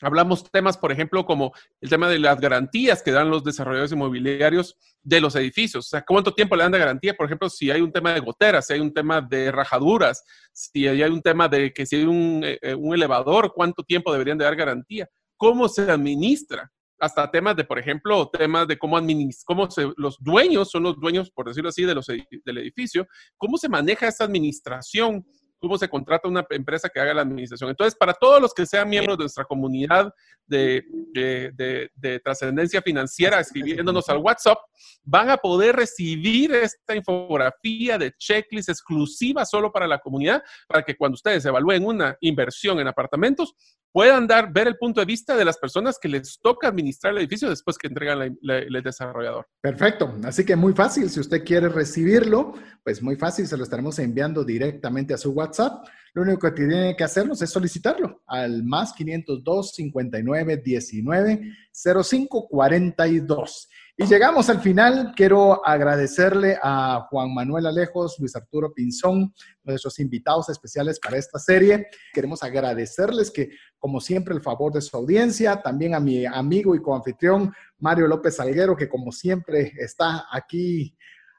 Hablamos 0.00 0.50
temas, 0.50 0.76
por 0.76 0.92
ejemplo, 0.92 1.24
como 1.24 1.52
el 1.80 1.88
tema 1.88 2.08
de 2.08 2.18
las 2.18 2.38
garantías 2.38 3.02
que 3.02 3.12
dan 3.12 3.30
los 3.30 3.42
desarrolladores 3.42 3.92
inmobiliarios 3.92 4.76
de 5.02 5.20
los 5.20 5.34
edificios. 5.36 5.86
O 5.86 5.88
sea, 5.88 6.04
¿cuánto 6.06 6.34
tiempo 6.34 6.54
le 6.54 6.64
dan 6.64 6.72
de 6.72 6.78
garantía? 6.78 7.14
Por 7.14 7.26
ejemplo, 7.26 7.48
si 7.48 7.70
hay 7.70 7.80
un 7.80 7.92
tema 7.92 8.12
de 8.12 8.20
goteras, 8.20 8.66
si 8.66 8.74
hay 8.74 8.80
un 8.80 8.92
tema 8.92 9.22
de 9.22 9.50
rajaduras, 9.50 10.22
si 10.52 10.86
hay 10.86 11.02
un 11.02 11.22
tema 11.22 11.48
de 11.48 11.72
que 11.72 11.86
si 11.86 11.96
hay 11.96 12.04
un, 12.04 12.42
eh, 12.44 12.74
un 12.74 12.94
elevador, 12.94 13.52
¿cuánto 13.54 13.82
tiempo 13.82 14.12
deberían 14.12 14.36
de 14.36 14.44
dar 14.44 14.56
garantía? 14.56 15.08
¿Cómo 15.36 15.68
se 15.68 15.90
administra? 15.90 16.70
Hasta 16.98 17.30
temas 17.30 17.56
de, 17.56 17.64
por 17.64 17.78
ejemplo, 17.78 18.28
temas 18.30 18.66
de 18.68 18.78
cómo, 18.78 18.98
cómo 19.44 19.70
se, 19.70 19.92
los 19.96 20.16
dueños 20.18 20.70
son 20.70 20.82
los 20.82 20.98
dueños, 20.98 21.30
por 21.30 21.46
decirlo 21.46 21.68
así, 21.68 21.84
de 21.84 21.94
los, 21.94 22.06
del 22.06 22.58
edificio. 22.58 23.06
¿Cómo 23.36 23.58
se 23.58 23.68
maneja 23.68 24.08
esa 24.08 24.24
administración? 24.24 25.26
Cómo 25.58 25.78
se 25.78 25.88
contrata 25.88 26.28
una 26.28 26.44
empresa 26.50 26.88
que 26.88 27.00
haga 27.00 27.14
la 27.14 27.22
administración. 27.22 27.70
Entonces, 27.70 27.94
para 27.94 28.12
todos 28.14 28.40
los 28.40 28.52
que 28.52 28.66
sean 28.66 28.88
miembros 28.88 29.16
de 29.16 29.24
nuestra 29.24 29.44
comunidad 29.44 30.12
de, 30.46 30.84
de, 31.12 32.20
trascendencia 32.20 32.82
financiera, 32.82 33.40
escribiéndonos 33.40 34.08
al 34.08 34.18
WhatsApp, 34.18 34.58
van 35.02 35.30
a 35.30 35.36
poder 35.36 35.76
recibir 35.76 36.52
esta 36.54 36.94
infografía 36.94 37.98
de 37.98 38.12
checklist 38.12 38.68
exclusiva 38.68 39.44
solo 39.44 39.72
para 39.72 39.86
la 39.86 39.98
comunidad, 39.98 40.42
para 40.68 40.82
que 40.82 40.96
cuando 40.96 41.14
ustedes 41.14 41.44
evalúen 41.44 41.84
una 41.84 42.16
inversión 42.20 42.78
en 42.80 42.88
apartamentos, 42.88 43.54
puedan 43.92 44.26
dar, 44.26 44.52
ver 44.52 44.68
el 44.68 44.76
punto 44.76 45.00
de 45.00 45.06
vista 45.06 45.36
de 45.36 45.44
las 45.44 45.58
personas 45.58 45.98
que 45.98 46.08
les 46.08 46.38
toca 46.40 46.68
administrar 46.68 47.12
el 47.12 47.20
edificio 47.20 47.48
después 47.48 47.78
que 47.78 47.88
entregan 47.88 48.36
el 48.42 48.82
desarrollador. 48.82 49.46
Perfecto. 49.60 50.14
Así 50.24 50.44
que 50.44 50.54
muy 50.56 50.72
fácil. 50.74 51.08
Si 51.08 51.20
usted 51.20 51.44
quiere 51.44 51.68
recibirlo, 51.68 52.54
pues 52.84 53.02
muy 53.02 53.16
fácil. 53.16 53.46
Se 53.46 53.56
lo 53.56 53.64
estaremos 53.64 53.98
enviando 53.98 54.44
directamente 54.44 55.14
a 55.14 55.18
su 55.18 55.32
WhatsApp. 55.32 55.86
Lo 56.12 56.22
único 56.22 56.40
que 56.40 56.52
tiene 56.52 56.96
que 56.96 57.04
hacernos 57.04 57.40
es 57.42 57.50
solicitarlo 57.50 58.22
al 58.26 58.62
más 58.64 58.92
502 58.92 59.74
59 59.74 60.62
19 60.64 61.52
05 61.72 62.48
42. 62.48 63.68
Y 63.98 64.04
llegamos 64.04 64.50
al 64.50 64.60
final. 64.60 65.14
Quiero 65.16 65.66
agradecerle 65.66 66.58
a 66.62 67.06
Juan 67.08 67.32
Manuel 67.32 67.64
Alejos, 67.64 68.16
Luis 68.18 68.36
Arturo 68.36 68.74
Pinzón, 68.74 69.32
nuestros 69.64 69.98
invitados 70.00 70.50
especiales 70.50 71.00
para 71.00 71.16
esta 71.16 71.38
serie. 71.38 71.86
Queremos 72.12 72.42
agradecerles 72.42 73.30
que, 73.30 73.48
como 73.78 73.98
siempre, 74.00 74.34
el 74.34 74.42
favor 74.42 74.70
de 74.70 74.82
su 74.82 74.94
audiencia. 74.98 75.62
También 75.62 75.94
a 75.94 76.00
mi 76.00 76.26
amigo 76.26 76.74
y 76.74 76.82
coanfitrión 76.82 77.50
Mario 77.78 78.06
López 78.06 78.38
Alguero, 78.38 78.76
que 78.76 78.86
como 78.86 79.10
siempre 79.12 79.72
está 79.78 80.26
aquí 80.30 80.94